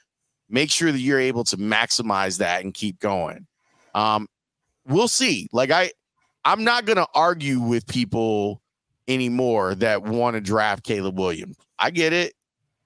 [0.50, 3.48] Make sure that you're able to maximize that and keep going.
[3.96, 4.28] Um,
[4.86, 5.48] we'll see.
[5.54, 5.92] Like I
[6.44, 8.62] I'm not gonna argue with people
[9.08, 11.58] anymore that want to draft Caleb Williams.
[11.80, 12.34] I get it.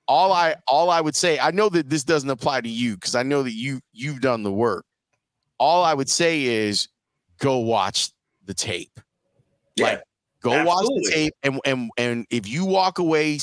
[0.08, 3.16] All I all I would say, I know that this doesn't apply to you because
[3.16, 4.86] I know that you you've done the work.
[5.58, 6.88] All I would say is
[7.40, 8.12] go watch
[8.46, 9.00] the tape
[9.80, 10.02] like
[10.42, 10.68] go Absolutely.
[10.68, 13.40] watch the tape and and and if you walk away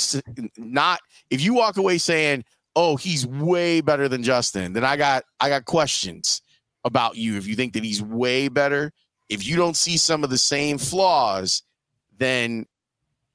[0.56, 2.44] not if you walk away saying,
[2.76, 6.42] "Oh, he's way better than Justin," then I got I got questions
[6.84, 7.36] about you.
[7.36, 8.92] If you think that he's way better,
[9.28, 11.62] if you don't see some of the same flaws,
[12.18, 12.66] then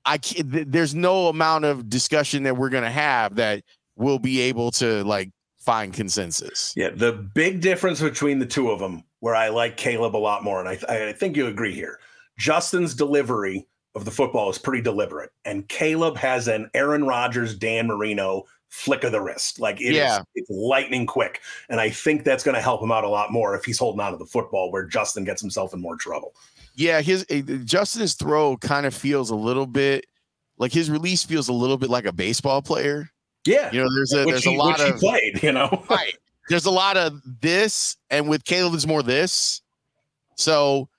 [0.06, 3.64] I can't, there's no amount of discussion that we're going to have that
[3.95, 6.74] we'll be able to like find consensus.
[6.76, 10.43] Yeah, the big difference between the two of them, where I like Caleb a lot
[10.43, 12.00] more, and I, I think you agree here,
[12.40, 17.88] Justin's delivery of the football is pretty deliberate, and Caleb has an Aaron Rodgers, Dan
[17.88, 19.60] Marino flick of the wrist.
[19.60, 20.20] Like it yeah.
[20.20, 21.42] is, it's lightning quick.
[21.70, 24.00] And I think that's going to help him out a lot more if he's holding
[24.00, 26.34] on to the football where Justin gets himself in more trouble.
[26.76, 30.06] Yeah, his uh, Justin's throw kind of feels a little bit
[30.58, 33.10] like his release feels a little bit like a baseball player.
[33.46, 33.72] Yeah.
[33.72, 35.84] You know, there's a which there's he, a lot of played, you know.
[35.90, 36.16] right.
[36.48, 39.62] There's a lot of this and with Caleb it's more this.
[40.36, 40.90] So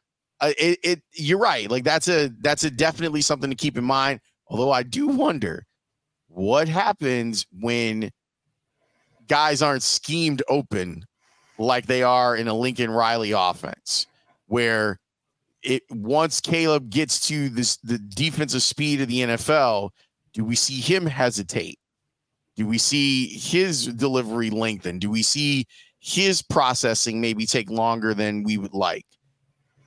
[0.40, 1.70] uh, it, it you're right.
[1.70, 4.20] Like that's a that's a definitely something to keep in mind.
[4.48, 5.66] Although I do wonder
[6.28, 8.10] what happens when
[9.28, 11.04] guys aren't schemed open
[11.58, 14.06] like they are in a Lincoln Riley offense,
[14.46, 14.98] where
[15.62, 19.90] it once Caleb gets to this the defensive speed of the NFL,
[20.32, 21.78] do we see him hesitate?
[22.56, 24.98] Do we see his delivery lengthen?
[24.98, 25.66] Do we see
[26.00, 29.06] his processing maybe take longer than we would like?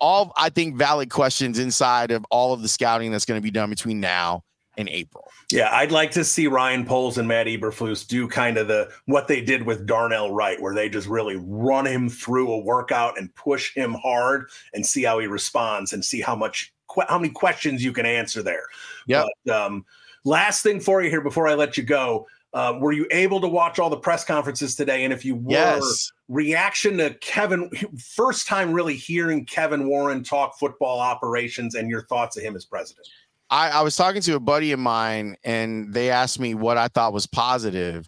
[0.03, 3.51] All I think valid questions inside of all of the scouting that's going to be
[3.51, 4.43] done between now
[4.77, 5.29] and April.
[5.49, 9.29] Yeah, I'd like to see Ryan Poles and Matt Eberflus do kind of the what
[9.29, 13.33] they did with Darnell Wright, where they just really run him through a workout and
[13.35, 16.73] push him hard and see how he responds and see how much
[17.07, 18.65] how many questions you can answer there.
[19.07, 19.23] Yeah.
[19.49, 19.85] Um,
[20.25, 22.27] last thing for you here before I let you go.
[22.53, 25.03] Uh, were you able to watch all the press conferences today?
[25.03, 26.11] And if you were, yes.
[26.27, 27.69] reaction to Kevin,
[28.15, 32.65] first time really hearing Kevin Warren talk football operations and your thoughts of him as
[32.65, 33.07] president.
[33.49, 36.89] I, I was talking to a buddy of mine and they asked me what I
[36.89, 38.07] thought was positive.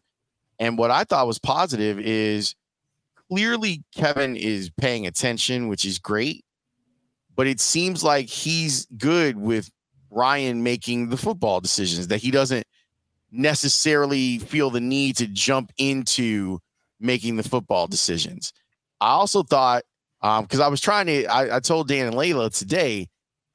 [0.60, 2.56] And what I thought was positive is
[3.30, 6.46] clearly Kevin is paying attention, which is great.
[7.36, 9.70] But it seems like he's good with
[10.10, 12.66] Ryan making the football decisions, that he doesn't
[13.38, 16.60] necessarily feel the need to jump into
[17.00, 18.54] making the football decisions.
[19.02, 19.84] I also thought,
[20.22, 23.08] um, because um, I was trying to, I, I told Dan and Laila today,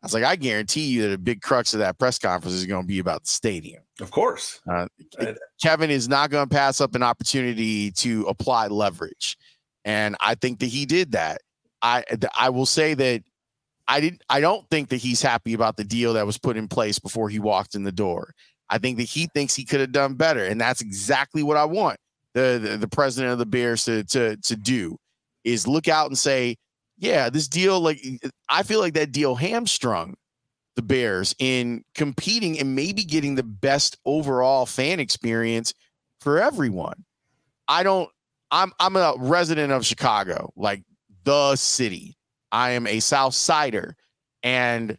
[0.03, 2.65] I was like, I guarantee you that a big crux of that press conference is
[2.65, 3.83] going to be about the stadium.
[4.01, 4.61] Of course.
[4.71, 4.87] Uh,
[5.63, 9.37] Kevin is not going to pass up an opportunity to apply leverage.
[9.85, 11.43] And I think that he did that.
[11.83, 12.05] I
[12.39, 13.23] I will say that
[13.89, 16.69] I didn't I don't think that he's happy about the deal that was put in
[16.69, 18.35] place before he walked in the door.
[18.71, 20.45] I think that he thinks he could have done better.
[20.45, 21.99] And that's exactly what I want
[22.35, 24.97] the, the, the president of the Bears to, to, to do
[25.45, 26.57] is look out and say,
[26.97, 28.01] yeah, this deal, like
[28.49, 30.15] I feel like that deal hamstrung
[30.77, 35.75] the Bears in competing and maybe getting the best overall fan experience
[36.21, 37.05] for everyone.
[37.69, 38.09] I don't
[38.51, 40.83] I'm I'm a resident of Chicago, like
[41.25, 42.17] the city.
[42.53, 43.97] I am a South Sider.
[44.43, 44.99] And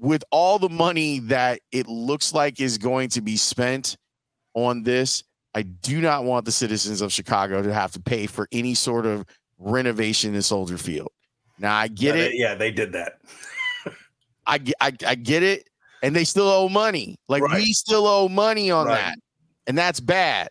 [0.00, 3.96] with all the money that it looks like is going to be spent
[4.54, 5.24] on this,
[5.54, 9.06] I do not want the citizens of Chicago to have to pay for any sort
[9.06, 9.24] of
[9.58, 11.10] renovation in Soldier Field.
[11.58, 12.28] Now I get yeah, it.
[12.28, 13.20] They, yeah, they did that.
[14.46, 15.68] I, I I get it,
[16.02, 17.18] and they still owe money.
[17.28, 17.56] Like right.
[17.56, 18.96] we still owe money on right.
[18.96, 19.18] that,
[19.66, 20.48] and that's bad.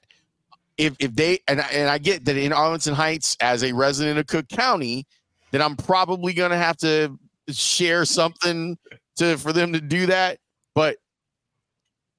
[0.78, 4.20] If if they and I, and I get that in Arlington Heights as a resident
[4.20, 5.06] of Cook County,
[5.52, 7.18] then I'm probably gonna have to
[7.50, 8.78] share something
[9.22, 10.40] to for them to do that.
[10.76, 10.98] But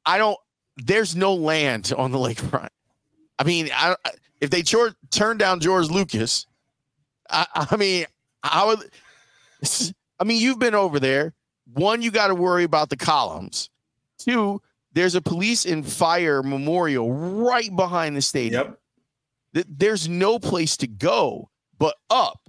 [0.05, 0.39] I don't.
[0.77, 2.71] There's no land on the lakefront.
[3.39, 3.97] I mean, I,
[4.41, 6.47] if they chor- turn down George Lucas,
[7.31, 8.07] I, I mean,
[8.43, 8.91] I would.
[10.19, 11.35] I mean, you've been over there.
[11.73, 13.71] One, you got to worry about the columns.
[14.19, 14.61] Two,
[14.93, 18.77] there's a police and fire memorial right behind the stadium.
[19.55, 19.67] Yep.
[19.69, 22.49] There's no place to go but up.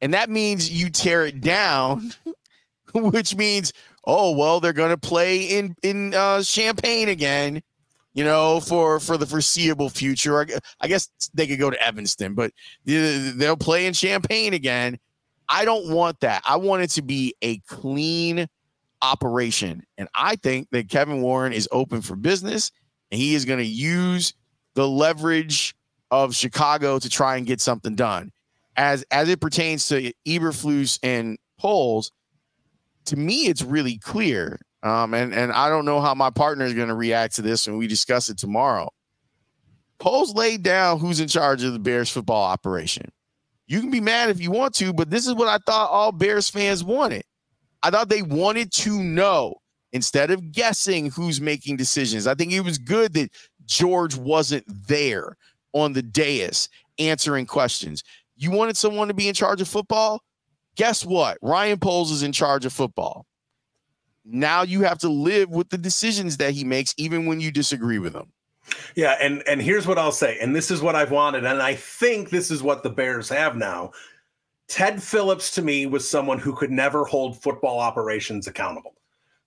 [0.00, 2.12] And that means you tear it down,
[2.94, 3.72] which means,
[4.06, 7.62] oh, well, they're going to play in in uh, Champaign again
[8.14, 10.46] you know, for for the foreseeable future.
[10.80, 12.52] I guess they could go to Evanston, but
[12.84, 14.98] they'll play in Champaign again.
[15.48, 16.42] I don't want that.
[16.46, 18.46] I want it to be a clean
[19.02, 19.82] operation.
[19.98, 22.70] And I think that Kevin Warren is open for business
[23.10, 24.32] and he is going to use
[24.74, 25.74] the leverage
[26.10, 28.30] of Chicago to try and get something done.
[28.76, 32.10] As as it pertains to Eberflus and Poles,
[33.06, 36.74] to me, it's really clear um, and and I don't know how my partner is
[36.74, 38.90] going to react to this when we discuss it tomorrow.
[39.98, 43.10] Poles laid down who's in charge of the Bears football operation.
[43.66, 46.12] You can be mad if you want to, but this is what I thought all
[46.12, 47.22] Bears fans wanted.
[47.82, 49.54] I thought they wanted to know
[49.94, 52.26] instead of guessing who's making decisions.
[52.26, 53.30] I think it was good that
[53.64, 55.36] George wasn't there
[55.72, 58.02] on the dais answering questions.
[58.36, 60.20] You wanted someone to be in charge of football?
[60.76, 61.38] Guess what?
[61.42, 63.26] Ryan Poles is in charge of football
[64.24, 67.98] now you have to live with the decisions that he makes, even when you disagree
[67.98, 68.32] with him.
[68.94, 71.74] Yeah, and and here's what I'll say, and this is what I've wanted, and I
[71.74, 73.92] think this is what the Bears have now.
[74.68, 78.94] Ted Phillips to me was someone who could never hold football operations accountable.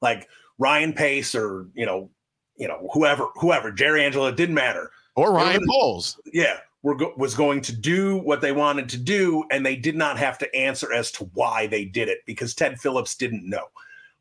[0.02, 2.12] Like Ryan Pace or, you know,
[2.56, 4.92] you know, whoever, whoever, Jerry Angelo, it didn't matter.
[5.16, 6.20] Or Ryan Poles.
[6.32, 6.58] Yeah.
[6.88, 10.18] Were go- was going to do what they wanted to do, and they did not
[10.18, 13.66] have to answer as to why they did it because Ted Phillips didn't know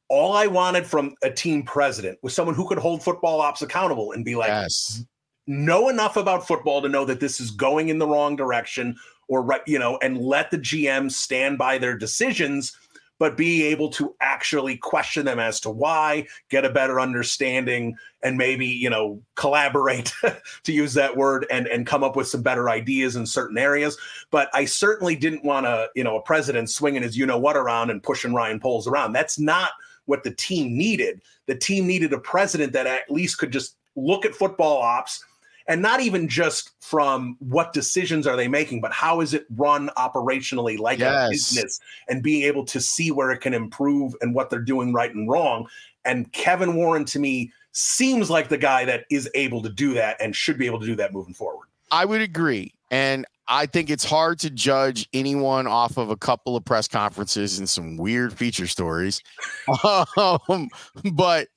[0.09, 4.13] all I wanted from a team president was someone who could hold football ops accountable
[4.13, 5.05] and be like, yes.
[5.47, 8.97] know enough about football to know that this is going in the wrong direction,
[9.29, 12.77] or right, you know, and let the GM stand by their decisions,
[13.19, 18.37] but be able to actually question them as to why, get a better understanding, and
[18.37, 20.13] maybe you know collaborate
[20.65, 23.97] to use that word and and come up with some better ideas in certain areas.
[24.31, 27.57] But I certainly didn't want to you know a president swinging his you know what
[27.57, 29.13] around and pushing Ryan Poles around.
[29.13, 29.71] That's not
[30.07, 31.21] what the team needed.
[31.47, 35.25] The team needed a president that at least could just look at football ops
[35.69, 39.91] and not even just from what decisions are they making, but how is it run
[39.97, 41.27] operationally like yes.
[41.27, 44.93] a business and being able to see where it can improve and what they're doing
[44.93, 45.67] right and wrong.
[46.05, 50.17] And Kevin Warren to me seems like the guy that is able to do that
[50.21, 51.67] and should be able to do that moving forward.
[51.91, 52.73] I would agree.
[52.91, 57.59] And I think it's hard to judge anyone off of a couple of press conferences
[57.59, 59.23] and some weird feature stories.
[59.85, 60.69] um,
[61.13, 61.49] but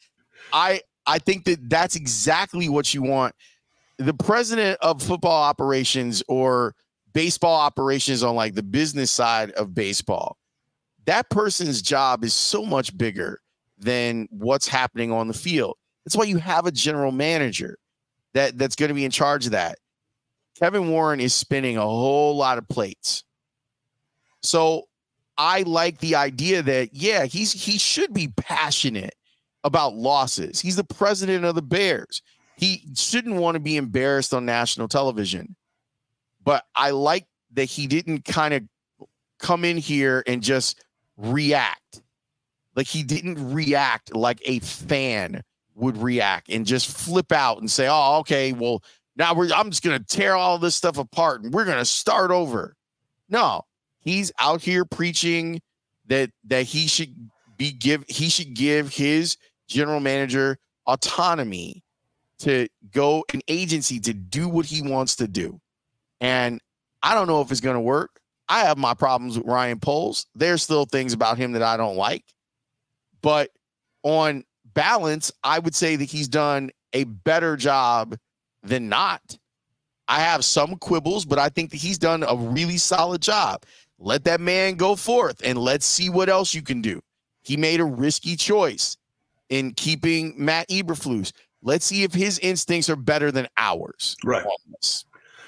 [0.54, 3.34] I I think that that's exactly what you want
[4.00, 6.74] the president of football operations or
[7.14, 10.38] baseball operations on like the business side of baseball,
[11.06, 13.42] that person's job is so much bigger
[13.78, 15.76] than what's happening on the field.
[16.06, 17.78] That's why you have a general manager
[18.34, 19.78] that that's going to be in charge of that.
[20.58, 23.24] Kevin Warren is spinning a whole lot of plates.
[24.42, 24.84] So
[25.38, 29.16] I like the idea that yeah, he's he should be passionate
[29.66, 30.62] about losses.
[30.62, 32.22] He's the president of the Bears
[32.60, 35.56] he shouldn't want to be embarrassed on national television.
[36.44, 38.64] But I like that he didn't kind of
[39.40, 40.84] come in here and just
[41.16, 42.02] react.
[42.76, 45.42] Like he didn't react like a fan
[45.74, 48.84] would react and just flip out and say, "Oh, okay, well,
[49.16, 51.86] now we're I'm just going to tear all this stuff apart and we're going to
[51.86, 52.76] start over."
[53.30, 53.64] No.
[54.02, 55.62] He's out here preaching
[56.08, 57.16] that that he should
[57.58, 59.38] be give he should give his
[59.70, 60.58] general manager
[60.88, 61.84] autonomy
[62.40, 65.60] to go an agency to do what he wants to do.
[66.22, 66.62] And
[67.02, 68.20] I don't know if it's going to work.
[68.48, 70.26] I have my problems with Ryan Poles.
[70.36, 72.24] There's still things about him that I don't like.
[73.22, 73.52] But
[74.04, 78.18] on balance, I would say that he's done a better job
[78.64, 79.38] than not.
[80.08, 83.64] I have some quibbles, but I think that he's done a really solid job.
[84.00, 87.02] Let that man go forth and let's see what else you can do.
[87.44, 88.98] He made a risky choice
[89.50, 91.32] in keeping Matt Eberflus.
[91.62, 94.16] Let's see if his instincts are better than ours.
[94.24, 94.46] Right.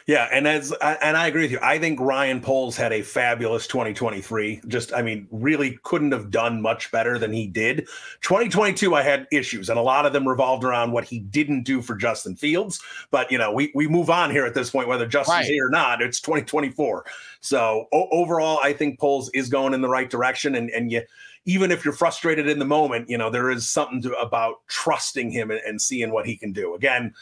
[0.08, 1.60] Yeah, and as and I agree with you.
[1.62, 4.62] I think Ryan Poles had a fabulous 2023.
[4.68, 7.88] Just I mean, really couldn't have done much better than he did.
[8.22, 11.82] 2022 I had issues and a lot of them revolved around what he didn't do
[11.82, 12.82] for Justin Fields,
[13.12, 15.46] but you know, we we move on here at this point whether Justin's right.
[15.46, 16.02] here or not.
[16.02, 17.06] It's 2024.
[17.40, 21.04] So o- overall I think Poles is going in the right direction and and you
[21.46, 25.32] even if you're frustrated in the moment, you know, there is something to, about trusting
[25.32, 26.76] him and, and seeing what he can do.
[26.76, 27.14] Again,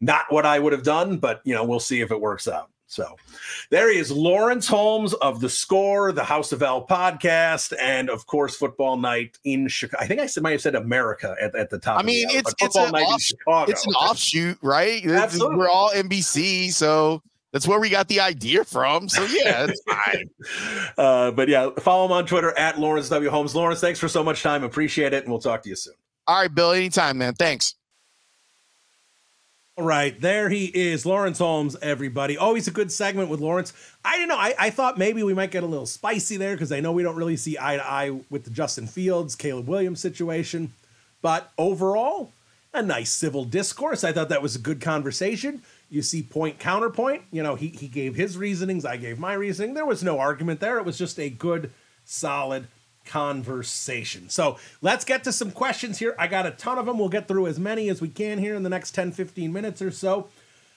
[0.00, 2.70] not what I would have done, but you know, we'll see if it works out.
[2.90, 3.16] So
[3.68, 8.26] there he is, Laurence Holmes of the Score, the House of L podcast, and of
[8.26, 10.02] course, Football Night in Chicago.
[10.02, 12.00] I think I said, might have said America at, at the top.
[12.00, 15.04] I mean, it's it's an, off, it's an offshoot, right?
[15.04, 15.58] Absolutely.
[15.58, 17.22] We're all NBC, so
[17.52, 19.08] that's where we got the idea from.
[19.08, 20.30] So yeah, it's fine.
[20.98, 23.30] Uh, but yeah, follow him on Twitter at Laurence W.
[23.30, 23.54] Holmes.
[23.54, 24.64] Laurence, thanks for so much time.
[24.64, 25.24] Appreciate it.
[25.24, 25.94] And we'll talk to you soon.
[26.26, 27.34] All right, Bill, anytime, man.
[27.34, 27.74] Thanks.
[29.78, 32.36] All right, there he is, Laurence Holmes, everybody.
[32.36, 33.72] Always a good segment with Laurence.
[34.04, 34.36] I don't know.
[34.36, 37.04] I, I thought maybe we might get a little spicy there because I know we
[37.04, 40.72] don't really see eye to eye with the Justin Fields, Caleb Williams situation.
[41.22, 42.32] But overall,
[42.74, 44.02] a nice civil discourse.
[44.02, 45.62] I thought that was a good conversation.
[45.90, 47.22] You see point counterpoint.
[47.30, 49.74] You know, he, he gave his reasonings, I gave my reasoning.
[49.74, 50.78] There was no argument there.
[50.78, 51.70] It was just a good,
[52.04, 52.68] solid
[53.08, 54.28] conversation.
[54.28, 56.14] So let's get to some questions here.
[56.18, 56.98] I got a ton of them.
[56.98, 59.82] We'll get through as many as we can here in the next 10, 15 minutes
[59.82, 60.28] or so.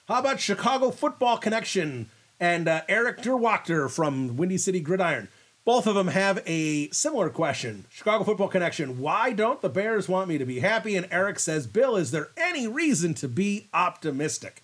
[0.07, 2.09] How about Chicago Football Connection
[2.39, 5.27] and uh, Eric Derwachter from Windy City Gridiron?
[5.63, 7.85] Both of them have a similar question.
[7.89, 10.95] Chicago Football Connection, why don't the Bears want me to be happy?
[10.95, 14.63] And Eric says, Bill, is there any reason to be optimistic?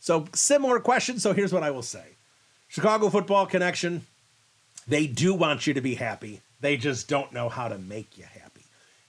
[0.00, 1.18] So, similar question.
[1.18, 2.04] So, here's what I will say
[2.68, 4.06] Chicago Football Connection,
[4.86, 6.40] they do want you to be happy.
[6.60, 8.62] They just don't know how to make you happy.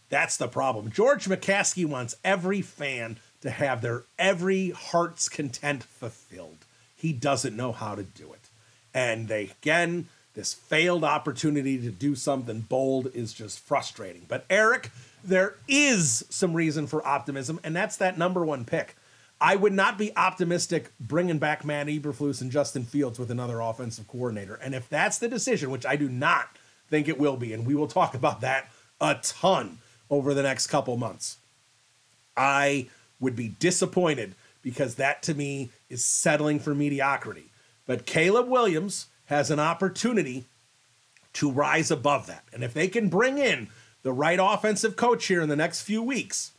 [0.10, 0.92] That's the problem.
[0.92, 6.58] George McCaskey wants every fan to have their every heart's content fulfilled.
[6.96, 8.40] He doesn't know how to do it.
[8.94, 14.26] And they, again, this failed opportunity to do something bold is just frustrating.
[14.28, 14.92] But Eric,
[15.24, 18.96] there is some reason for optimism, and that's that number one pick.
[19.42, 24.08] I would not be optimistic bringing back Matt Eberflus and Justin Fields with another offensive
[24.08, 24.56] coordinator.
[24.56, 26.50] And if that's the decision, which I do not
[26.90, 28.70] think it will be, and we will talk about that
[29.00, 29.78] a ton
[30.10, 31.38] over the next couple months,
[32.36, 32.88] I
[33.20, 37.46] would be disappointed because that to me is settling for mediocrity.
[37.86, 40.46] But Caleb Williams has an opportunity
[41.34, 42.44] to rise above that.
[42.52, 43.70] And if they can bring in
[44.04, 46.52] the right offensive coach here in the next few weeks,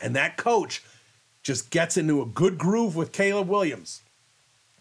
[0.00, 0.82] and that coach
[1.44, 4.02] just gets into a good groove with Caleb Williams,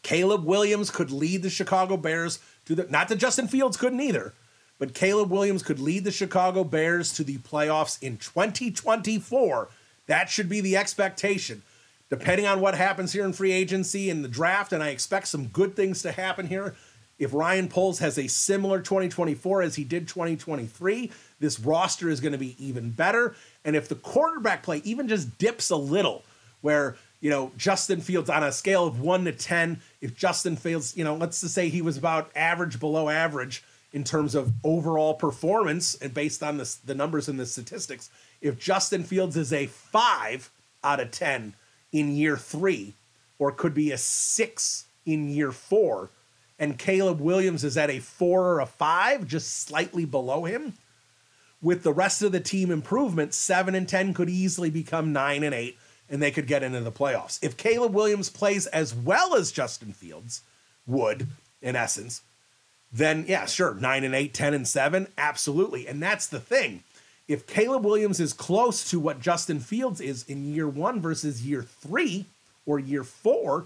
[0.03, 4.33] Caleb Williams could lead the Chicago Bears to the not that Justin Fields couldn't either,
[4.77, 9.69] but Caleb Williams could lead the Chicago Bears to the playoffs in 2024.
[10.07, 11.63] That should be the expectation.
[12.09, 15.47] Depending on what happens here in free agency and the draft, and I expect some
[15.47, 16.75] good things to happen here.
[17.17, 22.33] If Ryan Poles has a similar 2024 as he did 2023, this roster is going
[22.33, 23.35] to be even better.
[23.63, 26.23] And if the quarterback play even just dips a little,
[26.63, 30.97] where you know, Justin Fields on a scale of one to 10, if Justin Fields,
[30.97, 35.13] you know, let's just say he was about average, below average in terms of overall
[35.13, 38.09] performance and based on this, the numbers and the statistics,
[38.41, 40.51] if Justin Fields is a five
[40.83, 41.53] out of 10
[41.93, 42.93] in year three,
[43.39, 46.09] or could be a six in year four,
[46.59, 50.73] and Caleb Williams is at a four or a five, just slightly below him,
[51.61, 55.55] with the rest of the team improvement, seven and 10 could easily become nine and
[55.55, 55.77] eight
[56.13, 57.39] and they could get into the playoffs.
[57.41, 60.41] If Caleb Williams plays as well as Justin Fields
[60.85, 61.25] would,
[61.59, 62.21] in essence,
[62.91, 65.87] then yeah, sure, 9 and 8, 10 and 7, absolutely.
[65.87, 66.83] And that's the thing.
[67.27, 71.63] If Caleb Williams is close to what Justin Fields is in year 1 versus year
[71.63, 72.25] 3
[72.67, 73.65] or year 4,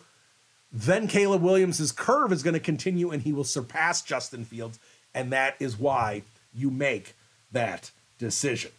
[0.71, 4.79] then Caleb Williams's curve is going to continue and he will surpass Justin Fields
[5.13, 6.21] and that is why
[6.55, 7.13] you make
[7.51, 8.71] that decision.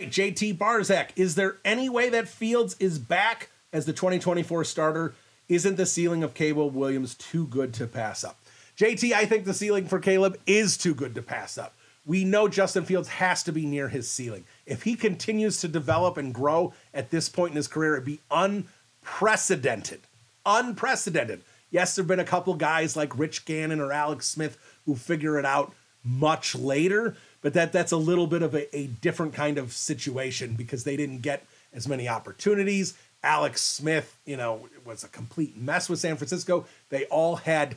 [0.00, 5.14] JT Barzak, is there any way that Fields is back as the 2024 starter?
[5.48, 8.38] Isn't the ceiling of Caleb Williams too good to pass up?
[8.76, 11.76] JT, I think the ceiling for Caleb is too good to pass up.
[12.04, 14.44] We know Justin Fields has to be near his ceiling.
[14.66, 18.20] If he continues to develop and grow at this point in his career, it'd be
[18.30, 20.00] unprecedented.
[20.44, 21.42] Unprecedented.
[21.70, 25.38] Yes, there have been a couple guys like Rich Gannon or Alex Smith who figure
[25.38, 25.72] it out
[26.04, 30.54] much later, but that that's a little bit of a, a different kind of situation
[30.54, 32.94] because they didn't get as many opportunities.
[33.22, 36.64] Alex Smith, you know, was a complete mess with San Francisco.
[36.88, 37.76] They all had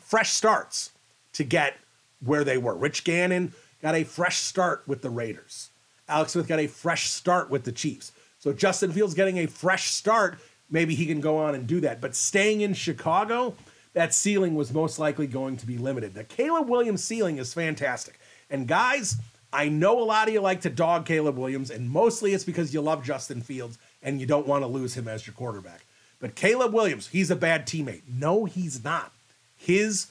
[0.00, 0.90] fresh starts
[1.32, 1.78] to get
[2.22, 2.74] where they were.
[2.74, 5.70] Rich Gannon got a fresh start with the Raiders.
[6.06, 8.12] Alex Smith got a fresh start with the Chiefs.
[8.40, 12.02] So Justin Fields getting a fresh start, maybe he can go on and do that.
[12.02, 13.54] But staying in Chicago,
[13.94, 16.12] that ceiling was most likely going to be limited.
[16.12, 18.18] The Caleb Williams ceiling is fantastic.
[18.50, 19.16] And guys,
[19.52, 22.74] I know a lot of you like to dog Caleb Williams, and mostly it's because
[22.74, 25.86] you love Justin Fields and you don't want to lose him as your quarterback.
[26.20, 28.02] But Caleb Williams, he's a bad teammate.
[28.08, 29.12] No, he's not.
[29.56, 30.08] His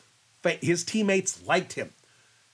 [0.61, 1.91] his teammates liked him.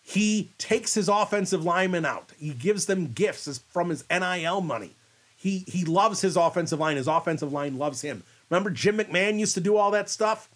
[0.01, 2.31] He takes his offensive linemen out.
[2.37, 4.91] He gives them gifts from his NIL money.
[5.35, 6.97] He he loves his offensive line.
[6.97, 8.23] His offensive line loves him.
[8.49, 10.49] Remember Jim McMahon used to do all that stuff,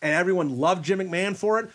[0.00, 1.70] and everyone loved Jim McMahon for it.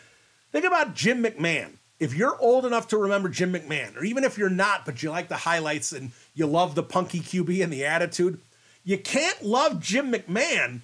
[0.51, 4.37] Think about Jim McMahon if you're old enough to remember Jim McMahon, or even if
[4.37, 7.85] you're not, but you like the highlights and you love the punky QB and the
[7.85, 8.39] attitude,
[8.83, 10.81] you can't love Jim McMahon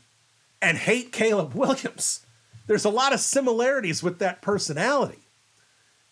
[0.61, 2.25] and hate Caleb Williams.
[2.65, 5.19] There's a lot of similarities with that personality.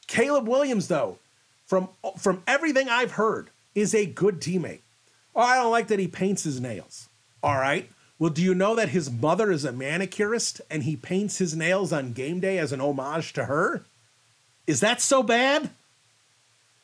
[0.08, 1.18] Caleb Williams, though,
[1.66, 4.82] from, from everything I've heard, is a good teammate.
[5.36, 7.08] Oh, I don't like that he paints his nails.
[7.42, 7.90] All right.
[8.20, 11.92] Well, do you know that his mother is a manicurist and he paints his nails
[11.92, 13.86] on game day as an homage to her?
[14.72, 15.70] Is that so bad?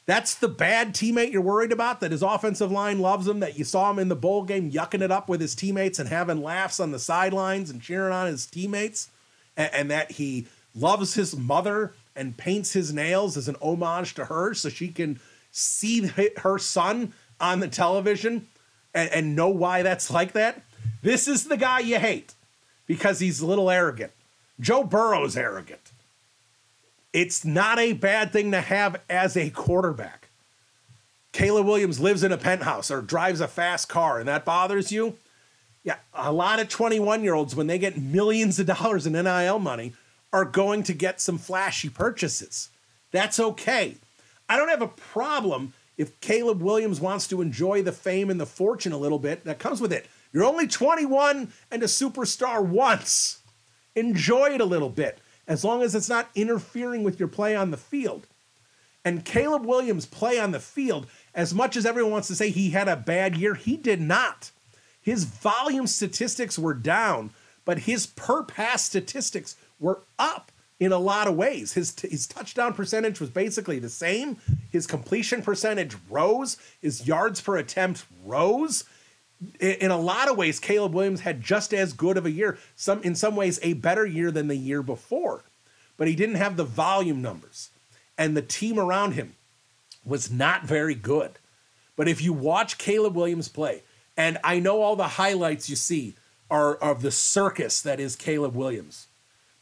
[0.07, 3.63] That's the bad teammate you're worried about, that his offensive line loves him, that you
[3.63, 6.81] saw him in the bowl game yucking it up with his teammates and having laughs
[6.81, 9.09] on the sidelines and cheering on his teammates,
[9.55, 14.25] and, and that he loves his mother and paints his nails as an homage to
[14.25, 15.17] her so she can
[15.53, 16.07] see
[16.39, 18.47] her son on the television
[18.93, 20.61] and, and know why that's like that.
[21.01, 22.33] This is the guy you hate
[22.85, 24.11] because he's a little arrogant.
[24.59, 25.93] Joe Burrow's arrogant.
[27.17, 30.29] It's not a bad thing to have as a quarterback.
[31.31, 35.17] Caleb Williams lives in a penthouse or drives a fast car, and that bothers you.
[35.83, 39.57] Yeah, a lot of 21 year olds, when they get millions of dollars in NIL
[39.57, 39.93] money,
[40.31, 42.69] are going to get some flashy purchases.
[43.11, 43.95] That's okay.
[44.47, 48.45] I don't have a problem if Caleb Williams wants to enjoy the fame and the
[48.45, 50.05] fortune a little bit that comes with it.
[50.31, 53.39] You're only 21 and a superstar once.
[53.95, 55.17] Enjoy it a little bit
[55.47, 58.27] as long as it's not interfering with your play on the field.
[59.05, 62.71] And Caleb Williams' play on the field, as much as everyone wants to say he
[62.71, 64.51] had a bad year, he did not.
[65.01, 67.29] His volume statistics were down,
[67.63, 71.73] but his per pass statistics were up in a lot of ways.
[71.73, 74.37] His, his touchdown percentage was basically the same.
[74.69, 76.57] His completion percentage rose.
[76.81, 78.83] His yards per attempt rose
[79.59, 82.57] in a lot of ways, Caleb Williams had just as good of a year.
[82.75, 85.43] Some in some ways a better year than the year before,
[85.95, 87.69] but he didn't have the volume numbers,
[88.17, 89.35] and the team around him
[90.03, 91.31] was not very good.
[91.95, 93.83] But if you watch Caleb Williams play,
[94.15, 96.15] and I know all the highlights you see
[96.49, 99.07] are of the circus that is Caleb Williams,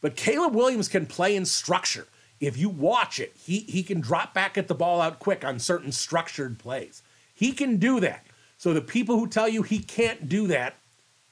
[0.00, 2.06] but Caleb Williams can play in structure.
[2.38, 5.58] If you watch it, he, he can drop back at the ball out quick on
[5.58, 7.02] certain structured plays.
[7.34, 8.25] He can do that.
[8.58, 10.74] So the people who tell you he can't do that,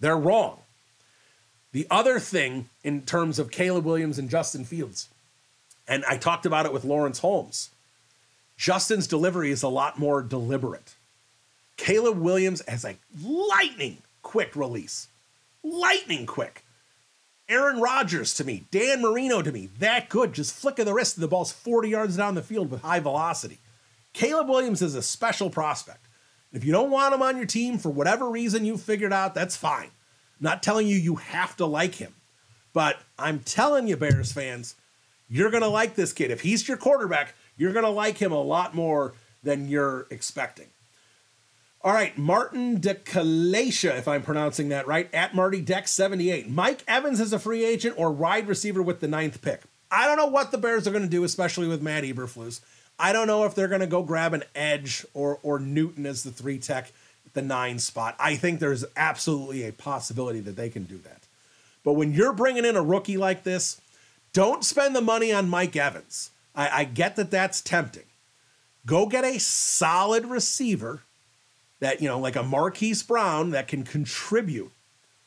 [0.00, 0.58] they're wrong.
[1.72, 5.08] The other thing in terms of Caleb Williams and Justin Fields,
[5.88, 7.70] and I talked about it with Laurence Holmes,
[8.56, 10.94] Justin's delivery is a lot more deliberate.
[11.76, 15.08] Caleb Williams has a lightning quick release.
[15.62, 16.64] Lightning quick.
[17.48, 20.32] Aaron Rodgers to me, Dan Marino to me, that good.
[20.32, 23.00] Just flick of the wrist and the ball's 40 yards down the field with high
[23.00, 23.58] velocity.
[24.12, 26.06] Caleb Williams is a special prospect.
[26.54, 29.56] If you don't want him on your team for whatever reason you figured out, that's
[29.56, 29.86] fine.
[29.88, 32.14] I'm not telling you you have to like him.
[32.72, 34.76] But I'm telling you, Bears fans,
[35.28, 36.30] you're going to like this kid.
[36.30, 40.68] If he's your quarterback, you're going to like him a lot more than you're expecting.
[41.82, 46.48] All right, Martin DeCalacia, if I'm pronouncing that right, at Marty Deck 78.
[46.48, 49.62] Mike Evans is a free agent or wide receiver with the ninth pick.
[49.90, 52.60] I don't know what the Bears are going to do, especially with Matt Eberflus.
[52.98, 56.22] I don't know if they're going to go grab an edge or or Newton as
[56.22, 56.92] the three tech,
[57.32, 58.14] the nine spot.
[58.18, 61.22] I think there's absolutely a possibility that they can do that.
[61.82, 63.80] But when you're bringing in a rookie like this,
[64.32, 66.30] don't spend the money on Mike Evans.
[66.54, 68.04] I, I get that that's tempting.
[68.86, 71.02] Go get a solid receiver
[71.80, 74.70] that, you know, like a Marquise Brown that can contribute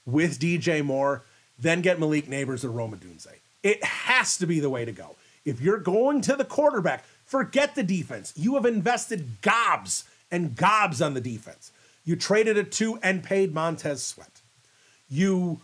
[0.06, 1.24] with DJ Moore,
[1.60, 3.28] then get Malik Nabers or Rome Odunze.
[3.64, 5.16] It has to be the way to go.
[5.46, 8.34] If you're going to the quarterback, forget the defense.
[8.36, 11.72] You have invested gobs and gobs on the defense.
[12.04, 14.42] You traded a two and paid Montez Sweat.
[15.10, 15.60] You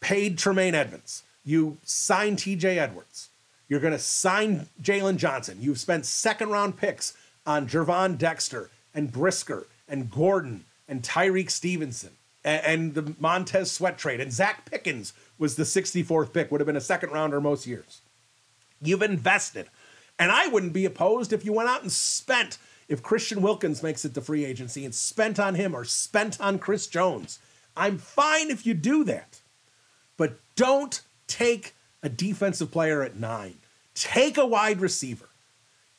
[0.00, 1.24] paid Tremaine Edmunds.
[1.44, 3.30] You signed TJ Edwards.
[3.68, 5.58] You're going to sign Jaylon Johnson.
[5.60, 7.16] You've spent second round picks
[7.46, 12.10] on Gervon Dexter and Brisker and Gordon and Tyrique Stevenson
[12.44, 14.20] and, and the Montez Sweat trade.
[14.20, 18.00] And Zacch Pickens was the 64th pick, would have been a second rounder most years.
[18.82, 19.68] You've invested.
[20.18, 22.58] And I wouldn't be opposed if you went out and spent,
[22.88, 26.58] if Christian Wilkins makes it to free agency and spent on him or spent on
[26.58, 27.38] Chris Jones.
[27.76, 29.40] I'm fine if you do that.
[30.16, 33.56] But don't take a defensive player at nine.
[33.94, 35.28] Take a wide receiver.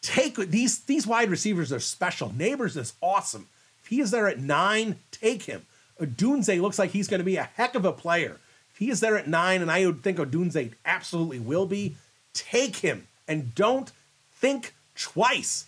[0.02, 2.30] Take these these wide receivers are special.
[2.30, 3.48] Nabers is awesome.
[3.82, 5.66] If he is there at nine, take him.
[6.00, 8.40] Odunze looks like he's going to be a heck of a player.
[8.72, 11.96] If he is there at nine, and I would think Odunze absolutely will be,
[12.34, 13.92] take him and don't
[14.46, 15.66] think twice.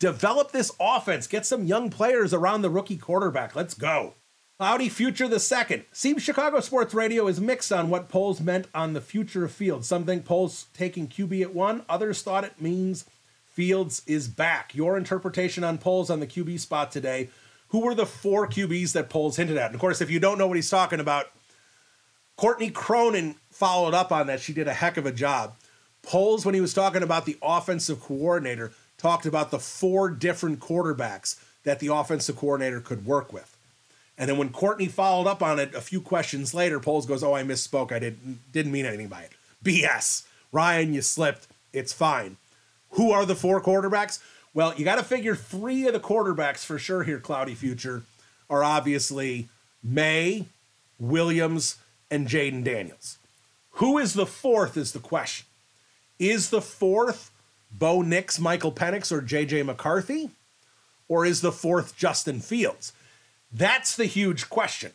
[0.00, 1.28] Develop this offense.
[1.28, 3.54] Get some young players around the rookie quarterback.
[3.54, 4.14] Let's go.
[4.58, 5.84] Cloudy Future the second.
[5.92, 9.86] Seems Chicago Sports Radio is mixed on what Poles meant on the future of Fields.
[9.86, 13.04] Some think Poles taking QB at one, others thought it means
[13.46, 14.74] Fields is back.
[14.74, 17.28] Your interpretation on Poles on the QB spot today
[17.68, 19.66] who were the four QBs that Poles hinted at.
[19.66, 21.26] And of course, if you don't know what he's talking about,
[22.36, 24.40] Courtney Cronin followed up on that.
[24.40, 25.54] She did a heck of a job.
[26.08, 31.38] Poles, when he was talking about the offensive coordinator, talked about the four different quarterbacks
[31.64, 33.54] that the offensive coordinator could work with.
[34.16, 37.34] And then when Courtney followed up on it a few questions later, Poles goes, "Oh,
[37.34, 37.92] I misspoke.
[37.92, 39.32] I didn't didn't mean anything by it.
[39.62, 40.22] BS.
[40.50, 41.46] Ryan, you slipped.
[41.74, 42.38] It's fine.
[42.92, 44.18] Who are the four quarterbacks?
[44.54, 48.04] Well, you got to figure three of the quarterbacks for sure here, Cloudy Future,
[48.48, 49.50] are obviously
[49.82, 50.46] Maye,
[50.98, 51.76] Williams,
[52.10, 53.18] and Jayden Daniels.
[53.72, 55.47] Who is the fourth is the question.
[56.18, 57.30] Is the fourth
[57.70, 60.30] Bo Nix, Michael Penix, or JJ McCarthy?
[61.08, 62.92] Or is the fourth Justin Fields?
[63.52, 64.92] That's the huge question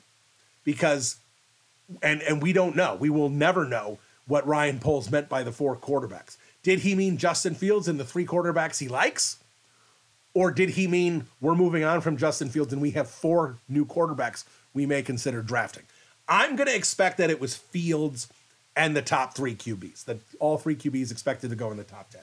[0.64, 1.18] because,
[2.02, 2.96] and, and we don't know.
[3.00, 3.98] We will never know
[4.28, 6.38] what Ryan Poles meant by the four quarterbacks.
[6.62, 9.38] Did he mean Justin Fields and the three quarterbacks he likes?
[10.34, 13.86] Or did he mean we're moving on from Justin Fields and we have four new
[13.86, 15.84] quarterbacks we may consider drafting?
[16.28, 18.28] I'm going to expect that it was Fields
[18.76, 22.10] and the top three QBs, that all three QBs expected to go in the top
[22.10, 22.22] 10.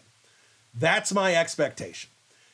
[0.74, 2.10] That's my expectation.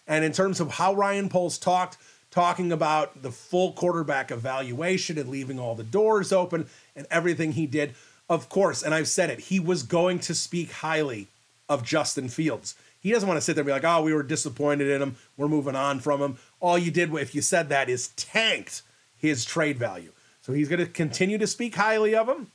[0.07, 1.99] And in terms of how Ryan Poles talked,
[2.31, 7.67] talking about the full quarterback evaluation and leaving all the doors open and everything he
[7.67, 7.95] did,
[8.29, 11.29] of course, and I've said it, he was going to speak highly
[11.69, 12.75] of Justin Fields.
[13.01, 15.17] He doesn't want to sit there and be like, oh, we were disappointed in him.
[15.37, 16.39] We're moving on from him.
[16.61, 18.83] All you did, if you said that, is tanked
[19.17, 20.13] his trade value.
[20.43, 22.51] So he's going to continue to speak highly of him.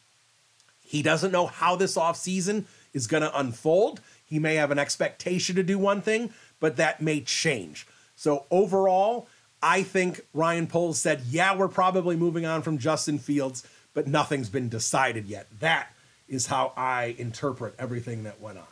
[0.91, 4.01] He doesn't know how this offseason is going to unfold.
[4.25, 7.87] He may have an expectation to do one thing, but that may change.
[8.17, 9.29] So overall,
[9.63, 14.49] I think Ryan Poles said, yeah, we're probably moving on from Justin Fields, but nothing's
[14.49, 15.47] been decided yet.
[15.61, 15.87] That
[16.27, 18.65] is how I interpret everything that went on.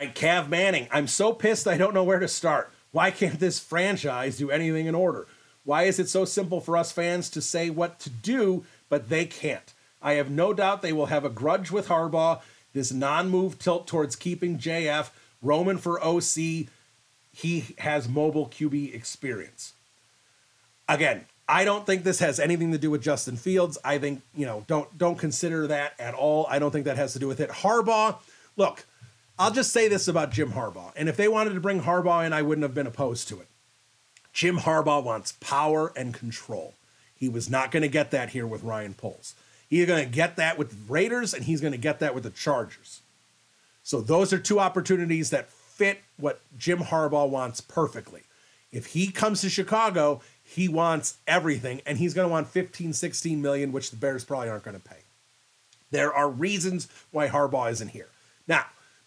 [0.00, 2.72] And Cav Manning, I'm so pissed I don't know where to start.
[2.92, 5.26] Why can't this franchise do anything in order?
[5.64, 9.26] Why is it so simple for us fans to say what to do, but they
[9.26, 9.74] can't?
[10.04, 12.42] I have no doubt they will have a grudge with Harbaugh,
[12.74, 15.10] this non move tilt towards keeping JF,
[15.40, 16.68] Roman for OC.
[17.32, 19.72] He has mobile QB experience.
[20.88, 23.78] Again, I don't think this has anything to do with Justin Fields.
[23.82, 26.46] I think, you know, don't don't consider that at all.
[26.50, 27.48] I don't think that has to do with it.
[27.50, 28.18] Harbaugh,
[28.56, 28.84] look,
[29.38, 30.92] I'll just say this about Jim Harbaugh.
[30.96, 33.48] And if they wanted to bring Harbaugh in, I wouldn't have been opposed to it.
[34.34, 36.74] Jim Harbaugh wants power and control.
[37.14, 39.34] He was not going to get that here with Ryan Poles.
[39.68, 42.24] He's going to get that with the Raiders and he's going to get that with
[42.24, 43.00] the Chargers.
[43.82, 48.22] So those are two opportunities that fit what Jim Harbaugh wants perfectly.
[48.72, 53.42] If he comes to Chicago, he wants everything and he's going to want 15, 16
[53.42, 55.02] million, which the Bears probably aren't going to pay.
[55.90, 58.08] There are reasons why Harbaugh isn't here.
[58.48, 58.66] Now,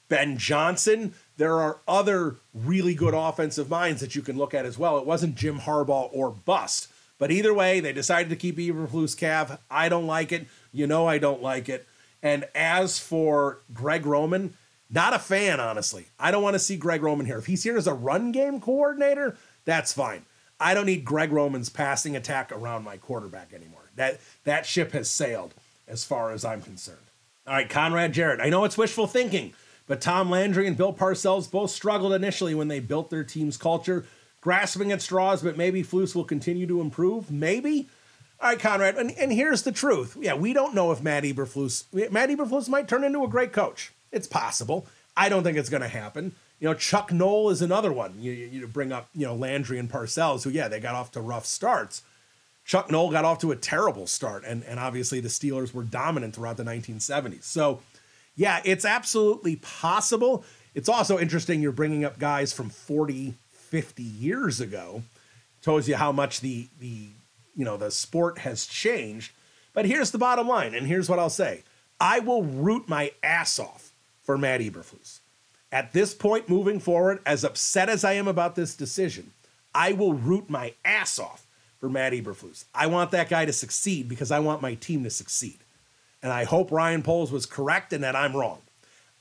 [0.10, 4.78] Ben Johnson, there are other really good offensive minds that you can look at as
[4.78, 4.98] well.
[4.98, 6.88] It wasn't Jim Harbaugh or bust.
[7.20, 9.60] But either way, they decided to keep Eberflus Cav.
[9.72, 10.48] I don't like it.
[10.72, 11.88] You know I don't like it.
[12.22, 14.54] And as for Greg Roman,
[14.90, 16.08] not a fan, honestly.
[16.20, 17.38] I don't want to see Greg Roman here.
[17.38, 20.26] If he's here as a run game coordinator, that's fine.
[20.60, 23.92] I don't need Greg Roman's passing attack around my quarterback anymore.
[23.96, 25.54] That that ship has sailed
[25.88, 26.98] as far as I'm concerned.
[27.46, 28.42] All right, Conrad Jarrett.
[28.42, 29.54] I know it's wishful thinking,
[29.86, 34.06] but Tom Landry and Bill Parcells both struggled initially when they built their team's culture,
[34.42, 37.32] grasping at straws, but maybe Flus will continue to improve.
[37.32, 37.88] Maybe.
[38.40, 40.16] All right, Conrad, and, and here's the truth.
[40.20, 43.92] Yeah, we don't know if Matt Eberflus, Matt Eberflus might turn into a great coach.
[44.12, 44.86] It's possible.
[45.16, 46.34] I don't think it's going to happen.
[46.60, 48.14] You know, Chuck Noll is another one.
[48.20, 51.22] You, you bring up, you know, Landry and Parcells, who, yeah, they got off to
[51.22, 52.04] rough starts.
[52.64, 56.36] Chuck Noll got off to a terrible start, and, and obviously the Steelers were dominant
[56.36, 57.44] throughout the 1970s.
[57.44, 57.82] So,
[58.36, 60.44] yeah, it's absolutely possible.
[60.76, 63.36] It's also interesting you're bringing up guys from 40,
[63.68, 65.04] 50 years ago.
[65.62, 67.08] Tells you how much the the
[67.56, 69.32] you know the sport has changed.
[69.74, 71.64] But here's the bottom line, and here's what I'll say:
[72.00, 73.92] I will root my ass off
[74.24, 75.20] for Matt Eberflus.
[75.72, 79.32] At this point, moving forward, as upset as I am about this decision,
[79.76, 81.46] I will root my ass off
[81.80, 82.66] for Matt Eberflus.
[82.74, 85.60] I want that guy to succeed because I want my team to succeed.
[86.24, 88.62] And I hope Ryan Poles was correct and that I'm wrong.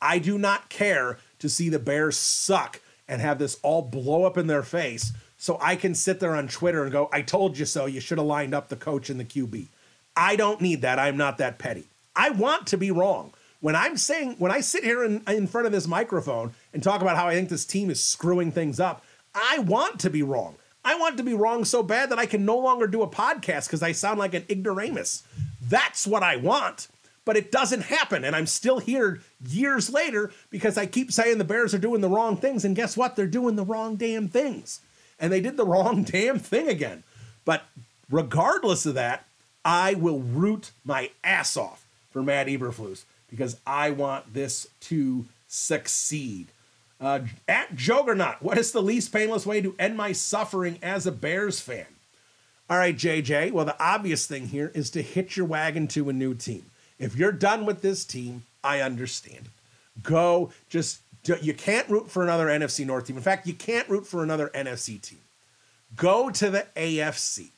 [0.00, 4.36] I do not care to see the Bears suck and have this all blow up
[4.36, 7.66] in their face so I can sit there on Twitter and go, I told you
[7.66, 7.86] so.
[7.86, 9.68] You should have lined up the coach and the QB.
[10.16, 10.98] I don't need that.
[10.98, 11.84] I'm not that petty.
[12.14, 13.32] I want to be wrong.
[13.60, 17.02] When I'm saying, when I sit here in, in front of this microphone and talk
[17.02, 19.04] about how I think this team is screwing things up,
[19.34, 20.56] I want to be wrong.
[20.84, 23.66] I want to be wrong so bad that I can no longer do a podcast
[23.66, 25.24] because I sound like an ignoramus.
[25.60, 26.88] That's what I want.
[27.26, 28.24] But it doesn't happen.
[28.24, 32.08] And I'm still here years later because I keep saying the Bears are doing the
[32.08, 32.64] wrong things.
[32.64, 33.16] And guess what?
[33.16, 34.80] They're doing the wrong damn things.
[35.20, 37.02] And they did the wrong damn thing again.
[37.44, 37.64] But
[38.10, 39.26] regardless of that,
[39.64, 46.46] I will root my ass off for Matt Eberflus because I want this to succeed.
[47.00, 51.12] Uh, at Juggernaut, what is the least painless way to end my suffering as a
[51.12, 51.86] Bears fan?
[52.70, 53.52] All right, JJ.
[53.52, 56.66] Well, the obvious thing here is to hitch your wagon to a new team.
[56.98, 59.48] If you're done with this team, I understand.
[60.02, 61.00] Go, just
[61.42, 63.16] you can't root for another NFC North team.
[63.16, 65.18] In fact, you can't root for another NFC team.
[65.96, 67.50] Go to the AFC.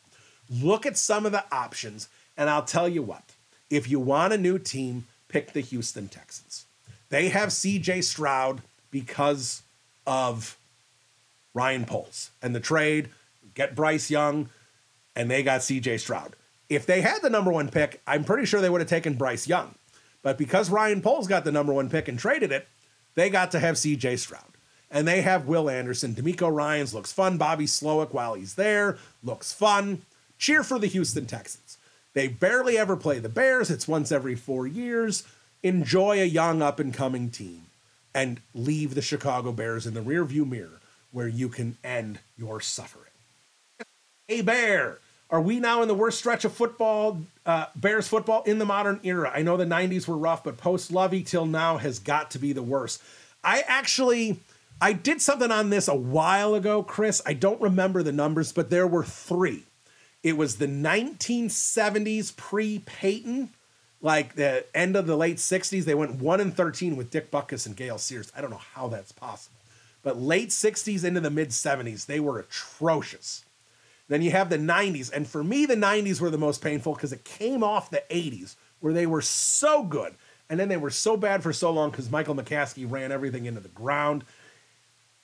[0.51, 3.23] Look at some of the options, and I'll tell you what.
[3.71, 6.65] If you want a new team, pick the Houston Texans.
[7.11, 9.63] They have CJ Stroud because
[10.07, 10.57] of
[11.55, 13.11] Ryan Poles and the trade,
[13.55, 14.49] get Bryce Young,
[15.15, 16.35] and they got CJ Stroud.
[16.69, 19.49] If they had the number one pick, I'm pretty sure they would have taken Bryce
[19.49, 19.75] Young.
[20.23, 22.69] But because Ryan Poles got the number one pick and traded it,
[23.15, 24.43] they got to have CJ Stroud.
[24.91, 26.15] And they have Will Anderson.
[26.15, 27.37] DeMeco Ryans looks fun.
[27.39, 30.03] Bobby Slowik, while he's there, looks fun.
[30.39, 31.79] Cheer for the Houston Texans.
[32.15, 33.71] They barely ever play the Bears.
[33.71, 35.25] It's once every four years.
[35.63, 37.67] Enjoy a young up and coming team
[38.15, 40.81] and leave the Chicago Bears in the rearview mirror
[41.13, 43.05] where you can end your suffering.
[44.27, 44.99] Hey, Bear,
[45.31, 49.01] are we now in the worst stretch of football, uh, Bears football in the modern
[49.03, 49.31] era?
[49.35, 52.53] I know the 90s were rough, but post Lovie till now has got to be
[52.53, 53.03] the worst.
[53.45, 54.41] I actually.
[54.81, 57.21] I did something on this a while ago, Chris.
[57.27, 59.65] I don't remember the numbers, but there were three.
[60.23, 63.51] It was the 1970s pre Payton,
[64.01, 65.85] like the end of the late 60s.
[65.85, 68.31] They went 1 and 13 with Dick Butkus and Gale Sayers.
[68.37, 69.57] I don't know how that's possible.
[70.05, 73.45] But late 60s into the mid 70s, they were atrocious.
[74.09, 75.13] Then you have the 90s.
[75.13, 78.57] And for me, the 90s were the most painful because it came off the 80s
[78.81, 80.15] where they were so good.
[80.51, 83.61] And then they were so bad for so long because Michael McCaskey ran everything into
[83.61, 84.25] the ground.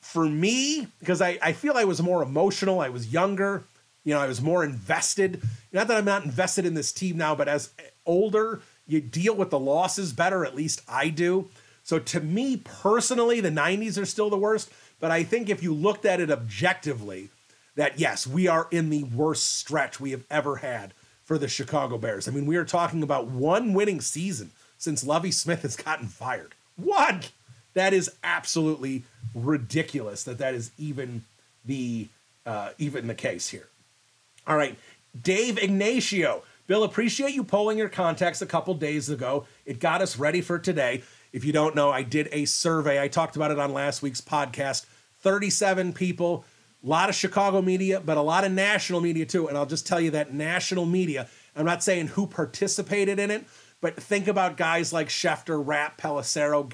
[0.05, 3.65] for me, because I, I feel I was more emotional, I was younger,
[4.05, 5.41] you know, I was more invested.
[5.73, 7.71] Not that I'm not invested in this team now, but as
[8.05, 11.49] older, you deal with the losses better, at least I do.
[11.83, 14.71] So to me personally, the 90s are still the worst.
[15.01, 17.31] But I think if you looked at it objectively,
[17.77, 20.93] that yes, we are in the worst stretch we have ever had
[21.25, 22.29] for the Chicago Bears.
[22.29, 26.55] I mean, we are talking about one winning season since Lovie Smith has gotten fired.
[26.77, 27.31] What?
[27.75, 29.03] That is absolutely
[29.35, 31.25] ridiculous that that is even
[31.65, 32.09] the
[32.47, 33.69] uh, even the case here.
[34.47, 34.77] All right,
[35.21, 36.43] Dave Ignacio.
[36.67, 39.47] Bill, appreciate you polling your contacts a couple days ago.
[39.67, 41.03] It got us ready for today.
[41.33, 43.03] If you don't know, I did a survey.
[43.03, 44.87] I talked about it on last week's podcast.
[45.21, 46.45] 37 people,
[46.85, 49.49] a lot of Chicago media, but a lot of national media too.
[49.49, 53.45] And I'll just tell you that national media, I'm not saying who participated in it,
[53.81, 56.69] but think about guys like Schefter, Rapp, Pelissero,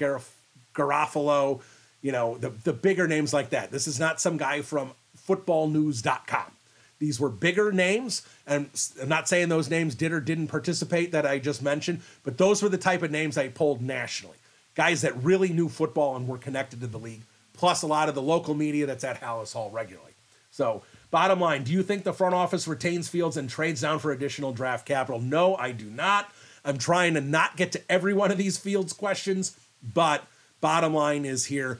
[0.73, 1.61] Garafolo,
[2.01, 3.71] you know, the, the bigger names like that.
[3.71, 4.91] This is not some guy from
[5.27, 6.51] footballnews.com.
[6.99, 8.69] These were bigger names, and
[9.01, 12.61] I'm not saying those names did or didn't participate that I just mentioned, but those
[12.61, 14.37] were the type of names I pulled nationally.
[14.75, 17.23] Guys that really knew football and were connected to the league,
[17.61, 20.13] plus a lot of the local media that's at Halas Hall regularly.
[20.49, 20.81] So,
[21.11, 24.51] bottom line, do you think the front office retains Fields and trades down for additional
[24.51, 25.21] draft capital?
[25.21, 26.31] No, I do not.
[26.65, 29.55] I'm trying to not get to every one of these Fields questions,
[29.93, 30.23] but
[30.59, 31.79] bottom line is here.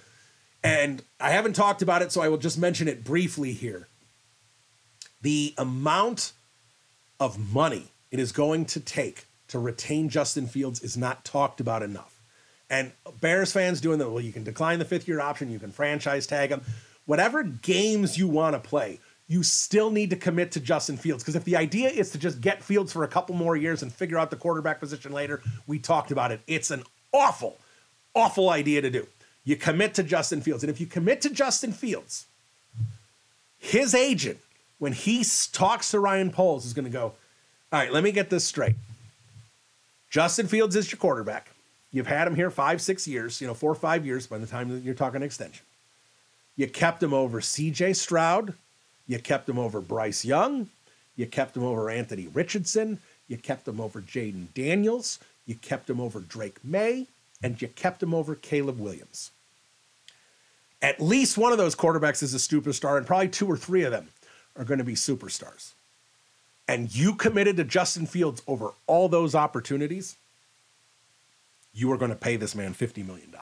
[0.64, 3.88] And I haven't talked about it, so I will just mention it briefly here.
[5.24, 6.34] The amount
[7.20, 11.82] of money it is going to take to retain Justin Fields is not talked about
[11.82, 12.11] enough.
[12.72, 15.72] And Bears fans doing that, well, you can decline the fifth year option, you can
[15.72, 16.62] franchise tag him.
[17.06, 21.22] Whatever games you want to play, you still need to commit to Justin Fields.
[21.22, 23.92] Because if the idea is to just get Fields for a couple more years and
[23.92, 26.40] figure out the quarterback position later, we talked about it.
[26.48, 27.58] It's an awful,
[28.16, 29.06] awful idea to do.
[29.44, 30.64] You commit to Justin Fields.
[30.64, 32.26] And if you commit to Justin Fields,
[33.60, 34.40] his agent,
[34.80, 37.14] when he talks to Ryan Poles, is going to go,
[37.74, 38.76] All right, let me get this straight.
[40.10, 41.51] Justin Fields is your quarterback.
[41.92, 44.48] You've had him here five, six years, you know, four or five years by the
[44.48, 45.66] time that you're talking extension.
[46.56, 48.54] You kept him over CJ Stroud.
[49.08, 50.70] You kept him over Bryce Young.
[51.16, 53.00] You kept him over Anthony Richardson.
[53.28, 55.20] You kept him over Jayden Daniels.
[55.46, 57.08] You kept him over Drake Maye.
[57.44, 59.32] And you kept him over Caleb Williams.
[60.82, 63.92] At least one of those quarterbacks is a superstar, and probably two or three of
[63.92, 64.08] them
[64.58, 65.74] are going to be superstars.
[66.68, 70.16] And you committed to Justin Fields over all those opportunities
[71.74, 73.34] you are going to pay this man $50 million.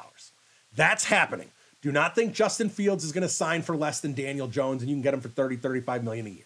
[0.75, 1.49] That's happening.
[1.81, 4.89] Do not think Justin Fields is going to sign for less than Daniel Jones and
[4.89, 6.45] you can get him for 30, 35 million a year.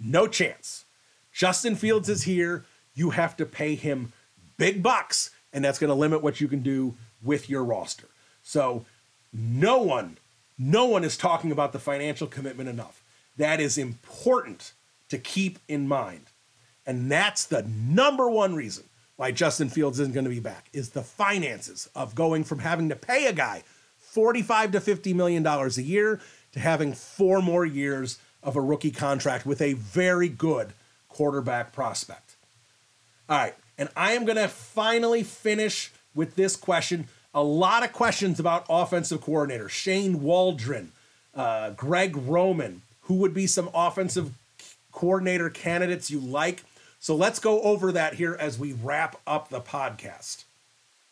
[0.00, 0.84] No chance.
[1.32, 2.64] Justin Fields is here.
[2.94, 4.12] You have to pay him
[4.56, 8.06] big bucks, and that's going to limit what you can do with your roster.
[8.42, 8.84] So,
[9.32, 10.16] no one,
[10.58, 13.02] no one is talking about the financial commitment enough.
[13.36, 14.72] That is important
[15.08, 16.26] to keep in mind.
[16.86, 18.84] And that's the number one reason
[19.16, 22.88] why Justin Fields isn't going to be back is the finances of going from having
[22.88, 23.62] to pay a guy
[23.98, 26.20] 45 to 50 million dollars a year
[26.52, 30.72] to having four more years of a rookie contract with a very good
[31.08, 32.36] quarterback prospect.
[33.28, 37.08] All right, and I am going to finally finish with this question.
[37.32, 40.92] A lot of questions about offensive coordinator Shane Waldron,
[41.34, 42.82] uh, Greg Roman.
[43.02, 44.32] Who would be some offensive
[44.92, 46.62] coordinator candidates you like?
[47.04, 50.44] So let's go over that here as we wrap up the podcast.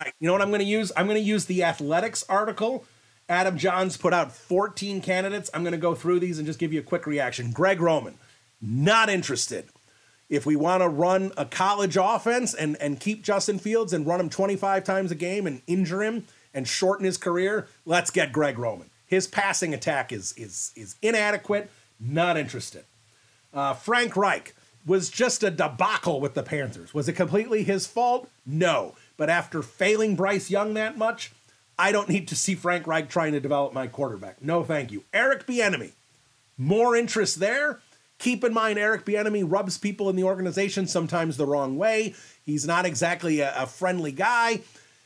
[0.00, 0.90] Right, you know what I'm going to use?
[0.96, 2.86] I'm going to use the athletics article.
[3.28, 5.50] Adam Jahns put out 14 candidates.
[5.52, 7.50] I'm going to go through these and just give you a quick reaction.
[7.50, 8.14] Greg Roman,
[8.58, 9.66] not interested.
[10.30, 14.18] If we want to run a college offense and, and keep Justin Fields and run
[14.18, 18.58] him 25 times a game and injure him and shorten his career, let's get Greg
[18.58, 18.88] Roman.
[19.06, 21.70] His passing attack is, is, is inadequate,
[22.00, 22.86] not interested.
[23.52, 24.54] Uh, Frank Reich,
[24.84, 26.92] was just a debacle with the Panthers.
[26.92, 28.28] Was it completely his fault?
[28.44, 28.94] No.
[29.16, 31.32] But after failing Bryce Young that much,
[31.78, 34.42] I don't need to see Frank Reich trying to develop my quarterback.
[34.42, 35.04] No, thank you.
[35.12, 35.92] Eric Bieniemy,
[36.58, 37.80] more interest there.
[38.18, 42.14] Keep in mind, Eric Bieniemy rubs people in the organization sometimes the wrong way.
[42.44, 44.60] He's not exactly a, a friendly guy.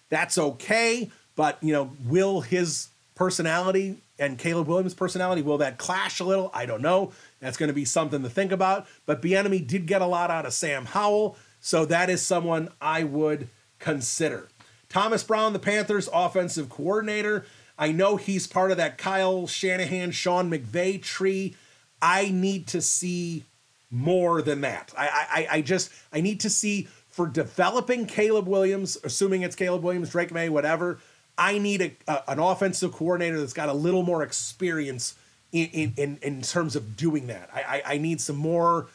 [0.08, 6.20] That's okay, but you know, will his personality and Caleb Williams' personality will that clash
[6.20, 6.50] a little?
[6.54, 7.10] I don't know.
[7.40, 8.86] That's going to be something to think about.
[9.04, 13.02] But Bieniemy did get a lot out of Sam Howell, so that is someone I
[13.02, 13.48] would
[13.80, 14.48] consider.
[14.88, 17.44] Thomas Brown, the Panthers' offensive coordinator.
[17.78, 21.56] I know he's part of that Kyle Shanahan, Sean McVay tree.
[22.00, 23.44] I need to see
[23.90, 24.92] more than that.
[24.96, 29.82] I, I, I just I need to see for developing Caleb Williams, assuming it's Caleb
[29.82, 30.98] Williams, Drake Maye, whatever.
[31.38, 35.14] I need a, a, an offensive coordinator that's got a little more experience
[35.52, 37.50] in in, in, terms of doing that.
[37.52, 38.88] I, I, I need some more,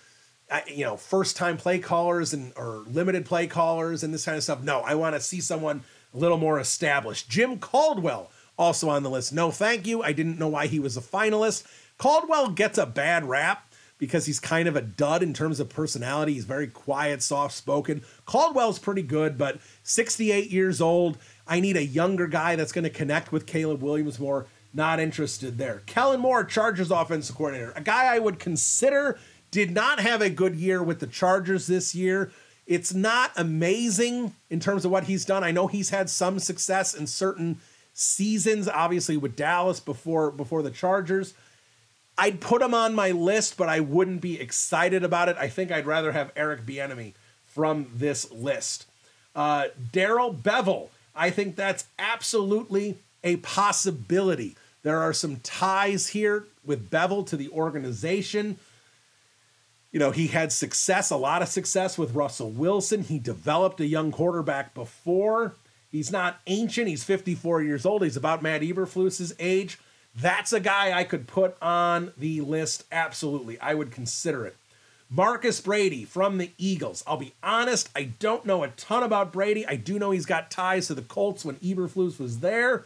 [0.68, 4.43] you know, first time play callers and or limited play callers and this kind of
[4.43, 4.61] stuff.
[4.61, 7.30] No, I want to see someone a little more established.
[7.30, 9.34] Jim Caldwell also on the list.
[9.34, 10.03] No, thank you.
[10.03, 11.63] I didn't know why he was a finalist.
[11.97, 16.34] Caldwell gets a bad rap because he's kind of a dud in terms of personality.
[16.34, 18.01] He's very quiet, soft spoken.
[18.26, 21.19] Caldwell's pretty good, but 68 years old.
[21.52, 24.48] I need a younger guy that's going to connect with Caleb Williams more.
[24.73, 25.84] Not interested there.
[25.86, 29.19] Kellen Moore, Chargers offensive coordinator, a guy I would consider.
[29.52, 32.32] Did not have a good year with the Chargers this year.
[32.65, 35.44] It's not amazing in terms of what he's done.
[35.44, 37.57] I know he's had some success in certain
[37.94, 41.34] seasons, obviously with Dallas before before the Chargers.
[42.18, 45.36] I'd put him on my list, but I wouldn't be excited about it.
[45.38, 47.11] I think I'd rather have Eric Bieniemy
[47.45, 48.86] from this list.
[49.36, 54.56] Uh, Darrell Bevell, I think that's absolutely a possibility.
[54.84, 58.58] There are some ties here with Bevell to the organization.
[59.92, 63.04] You know, he had success, a lot of success with Russell Wilson.
[63.04, 65.56] He developed a young quarterback before.
[65.92, 66.88] He's not ancient.
[66.88, 68.04] He's 54 years old.
[68.04, 69.78] He's about Matt Eberflus's age.
[70.16, 72.86] That's a guy I could put on the list.
[72.92, 73.60] Absolutely.
[73.60, 74.56] I would consider it.
[75.14, 77.04] Marcus Brady from the Eagles.
[77.06, 79.68] I'll be honest, I don't know a ton about Brady.
[79.68, 82.86] I do know he's got ties to the Colts when Eberflus was there.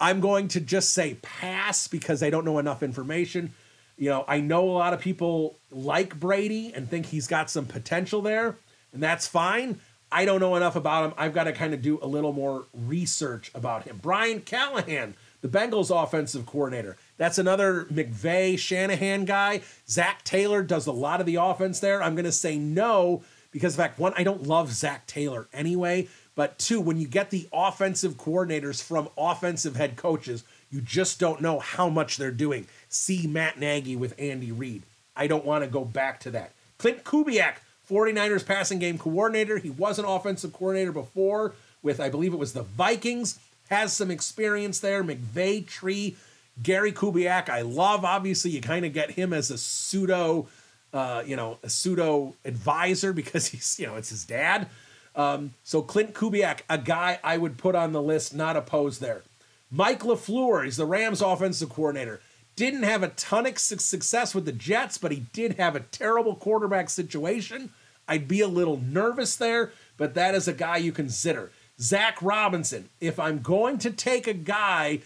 [0.00, 3.54] I'm going to just say pass because I don't know enough information.
[3.96, 7.66] You know, I know a lot of people like Brady and think he's got some
[7.66, 8.56] potential there,
[8.92, 9.78] and that's fine.
[10.10, 11.14] I don't know enough about him.
[11.16, 14.00] I've got to kind of do a little more research about him.
[14.02, 15.14] Brian Callahan
[15.44, 16.96] the Bengals offensive coordinator.
[17.16, 19.62] That's another McVay Shanahan guy.
[19.88, 22.02] Zac Taylor does a lot of the offense there.
[22.02, 26.08] I'm going to say no because, in fact, one, I don't love Zac Taylor anyway.
[26.34, 31.40] But two, when you get the offensive coordinators from offensive head coaches, you just don't
[31.40, 32.66] know how much they're doing.
[32.88, 34.82] See Matt Nagy with Andy Reid.
[35.14, 36.52] I don't want to go back to that.
[36.78, 37.54] Clint Kubiak,
[37.88, 39.58] 49ers passing game coordinator.
[39.58, 43.38] He was an offensive coordinator before with, I believe it was the Vikings
[43.70, 45.04] has some experience there.
[45.04, 46.16] McVay tree,
[46.62, 48.04] Gary Kubiak, I love.
[48.04, 50.46] Obviously, you kind of get him as a pseudo,
[50.92, 54.68] uh, you know, a pseudo advisor because he's, you know, it's his dad.
[55.16, 59.22] Um, so Clint Kubiak, a guy I would put on the list, not opposed there.
[59.70, 62.20] Mike LaFleur, he's the Rams offensive coordinator.
[62.56, 66.36] Didn't have a ton of success with the Jets, but he did have a terrible
[66.36, 67.70] quarterback situation.
[68.06, 71.50] I'd be a little nervous there, but that is a guy you consider.
[71.80, 72.88] Zac Robinson.
[73.00, 75.00] If I'm going to take a guy,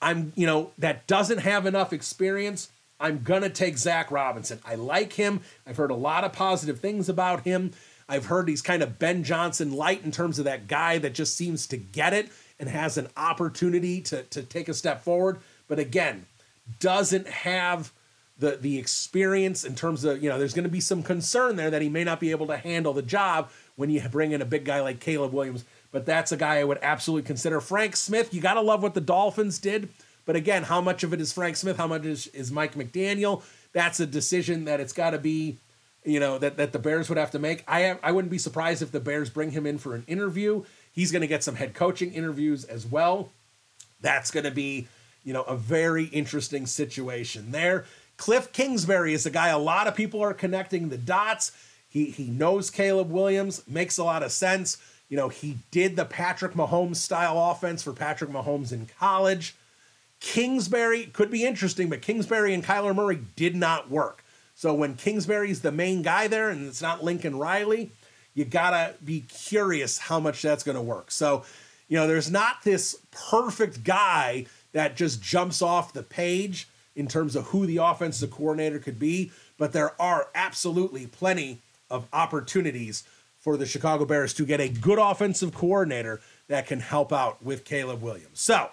[0.00, 2.70] I'm you know that doesn't have enough experience.
[3.00, 4.60] I'm gonna take Zac Robinson.
[4.64, 5.40] I like him.
[5.66, 7.72] I've heard a lot of positive things about him.
[8.08, 11.36] I've heard he's kind of Ben Johnson light in terms of that guy that just
[11.36, 15.38] seems to get it and has an opportunity to, to take a step forward.
[15.68, 16.26] But again,
[16.80, 17.92] doesn't have
[18.38, 21.70] the the experience in terms of, you know, there's going to be some concern there
[21.70, 24.46] that he may not be able to handle the job when you bring in a
[24.46, 25.64] big guy like Caleb Williams
[25.94, 27.60] but that's a guy I would absolutely consider.
[27.60, 29.88] Frank Smith, you got to love what the Dolphins did.
[30.26, 31.76] But again, how much of it is Frank Smith?
[31.76, 33.44] How much is, is Mike McDaniel?
[33.72, 35.56] That's a decision that it's got to be,
[36.04, 37.62] you know, that, that the Bears would have to make.
[37.68, 40.64] I have, I wouldn't be surprised if the Bears bring him in for an interview.
[40.90, 43.30] He's going to get some head coaching interviews as well.
[44.00, 44.88] That's going to be,
[45.22, 47.84] you know, a very interesting situation there.
[48.16, 51.52] Cliff Kingsbury is a guy a lot of people are connecting the dots.
[51.88, 54.78] He he knows Caleb Williams, makes a lot of sense.
[55.14, 59.54] You know, he did the Patrick Mahomes style offense for Patrick Mahomes in college.
[60.18, 64.24] Kingsbury could be interesting, but Kingsbury and Kyler Murray did not work.
[64.56, 67.92] So when Kingsbury's the main guy there and it's not Lincoln Riley,
[68.34, 71.12] you gotta be curious how much that's gonna work.
[71.12, 71.44] So,
[71.86, 76.66] you know, there's not this perfect guy that just jumps off the page
[76.96, 82.08] in terms of who the offensive coordinator could be, but there are absolutely plenty of
[82.12, 83.04] opportunities
[83.44, 87.66] for the Chicago Bears to get a good offensive coordinator that can help out with
[87.66, 88.40] Caleb Williams.
[88.40, 88.70] So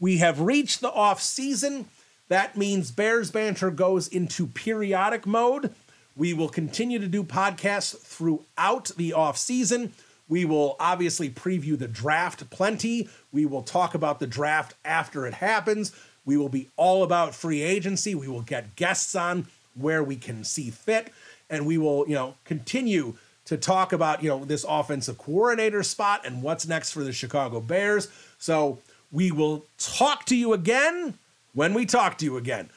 [0.00, 1.90] we have reached the off season.
[2.28, 5.74] That means Bears Banter goes into periodic mode.
[6.16, 9.92] We will continue to do podcasts throughout the off season.
[10.26, 13.10] We will obviously preview the draft plenty.
[13.30, 15.94] We will talk about the draft after it happens.
[16.24, 18.14] We will be all about free agency.
[18.14, 21.12] We will get guests on where we can see fit.
[21.50, 26.24] And we will, you know, continue to talk about, you know, this offensive coordinator spot
[26.24, 28.08] and what's next for the Chicago Bears.
[28.38, 28.78] So
[29.12, 31.14] we will talk to you again
[31.52, 32.70] when we talk to you again.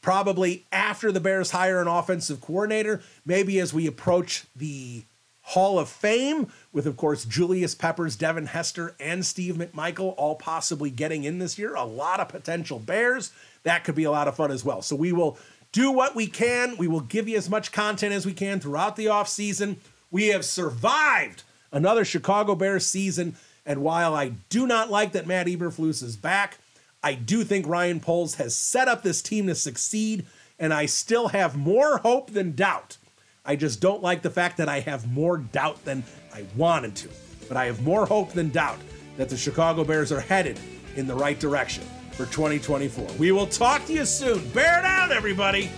[0.00, 5.04] Probably after the Bears hire an offensive coordinator, maybe as we approach the
[5.42, 10.90] Hall of Fame, with, of course, Julius Peppers, Devin Hester, and Steve McMichael all possibly
[10.90, 11.74] getting in this year.
[11.74, 13.30] A lot of potential Bears.
[13.62, 14.80] That could be a lot of fun as well.
[14.80, 15.38] So we will
[15.72, 16.76] do what we can.
[16.78, 19.76] We will give you as much content as we can throughout the offseason.
[20.14, 21.42] We have survived
[21.72, 23.34] another Chicago Bears season.
[23.66, 26.58] And while I do not like that Matt Eberflus is back,
[27.02, 30.24] I do think Ryan Poles has set up this team to succeed.
[30.56, 32.96] And I still have more hope than doubt
[33.44, 37.08] I just don't like the fact that I have more doubt than I wanted to.
[37.48, 38.78] But I have more hope than doubt
[39.16, 40.60] that the Chicago Bears are headed
[40.94, 41.82] in the right direction
[42.12, 43.16] for 2024.
[43.18, 44.48] We will talk to you soon.
[44.50, 45.70] Bear down, everybody.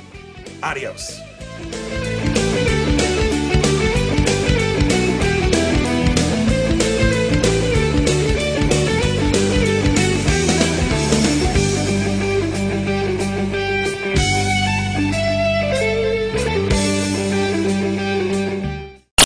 [0.63, 2.16] Adios.